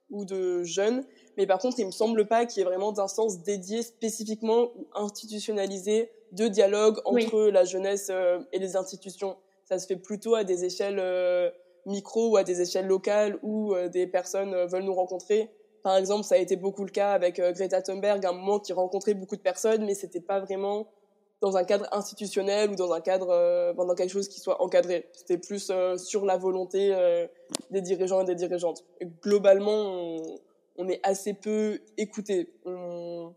ou 0.09 0.25
de 0.25 0.63
jeunes. 0.63 1.03
Mais 1.37 1.47
par 1.47 1.59
contre, 1.59 1.79
il 1.79 1.85
me 1.85 1.91
semble 1.91 2.27
pas 2.27 2.45
qu'il 2.45 2.61
y 2.61 2.61
ait 2.61 2.69
vraiment 2.69 2.91
d'instances 2.91 3.41
dédiées 3.41 3.83
spécifiquement 3.83 4.69
ou 4.75 4.87
institutionnalisées 4.93 6.11
de 6.31 6.47
dialogue 6.47 6.99
entre 7.05 7.47
la 7.47 7.65
jeunesse 7.65 8.09
euh, 8.11 8.39
et 8.51 8.59
les 8.59 8.75
institutions. 8.75 9.37
Ça 9.65 9.79
se 9.79 9.87
fait 9.87 9.95
plutôt 9.95 10.35
à 10.35 10.43
des 10.43 10.63
échelles 10.63 10.99
micro 11.85 12.29
ou 12.29 12.37
à 12.37 12.43
des 12.43 12.61
échelles 12.61 12.87
locales 12.87 13.37
où 13.43 13.73
euh, 13.73 13.89
des 13.89 14.07
personnes 14.07 14.53
euh, 14.53 14.65
veulent 14.65 14.83
nous 14.83 14.93
rencontrer. 14.93 15.51
Par 15.83 15.95
exemple, 15.97 16.23
ça 16.23 16.35
a 16.35 16.37
été 16.39 16.55
beaucoup 16.55 16.83
le 16.83 16.89
cas 16.89 17.11
avec 17.11 17.39
euh, 17.39 17.51
Greta 17.51 17.81
Thunberg, 17.81 18.25
un 18.25 18.33
moment 18.33 18.59
qui 18.59 18.73
rencontrait 18.73 19.13
beaucoup 19.13 19.35
de 19.35 19.41
personnes, 19.41 19.85
mais 19.85 19.93
c'était 19.93 20.21
pas 20.21 20.39
vraiment 20.39 20.87
dans 21.41 21.57
un 21.57 21.63
cadre 21.63 21.87
institutionnel 21.91 22.71
ou 22.71 22.75
dans 22.75 22.91
un 22.93 23.01
cadre, 23.01 23.73
dans 23.75 23.93
quelque 23.93 24.09
chose 24.09 24.29
qui 24.29 24.39
soit 24.39 24.63
encadré. 24.63 25.09
C'était 25.11 25.37
plus 25.37 25.71
sur 25.97 26.25
la 26.25 26.37
volonté 26.37 26.95
des 27.69 27.81
dirigeants 27.81 28.21
et 28.21 28.25
des 28.25 28.35
dirigeantes. 28.35 28.83
globalement, 29.21 30.17
on, 30.77 30.87
est 30.87 31.01
assez 31.03 31.33
peu 31.33 31.81
écouté. 31.97 32.49
On, 32.65 33.33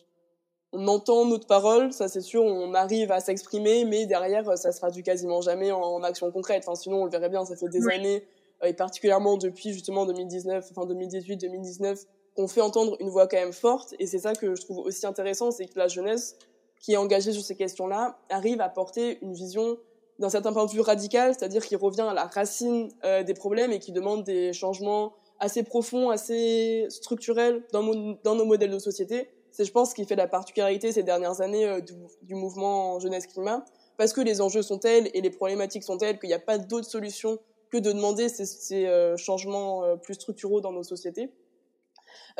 on 0.72 0.86
entend 0.86 1.26
notre 1.26 1.46
parole, 1.46 1.92
ça 1.92 2.08
c'est 2.08 2.20
sûr, 2.20 2.44
on 2.44 2.72
arrive 2.72 3.10
à 3.10 3.20
s'exprimer, 3.20 3.84
mais 3.84 4.06
derrière, 4.06 4.56
ça 4.56 4.70
se 4.70 4.78
traduit 4.78 5.02
quasiment 5.02 5.40
jamais 5.40 5.72
en, 5.72 6.02
action 6.02 6.30
concrète. 6.30 6.64
Enfin, 6.66 6.76
sinon, 6.76 7.02
on 7.02 7.04
le 7.04 7.10
verrait 7.10 7.28
bien, 7.30 7.44
ça 7.44 7.56
fait 7.56 7.68
des 7.68 7.88
années 7.88 8.22
et 8.64 8.72
particulièrement 8.72 9.36
depuis 9.36 9.72
justement 9.72 10.06
2019, 10.06 10.66
enfin 10.70 10.86
2018, 10.86 11.36
2019, 11.36 12.04
qu'on 12.36 12.48
fait 12.48 12.60
entendre 12.60 12.96
une 13.00 13.08
voix 13.08 13.26
quand 13.26 13.36
même 13.36 13.52
forte. 13.52 13.94
Et 13.98 14.06
c'est 14.06 14.20
ça 14.20 14.32
que 14.32 14.54
je 14.54 14.60
trouve 14.62 14.78
aussi 14.78 15.06
intéressant, 15.06 15.50
c'est 15.50 15.66
que 15.66 15.78
la 15.78 15.88
jeunesse, 15.88 16.36
qui 16.80 16.92
est 16.92 16.96
engagé 16.96 17.32
sur 17.32 17.42
ces 17.42 17.56
questions-là, 17.56 18.18
arrive 18.30 18.60
à 18.60 18.68
porter 18.68 19.18
une 19.22 19.32
vision 19.32 19.76
d'un 20.18 20.30
certain 20.30 20.52
point 20.52 20.66
de 20.66 20.70
vue 20.70 20.80
radical, 20.80 21.34
c'est-à-dire 21.34 21.64
qui 21.64 21.76
revient 21.76 22.06
à 22.08 22.14
la 22.14 22.26
racine 22.26 22.90
euh, 23.04 23.22
des 23.22 23.34
problèmes 23.34 23.72
et 23.72 23.78
qui 23.78 23.92
demande 23.92 24.24
des 24.24 24.52
changements 24.52 25.14
assez 25.38 25.62
profonds, 25.62 26.10
assez 26.10 26.86
structurels 26.90 27.64
dans, 27.72 27.82
nos 27.82 28.44
modèles 28.44 28.70
de 28.70 28.78
société. 28.78 29.28
C'est, 29.52 29.64
je 29.64 29.72
pense, 29.72 29.90
ce 29.90 29.94
qui 29.94 30.04
fait 30.04 30.16
la 30.16 30.26
particularité 30.26 30.92
ces 30.92 31.04
dernières 31.04 31.40
années 31.40 31.66
euh, 31.66 31.80
du, 31.80 31.94
du, 32.22 32.34
mouvement 32.34 32.98
jeunesse-climat, 32.98 33.64
parce 33.96 34.12
que 34.12 34.20
les 34.20 34.40
enjeux 34.40 34.62
sont 34.62 34.78
tels 34.78 35.08
et 35.14 35.20
les 35.20 35.30
problématiques 35.30 35.84
sont 35.84 35.98
telles 35.98 36.18
qu'il 36.18 36.28
n'y 36.28 36.34
a 36.34 36.40
pas 36.40 36.58
d'autre 36.58 36.88
solution 36.88 37.38
que 37.70 37.78
de 37.78 37.92
demander 37.92 38.28
ces, 38.28 38.86
euh, 38.86 39.16
changements 39.16 39.84
euh, 39.84 39.96
plus 39.96 40.14
structuraux 40.14 40.60
dans 40.60 40.72
nos 40.72 40.82
sociétés. 40.82 41.30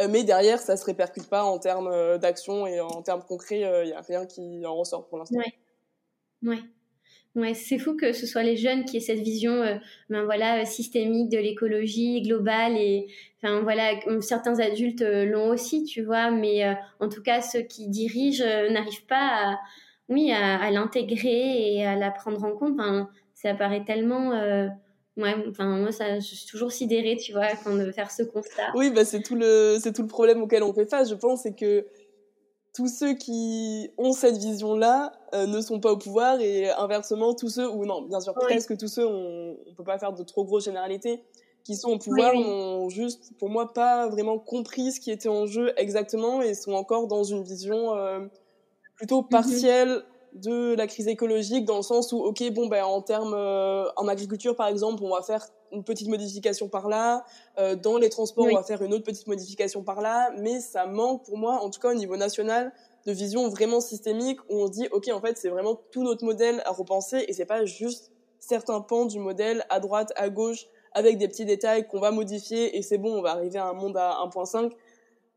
mais 0.09 0.25
derrière, 0.25 0.61
ça 0.61 0.77
se 0.77 0.85
répercute 0.85 1.29
pas 1.29 1.43
en 1.45 1.59
termes 1.59 2.19
d'action 2.19 2.67
et 2.67 2.81
en 2.81 3.03
termes 3.03 3.23
concrets, 3.23 3.61
il 3.85 3.87
n'y 3.87 3.93
a 3.93 4.01
rien 4.01 4.27
qui 4.27 4.65
en 4.65 4.77
ressort 4.77 5.09
pour 5.09 5.19
l'instant. 5.19 5.39
Ouais. 5.39 6.51
ouais. 6.51 6.63
Ouais, 7.39 7.55
c'est 7.55 7.79
fou 7.79 7.95
que 7.95 8.13
ce 8.13 8.27
soit 8.27 8.43
les 8.43 8.57
jeunes 8.57 8.85
qui 8.85 8.97
aient 8.97 9.01
cette 9.01 9.21
vision, 9.21 9.53
euh, 9.53 9.77
ben 10.11 10.25
voilà, 10.25 10.65
systémique 10.65 11.29
de 11.29 11.39
l'écologie 11.39 12.21
globale 12.23 12.77
et, 12.77 13.07
enfin 13.37 13.61
voilà, 13.61 13.93
certains 14.21 14.59
adultes 14.59 15.03
euh, 15.03 15.25
l'ont 15.25 15.51
aussi, 15.51 15.85
tu 15.85 16.03
vois, 16.03 16.33
mais 16.33 16.65
euh, 16.67 16.75
en 17.01 17.09
tout 17.09 17.23
cas 17.23 17.41
ceux 17.41 17.61
qui 17.61 17.87
dirigent 17.89 18.45
n'arrivent 18.71 19.07
pas, 19.07 19.53
à, 19.53 19.59
oui, 20.09 20.33
à, 20.33 20.71
l'intégrer 20.73 21.75
et 21.75 21.87
à 21.87 21.95
la 21.95 22.11
prendre 22.11 22.43
en 22.43 22.57
compte. 22.57 22.73
Enfin, 22.81 23.09
ça 23.35 23.55
paraît 23.55 23.85
tellement, 23.85 24.33
ouais, 25.19 25.35
enfin 25.49 25.77
moi 25.79 25.93
ça, 25.93 26.19
je 26.19 26.35
suis 26.35 26.47
toujours 26.47 26.73
sidérée, 26.73 27.17
tu 27.17 27.33
vois, 27.33 27.49
quand 27.63 27.75
de 27.75 27.93
faire 27.93 28.11
ce 28.11 28.23
constat. 28.23 28.73
Oui, 28.75 28.91
bah 28.91 29.05
c'est 29.05 29.21
tout 29.21 29.35
le, 29.35 29.79
c'est 29.81 29.93
tout 29.93 30.03
le 30.03 30.09
problème 30.09 30.43
auquel 30.43 30.63
on 30.63 30.73
fait 30.73 30.87
face, 30.87 31.11
je 31.11 31.15
pense, 31.15 31.43
c'est 31.43 31.55
que 31.55 31.87
tous 32.75 32.89
ceux 32.89 33.15
qui 33.15 33.91
ont 33.99 34.13
cette 34.13 34.37
vision-là 34.37 35.13
euh, 35.35 35.47
ne 35.47 35.61
sont 35.61 35.81
pas 35.81 35.93
au 35.93 35.97
pouvoir 35.97 36.41
et 36.41 36.71
inversement, 36.71 37.35
tous 37.35 37.49
ceux, 37.49 37.69
ou 37.69 37.85
non, 37.85 38.03
bien 38.03 38.21
sûr, 38.21 38.35
presque 38.35 38.77
tous 38.77 38.89
ceux, 38.89 39.07
on 39.07 39.57
ne 39.67 39.75
peut 39.75 39.85
pas 39.85 39.99
faire 39.99 40.13
de 40.13 40.23
trop 40.23 40.45
grosses 40.45 40.67
généralités, 40.67 41.25
qui 41.65 41.75
sont 41.75 41.91
au 41.91 41.99
pouvoir 41.99 42.35
n'ont 42.35 42.89
juste, 42.89 43.37
pour 43.39 43.51
moi, 43.51 43.73
pas 43.73 44.09
vraiment 44.09 44.39
compris 44.39 44.93
ce 44.93 45.01
qui 45.01 45.11
était 45.11 45.29
en 45.29 45.47
jeu 45.47 45.73
exactement 45.77 46.41
et 46.41 46.55
sont 46.55 46.73
encore 46.73 47.09
dans 47.09 47.25
une 47.25 47.43
vision 47.43 47.97
euh, 47.97 48.21
plutôt 48.97 49.23
mhm. 49.23 49.29
partielle 49.29 50.03
de 50.35 50.75
la 50.75 50.87
crise 50.87 51.09
écologique 51.09 51.65
dans 51.65 51.77
le 51.77 51.83
sens 51.83 52.13
où, 52.13 52.19
ok, 52.19 52.51
bon, 52.53 52.67
ben, 52.67 52.85
en 52.85 53.01
termes, 53.03 53.35
euh, 53.35 53.87
en 53.97 54.09
agriculture, 54.09 54.55
par 54.55 54.69
exemple, 54.69 55.03
on 55.03 55.15
va 55.15 55.23
faire 55.23 55.47
une 55.73 55.85
petite 55.85 56.09
modification 56.09 56.69
par 56.69 56.89
là. 56.89 57.25
Euh, 57.59 57.77
dans 57.77 57.99
les 57.99 58.09
transports, 58.09 58.47
on 58.51 58.55
va 58.55 58.63
faire 58.63 58.83
une 58.83 58.95
autre 58.95 59.05
petite 59.05 59.27
modification 59.27 59.83
par 59.83 60.01
là. 60.01 60.31
Mais 60.39 60.61
ça 60.61 60.87
manque 60.87 61.25
pour 61.25 61.39
moi, 61.39 61.63
en 61.63 61.71
tout 61.71 61.81
cas 61.81 61.91
au 61.91 61.95
niveau 61.95 62.17
national, 62.17 62.73
de 63.07 63.13
vision 63.13 63.49
vraiment 63.49 63.81
systémique 63.81 64.41
où 64.49 64.63
on 64.63 64.69
dit, 64.69 64.89
OK, 64.93 65.09
en 65.13 65.21
fait, 65.21 65.37
c'est 65.37 65.49
vraiment 65.49 65.81
tout 65.91 66.03
notre 66.03 66.25
modèle 66.25 66.63
à 66.65 66.73
repenser 66.73 67.25
et 67.27 67.33
c'est 67.33 67.47
pas 67.47 67.65
juste 67.65 68.13
certains 68.39 68.81
pans 68.81 69.07
du 69.07 69.19
modèle 69.19 69.65
à 69.71 69.81
droite, 69.81 70.13
à 70.17 70.29
gauche, 70.29 70.67
avec 70.93 71.19
des 71.19 71.29
petits 71.29 71.45
détails 71.45 71.87
qu'on 71.87 72.01
va 72.01 72.11
modifier 72.11 72.77
et 72.77 72.83
c'est 72.83 72.99
bon, 72.99 73.19
on 73.19 73.23
va 73.23 73.31
arriver 73.33 73.59
à 73.59 73.67
un 73.67 73.73
monde 73.73 73.97
à 73.97 74.19
1.5. 74.25 74.73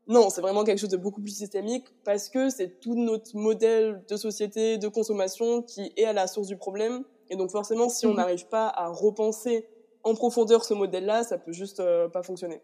Non, 0.08 0.30
c'est 0.30 0.40
vraiment 0.40 0.64
quelque 0.64 0.78
chose 0.78 0.90
de 0.90 0.96
beaucoup 0.96 1.20
plus 1.20 1.36
systémique 1.36 1.86
parce 2.04 2.28
que 2.28 2.50
c'est 2.50 2.80
tout 2.80 2.94
notre 2.94 3.36
modèle 3.36 4.02
de 4.08 4.16
société, 4.16 4.78
de 4.78 4.88
consommation 4.88 5.62
qui 5.62 5.92
est 5.96 6.04
à 6.04 6.12
la 6.12 6.26
source 6.26 6.48
du 6.48 6.56
problème. 6.56 7.04
Et 7.30 7.36
donc 7.36 7.50
forcément, 7.50 7.88
si 7.88 8.06
on 8.06 8.10
mhm. 8.10 8.16
n'arrive 8.16 8.48
pas 8.48 8.68
à 8.68 8.88
repenser 8.88 9.66
en 10.02 10.14
profondeur 10.14 10.64
ce 10.64 10.74
modèle-là, 10.74 11.22
ça 11.22 11.38
peut 11.38 11.52
juste 11.52 11.80
euh, 11.80 12.08
pas 12.08 12.22
fonctionner. 12.22 12.60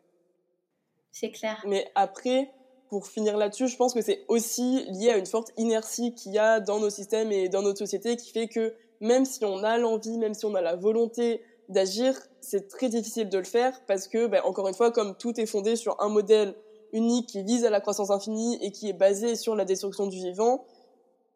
C'est 1.13 1.31
clair. 1.31 1.63
Mais 1.67 1.91
après, 1.95 2.51
pour 2.89 3.07
finir 3.07 3.37
là-dessus, 3.37 3.69
je 3.69 3.77
pense 3.77 3.95
que 3.95 4.03
c'est 4.03 4.25
aussi 4.29 4.85
lié 4.91 5.11
à 5.11 5.17
une 5.17 5.27
forte 5.27 5.53
inertie 5.57 6.15
qu'il 6.15 6.33
y 6.33 6.39
a 6.39 6.59
dans 6.59 6.81
nos 6.81 6.91
systèmes 6.91 7.31
et 7.31 7.49
dans 7.49 7.63
notre 7.63 7.79
société 7.79 8.17
qui 8.17 8.33
fait 8.33 8.49
que 8.49 8.75
même 9.01 9.25
si 9.25 9.45
on 9.45 9.63
a 9.63 9.79
l'envie, 9.79 10.19
même 10.19 10.35
si 10.35 10.45
on 10.45 10.55
a 10.55 10.61
la 10.61 10.75
volonté 10.75 11.43
d'agir, 11.69 12.19
c'est 12.41 12.69
très 12.69 12.89
difficile 12.89 13.29
de 13.29 13.39
le 13.39 13.45
faire 13.45 13.81
parce 13.87 14.09
que, 14.09 14.27
ben, 14.27 14.43
encore 14.45 14.69
une 14.69 14.75
fois, 14.75 14.91
comme 14.91 15.17
tout 15.17 15.39
est 15.39 15.47
fondé 15.47 15.77
sur 15.77 16.01
un 16.03 16.09
modèle 16.09 16.55
unique 16.93 17.29
qui 17.29 17.43
vise 17.43 17.65
à 17.65 17.71
la 17.71 17.81
croissance 17.81 18.11
infinie 18.11 18.59
et 18.63 18.73
qui 18.73 18.89
est 18.89 18.95
basé 18.95 19.37
sur 19.37 19.55
la 19.55 19.65
destruction 19.65 20.07
du 20.07 20.17
vivant, 20.17 20.65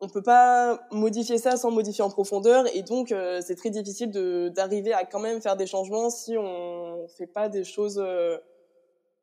on 0.03 0.09
peut 0.09 0.23
pas 0.23 0.81
modifier 0.91 1.39
ça 1.39 1.57
sans 1.57 1.71
modifier 1.71 2.03
en 2.03 2.11
profondeur 2.11 2.65
et 2.75 2.83
donc 2.83 3.13
euh, 3.13 3.41
c'est 3.41 3.55
très 3.55 3.71
difficile 3.71 4.11
d'arriver 4.53 4.93
à 4.93 5.05
quand 5.05 5.21
même 5.21 5.41
faire 5.41 5.57
des 5.57 5.67
changements 5.67 6.11
si 6.11 6.37
on 6.37 7.07
fait 7.17 7.29
pas 7.29 7.49
des 7.49 7.63
choses 7.63 8.03
euh, 8.05 8.37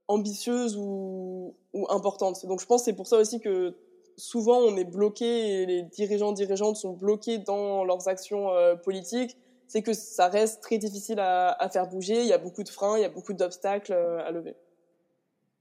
ambitieuses 0.08 0.78
ou, 0.78 1.54
ou, 1.74 1.86
importantes. 1.90 2.46
Donc 2.46 2.62
je 2.62 2.66
pense 2.66 2.86
c'est 2.86 2.94
pour 2.94 3.08
ça 3.08 3.18
aussi 3.18 3.42
que 3.42 3.76
souvent 4.16 4.60
on 4.60 4.78
est 4.78 4.86
bloqué 4.86 5.64
et 5.64 5.66
les 5.66 5.84
dirigeants 5.84 6.32
dirigeantes 6.32 6.78
sont 6.78 6.94
bloqués 6.94 7.40
dans 7.40 7.84
leurs 7.84 8.08
actions 8.08 8.50
euh, 8.54 8.76
politiques. 8.76 9.36
C'est 9.68 9.82
que 9.82 9.92
ça 9.94 10.30
reste 10.30 10.64
très 10.64 10.78
difficile 10.78 11.20
à, 11.20 11.52
à, 11.62 11.70
faire 11.70 11.88
bouger. 11.88 12.22
Il 12.22 12.28
y 12.28 12.34
a 12.34 12.38
beaucoup 12.40 12.64
de 12.64 12.70
freins, 12.70 12.98
il 12.98 13.02
y 13.02 13.06
a 13.06 13.10
beaucoup 13.10 13.34
d'obstacles 13.34 13.94
à 13.94 14.32
lever. 14.32 14.56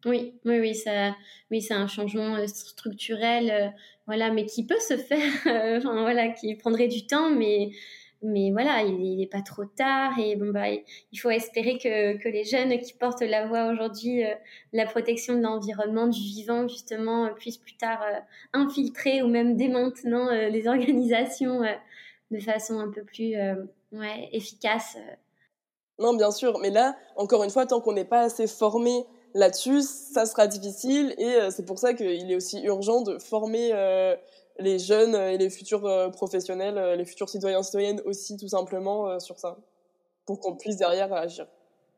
Oui, 0.04 0.34
oui, 0.44 0.60
oui, 0.60 0.74
ça, 0.76 1.16
oui, 1.50 1.60
c'est 1.60 1.74
un 1.74 1.88
changement 1.88 2.36
euh, 2.36 2.46
structurel, 2.46 3.50
euh, 3.50 3.68
voilà, 4.06 4.30
mais 4.30 4.46
qui 4.46 4.64
peut 4.64 4.78
se 4.78 4.96
faire, 4.96 5.32
euh, 5.46 5.78
enfin, 5.78 6.00
voilà, 6.02 6.28
qui 6.28 6.54
prendrait 6.54 6.86
du 6.86 7.06
temps, 7.06 7.30
mais, 7.30 7.70
mais 8.22 8.52
voilà, 8.52 8.82
il 8.82 9.16
n'est 9.16 9.26
pas 9.26 9.42
trop 9.42 9.64
tard 9.64 10.16
et 10.18 10.36
bon 10.36 10.50
bah, 10.52 10.68
il 10.70 11.18
faut 11.18 11.30
espérer 11.30 11.78
que, 11.78 12.16
que 12.16 12.28
les 12.28 12.44
jeunes 12.44 12.78
qui 12.78 12.92
portent 12.92 13.22
la 13.22 13.46
voix 13.46 13.72
aujourd'hui, 13.72 14.22
la 14.72 14.86
protection 14.86 15.36
de 15.36 15.42
l'environnement, 15.42 16.06
du 16.06 16.20
vivant 16.20 16.66
justement, 16.68 17.32
puissent 17.34 17.58
plus 17.58 17.76
tard 17.76 18.00
infiltrer 18.52 19.22
ou 19.22 19.28
même 19.28 19.56
dès 19.56 19.68
les 19.68 20.68
organisations 20.68 21.60
de 22.32 22.40
façon 22.40 22.80
un 22.80 22.90
peu 22.90 23.04
plus, 23.04 23.34
efficace. 24.32 24.96
Non, 26.00 26.14
bien 26.14 26.32
sûr, 26.32 26.58
mais 26.58 26.70
là, 26.70 26.96
encore 27.16 27.44
une 27.44 27.50
fois, 27.50 27.66
tant 27.66 27.80
qu'on 27.80 27.92
n'est 27.92 28.04
pas 28.04 28.22
assez 28.22 28.48
formé 28.48 29.04
là-dessus, 29.34 29.82
ça 29.82 30.26
sera 30.26 30.46
difficile 30.46 31.14
et 31.18 31.34
euh, 31.34 31.50
c'est 31.50 31.64
pour 31.64 31.78
ça 31.78 31.94
qu'il 31.94 32.30
est 32.30 32.36
aussi 32.36 32.62
urgent 32.62 33.02
de 33.02 33.18
former 33.18 33.70
euh, 33.72 34.16
les 34.58 34.78
jeunes 34.78 35.14
et 35.14 35.38
les 35.38 35.50
futurs 35.50 35.86
euh, 35.86 36.08
professionnels, 36.08 36.96
les 36.96 37.04
futurs 37.04 37.28
citoyens 37.28 37.62
citoyennes 37.62 38.00
aussi 38.04 38.36
tout 38.36 38.48
simplement 38.48 39.18
sur 39.20 39.38
ça, 39.38 39.56
pour 40.26 40.40
qu'on 40.40 40.56
puisse 40.56 40.76
derrière 40.76 41.12
agir. 41.12 41.46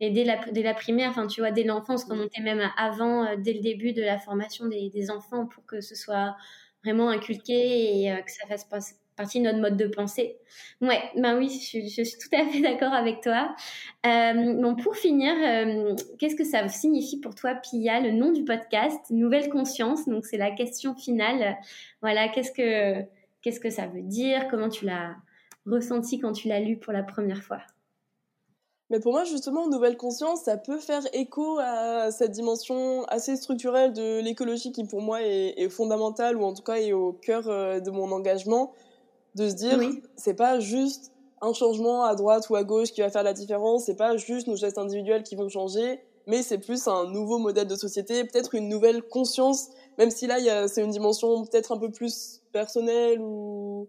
Et 0.03 0.11
dès 0.11 0.25
la, 0.25 0.39
dès 0.51 0.63
la 0.63 0.75
primaire, 0.75 1.11
enfin 1.11 1.27
tu 1.27 1.41
vois, 1.41 1.51
dès 1.51 1.63
l'enfance, 1.63 2.07
on 2.09 2.23
était 2.23 2.41
même 2.41 2.63
avant, 2.79 3.37
dès 3.37 3.53
le 3.53 3.61
début 3.61 3.93
de 3.93 4.03
la 4.03 4.19
formation 4.19 4.67
des, 4.67 4.89
des, 4.89 5.11
enfants, 5.11 5.47
pour 5.47 5.67
que 5.67 5.83
ce 5.83 5.95
soit 5.95 6.35
vraiment 6.83 7.11
inculqué 7.11 8.05
et 8.05 8.23
que 8.25 8.33
ça 8.33 8.47
fasse 8.49 8.65
partie 9.21 9.39
de 9.39 9.45
notre 9.45 9.59
mode 9.59 9.77
de 9.77 9.87
pensée. 9.87 10.39
Ouais, 10.81 10.99
ben 11.15 11.37
oui, 11.37 11.51
je, 11.51 12.03
suis 12.03 12.19
tout 12.19 12.35
à 12.35 12.47
fait 12.47 12.61
d'accord 12.63 12.93
avec 12.93 13.21
toi. 13.21 13.55
Euh, 14.07 14.75
pour 14.83 14.97
finir, 14.97 15.35
euh, 15.35 15.95
qu'est-ce 16.19 16.37
que 16.37 16.45
ça 16.45 16.67
signifie 16.69 17.21
pour 17.21 17.35
toi, 17.35 17.55
Pia, 17.55 18.01
le 18.01 18.13
nom 18.13 18.33
du 18.33 18.45
podcast, 18.45 18.99
Nouvelle 19.11 19.51
Conscience? 19.51 20.09
Donc, 20.09 20.25
c'est 20.25 20.39
la 20.39 20.51
question 20.51 20.95
finale. 20.95 21.59
Voilà, 22.01 22.29
qu'est-ce 22.29 22.51
que, 22.51 23.05
qu'est-ce 23.43 23.61
que 23.61 23.69
ça 23.69 23.87
veut 23.87 24.03
dire? 24.03 24.49
Comment 24.49 24.71
tu 24.71 24.87
l'as 24.87 25.17
ressenti 25.67 26.19
quand 26.19 26.33
tu 26.33 26.49
l'as 26.49 26.61
lu 26.61 26.79
pour 26.79 26.95
la 26.95 27.03
première 27.03 27.43
fois? 27.43 27.61
Mais 28.89 29.01
pour 29.01 29.13
moi, 29.13 29.25
justement, 29.25 29.69
nouvelle 29.69 29.99
conscience, 29.99 30.45
ça 30.45 30.57
peut 30.57 30.79
faire 30.79 31.03
écho 31.13 31.59
à 31.61 32.11
cette 32.11 32.33
dimension 32.33 33.05
assez 33.05 33.37
structurelle 33.37 33.93
de 33.93 34.21
l'écologie 34.21 34.73
qui, 34.73 34.85
pour 34.85 35.03
moi, 35.03 35.23
est, 35.23 35.55
est, 35.59 35.69
fondamentale 35.69 36.37
ou 36.37 36.43
en 36.43 36.55
tout 36.55 36.63
cas 36.63 36.77
est 36.77 36.93
au 36.93 37.13
cœur 37.13 37.49
euh, 37.49 37.81
de 37.81 37.91
mon 37.91 38.11
engagement 38.11 38.73
de 39.35 39.49
se 39.49 39.55
dire 39.55 39.79
c'est 40.17 40.35
pas 40.35 40.61
juste 40.61 41.13
un 41.41 41.53
changement 41.53 42.05
à 42.05 42.15
droite 42.15 42.51
ou 42.51 42.57
à 42.57 42.65
gauche 42.65 42.93
qui 42.93 43.01
va 43.01 43.11
faire 43.11 43.23
la 43.23 43.33
différence, 43.33 43.85
c'est 43.85 43.97
pas 43.97 44.17
juste 44.17 44.47
nos 44.47 44.57
gestes 44.57 44.79
individuels 44.79 45.23
qui 45.23 45.37
vont 45.37 45.49
changer, 45.49 46.01
mais 46.27 46.43
c'est 46.43 46.59
plus 46.59 46.87
un 46.87 47.07
nouveau 47.07 47.39
modèle 47.39 47.67
de 47.67 47.77
société, 47.77 48.25
peut-être 48.25 48.55
une 48.55 48.69
nouvelle 48.69 49.03
conscience, 49.03 49.69
même 49.99 50.11
si 50.11 50.27
là 50.27 50.69
c'est 50.69 50.83
une 50.83 50.91
dimension 50.91 51.45
peut-être 51.45 51.73
un 51.73 51.79
peu 51.79 51.91
plus 51.91 52.43
personnelle 52.53 53.21
ou, 53.21 53.89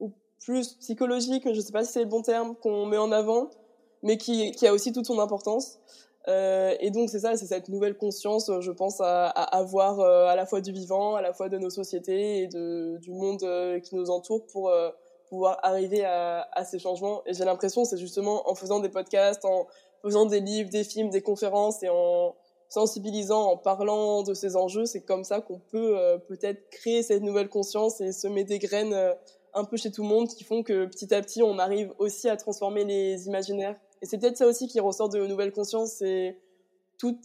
ou 0.00 0.10
plus 0.44 0.74
psychologique, 0.74 1.44
je 1.52 1.60
sais 1.60 1.72
pas 1.72 1.84
si 1.84 1.92
c'est 1.92 2.02
le 2.02 2.08
bon 2.08 2.22
terme 2.22 2.56
qu'on 2.56 2.86
met 2.86 2.98
en 2.98 3.12
avant, 3.12 3.50
mais 4.02 4.16
qui, 4.16 4.50
qui 4.52 4.66
a 4.66 4.72
aussi 4.72 4.92
toute 4.92 5.06
son 5.06 5.18
importance. 5.18 5.78
Euh, 6.28 6.74
et 6.80 6.90
donc 6.90 7.08
c'est 7.08 7.20
ça, 7.20 7.36
c'est 7.36 7.46
cette 7.46 7.68
nouvelle 7.68 7.96
conscience, 7.96 8.50
je 8.60 8.70
pense, 8.70 9.00
à, 9.00 9.28
avoir 9.28 10.00
euh, 10.00 10.26
à 10.26 10.36
la 10.36 10.44
fois 10.44 10.60
du 10.60 10.72
vivant, 10.72 11.14
à 11.14 11.22
la 11.22 11.32
fois 11.32 11.48
de 11.48 11.56
nos 11.56 11.70
sociétés 11.70 12.42
et 12.42 12.46
de, 12.48 12.98
du 12.98 13.12
monde 13.12 13.42
euh, 13.44 13.80
qui 13.80 13.96
nous 13.96 14.10
entoure 14.10 14.44
pour 14.46 14.68
euh, 14.68 14.90
pouvoir 15.30 15.58
arriver 15.62 16.04
à, 16.04 16.46
à, 16.52 16.64
ces 16.64 16.78
changements. 16.78 17.22
Et 17.24 17.32
j'ai 17.32 17.44
l'impression, 17.44 17.84
c'est 17.84 17.96
justement 17.96 18.48
en 18.48 18.54
faisant 18.54 18.80
des 18.80 18.90
podcasts, 18.90 19.44
en 19.46 19.66
faisant 20.02 20.26
des 20.26 20.40
livres, 20.40 20.68
des 20.68 20.84
films, 20.84 21.08
des 21.08 21.22
conférences 21.22 21.82
et 21.82 21.88
en 21.88 22.34
sensibilisant, 22.68 23.52
en 23.52 23.56
parlant 23.56 24.22
de 24.22 24.34
ces 24.34 24.54
enjeux, 24.54 24.84
c'est 24.84 25.00
comme 25.00 25.24
ça 25.24 25.40
qu'on 25.40 25.58
peut 25.58 25.96
peut-être 26.28 26.68
créer 26.68 27.02
cette 27.02 27.22
nouvelle 27.22 27.48
conscience 27.48 28.02
et 28.02 28.12
semer 28.12 28.44
des 28.44 28.58
graines 28.58 28.94
un 29.54 29.64
peu 29.64 29.78
chez 29.78 29.90
tout 29.90 30.02
le 30.02 30.08
monde 30.08 30.28
qui 30.28 30.44
font 30.44 30.62
que 30.62 30.84
petit 30.84 31.14
à 31.14 31.22
petit 31.22 31.42
on 31.42 31.58
arrive 31.58 31.94
aussi 31.98 32.28
à 32.28 32.36
transformer 32.36 32.84
les 32.84 33.26
imaginaires 33.26 33.76
et 34.02 34.06
c'est 34.06 34.18
peut-être 34.18 34.36
ça 34.36 34.46
aussi 34.46 34.66
qui 34.68 34.80
ressort 34.80 35.08
de 35.08 35.26
Nouvelle 35.26 35.52
Conscience, 35.52 35.92
c'est 35.98 36.36
toute, 36.98 37.18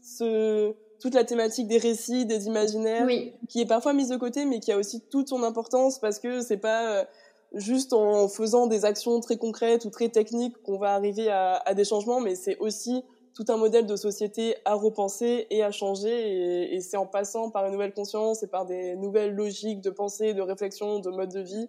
toute 1.00 1.14
la 1.14 1.24
thématique 1.24 1.68
des 1.68 1.78
récits, 1.78 2.26
des 2.26 2.48
imaginaires, 2.48 3.08
qui 3.50 3.62
est 3.62 3.66
parfois 3.66 3.94
mise 3.94 4.10
de 4.10 4.18
côté, 4.18 4.46
mais 4.46 4.60
qui 4.60 4.72
a 4.72 4.78
aussi 4.78 5.02
toute 5.02 5.30
son 5.30 5.44
importance 5.44 6.00
parce 6.00 6.20
que 6.20 6.42
c'est 6.42 6.58
pas 6.58 7.00
euh, 7.00 7.06
juste 7.54 7.94
en 7.94 8.28
faisant 8.28 8.68
des 8.68 8.86
actions 8.86 9.20
très 9.20 9.38
concrètes 9.38 9.86
ou 9.86 9.90
très 9.90 10.10
techniques 10.10 10.62
qu'on 10.64 10.78
va 10.78 10.94
arriver 10.94 11.30
à, 11.30 11.56
à 11.66 11.74
des 11.74 11.86
changements, 11.86 12.20
mais 12.20 12.36
c'est 12.36 12.58
aussi 12.58 13.04
tout 13.34 13.46
un 13.50 13.58
modèle 13.58 13.88
de 13.88 13.96
société 13.96 14.56
à 14.64 14.76
repenser 14.76 15.48
et 15.50 15.64
à 15.64 15.72
changer. 15.72 16.12
Et, 16.12 16.76
et 16.76 16.82
c'est 16.82 16.98
en 16.98 17.08
passant 17.08 17.50
par 17.50 17.66
une 17.66 17.72
nouvelle 17.72 17.94
conscience 17.94 18.44
et 18.44 18.48
par 18.48 18.66
des 18.66 18.96
nouvelles 18.96 19.34
logiques 19.34 19.82
de 19.82 19.90
pensée, 19.90 20.34
de 20.34 20.42
réflexion, 20.42 21.00
de 21.00 21.10
mode 21.10 21.34
de 21.34 21.42
vie 21.42 21.68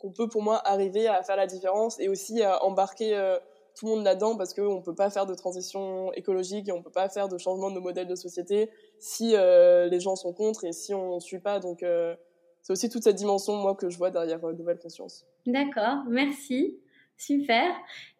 qu'on 0.00 0.10
peut 0.10 0.28
pour 0.28 0.42
moi 0.42 0.60
arriver 0.64 1.06
à 1.06 1.22
faire 1.22 1.36
la 1.36 1.46
différence 1.46 2.00
et 2.00 2.08
aussi 2.08 2.42
à 2.42 2.64
embarquer 2.64 3.14
euh, 3.14 3.38
tout 3.80 3.86
le 3.86 3.92
monde 3.92 4.04
là-dedans 4.04 4.36
parce 4.36 4.52
qu'on 4.52 4.76
ne 4.76 4.82
peut 4.82 4.94
pas 4.94 5.08
faire 5.08 5.24
de 5.24 5.34
transition 5.34 6.12
écologique 6.12 6.68
et 6.68 6.72
on 6.72 6.78
ne 6.78 6.82
peut 6.82 6.90
pas 6.90 7.08
faire 7.08 7.28
de 7.28 7.38
changement 7.38 7.70
de 7.70 7.76
nos 7.76 7.80
modèles 7.80 8.06
de 8.06 8.14
société 8.14 8.70
si 8.98 9.34
euh, 9.34 9.88
les 9.88 10.00
gens 10.00 10.16
sont 10.16 10.34
contre 10.34 10.66
et 10.66 10.72
si 10.72 10.92
on 10.92 11.14
ne 11.14 11.20
suit 11.20 11.38
pas. 11.38 11.60
Donc 11.60 11.82
euh, 11.82 12.14
c'est 12.60 12.74
aussi 12.74 12.90
toute 12.90 13.02
cette 13.02 13.16
dimension, 13.16 13.54
moi, 13.54 13.74
que 13.74 13.88
je 13.88 13.96
vois 13.96 14.10
derrière 14.10 14.38
Nouvelle 14.38 14.78
Conscience. 14.78 15.24
D'accord, 15.46 16.04
merci. 16.10 16.78
Super. 17.20 17.66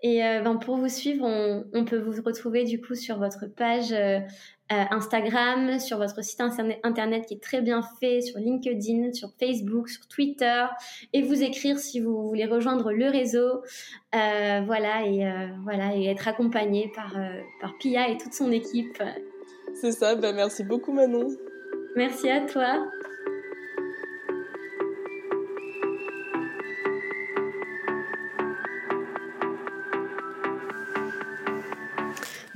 Et 0.03 0.19
ben, 0.21 0.57
pour 0.57 0.77
vous 0.77 0.89
suivre, 0.89 1.25
on, 1.25 1.65
on, 1.73 1.85
peut 1.87 1.99
vous 1.99 2.21
retrouver 2.23 2.65
du 2.65 2.81
coup 2.81 2.95
sur 2.95 3.19
votre 3.19 3.47
page 3.47 3.95
euh, 4.73 4.85
Instagram, 4.93 5.81
sur 5.81 5.99
votre 5.99 6.23
site 6.23 6.41
internet 6.85 7.27
qui 7.27 7.35
est 7.35 7.43
très 7.43 7.61
bien 7.61 7.83
fait, 7.99 8.21
sur 8.21 8.39
LinkedIn, 8.39 9.13
sur 9.13 9.31
Facebook, 9.41 9.89
sur 9.89 10.07
Twitter, 10.07 10.65
et 11.13 11.23
vous 11.23 11.43
écrire 11.43 11.81
si 11.81 11.99
vous 11.99 12.29
voulez 12.29 12.45
rejoindre 12.45 12.93
le 12.93 13.07
réseau, 13.07 13.65
euh, 14.15 14.61
voilà, 14.65 15.05
et 15.05 15.27
euh, 15.27 15.49
voilà, 15.65 15.97
et 15.97 16.07
être 16.07 16.29
accompagné 16.29 16.93
par 16.95 17.17
par 17.61 17.77
Pia 17.79 18.11
et 18.11 18.17
toute 18.17 18.33
son 18.33 18.53
équipe. 18.53 19.03
C'est 19.75 19.93
ça. 19.93 20.15
Ben 20.15 20.37
merci 20.37 20.63
beaucoup 20.63 20.93
Manon. 20.93 21.27
Merci 21.97 22.31
à 22.31 22.43
toi. 22.43 22.87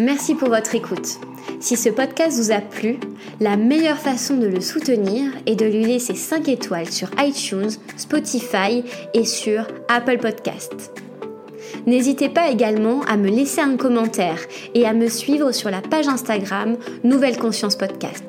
Merci 0.01 0.35
pour 0.35 0.49
votre 0.49 0.75
écoute. 0.75 1.21
Si 1.61 1.77
ce 1.77 1.89
podcast 1.89 2.37
vous 2.37 2.51
a 2.51 2.61
plu, 2.61 2.99
la 3.39 3.57
meilleure 3.57 3.99
façon 3.99 4.37
de 4.37 4.47
le 4.49 4.61
soutenir 4.61 5.31
est 5.47 5.55
de 5.55 5.67
lui 5.67 5.85
laisser 5.85 6.17
5 6.17 6.49
étoiles 6.49 6.91
sur 6.91 7.11
iTunes, 7.21 7.71
Spotify 7.97 8.83
et 9.15 9.25
sur 9.25 9.69
Apple 9.87 10.19
Podcast. 10.19 11.01
N'hésitez 11.87 12.29
pas 12.29 12.51
également 12.51 13.03
à 13.03 13.17
me 13.17 13.29
laisser 13.29 13.61
un 13.61 13.77
commentaire 13.77 14.41
et 14.75 14.85
à 14.85 14.95
me 14.95 15.07
suivre 15.07 15.53
sur 15.53 15.71
la 15.71 15.81
page 15.81 16.09
Instagram 16.09 16.77
Nouvelle 17.05 17.39
Conscience 17.39 17.77
Podcast. 17.77 18.25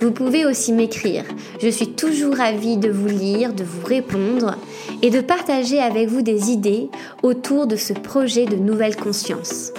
Vous 0.00 0.12
pouvez 0.12 0.46
aussi 0.46 0.72
m'écrire. 0.72 1.24
Je 1.60 1.70
suis 1.70 1.88
toujours 1.88 2.36
ravie 2.36 2.76
de 2.76 2.88
vous 2.88 3.08
lire, 3.08 3.52
de 3.52 3.64
vous 3.64 3.84
répondre 3.84 4.54
et 5.02 5.10
de 5.10 5.20
partager 5.20 5.80
avec 5.80 6.08
vous 6.08 6.22
des 6.22 6.52
idées 6.52 6.88
autour 7.24 7.66
de 7.66 7.74
ce 7.74 7.94
projet 7.94 8.44
de 8.44 8.54
nouvelle 8.54 8.94
conscience. 8.94 9.72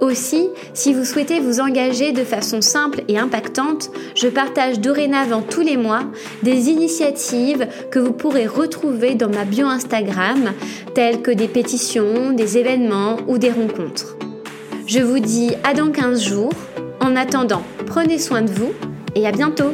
Aussi, 0.00 0.48
si 0.72 0.94
vous 0.94 1.04
souhaitez 1.04 1.40
vous 1.40 1.60
engager 1.60 2.12
de 2.12 2.24
façon 2.24 2.62
simple 2.62 3.02
et 3.08 3.18
impactante, 3.18 3.90
je 4.14 4.28
partage 4.28 4.80
dorénavant 4.80 5.42
tous 5.42 5.60
les 5.60 5.76
mois 5.76 6.04
des 6.42 6.70
initiatives 6.70 7.68
que 7.90 7.98
vous 7.98 8.12
pourrez 8.12 8.46
retrouver 8.46 9.14
dans 9.14 9.28
ma 9.28 9.44
bio 9.44 9.66
Instagram, 9.66 10.52
telles 10.94 11.20
que 11.20 11.30
des 11.30 11.48
pétitions, 11.48 12.32
des 12.32 12.56
événements 12.56 13.18
ou 13.28 13.36
des 13.36 13.50
rencontres. 13.50 14.16
Je 14.86 15.00
vous 15.00 15.18
dis 15.18 15.52
à 15.64 15.74
dans 15.74 15.90
15 15.90 16.22
jours. 16.22 16.52
En 17.00 17.14
attendant, 17.16 17.62
prenez 17.86 18.18
soin 18.18 18.42
de 18.42 18.50
vous 18.50 18.72
et 19.14 19.26
à 19.26 19.32
bientôt 19.32 19.72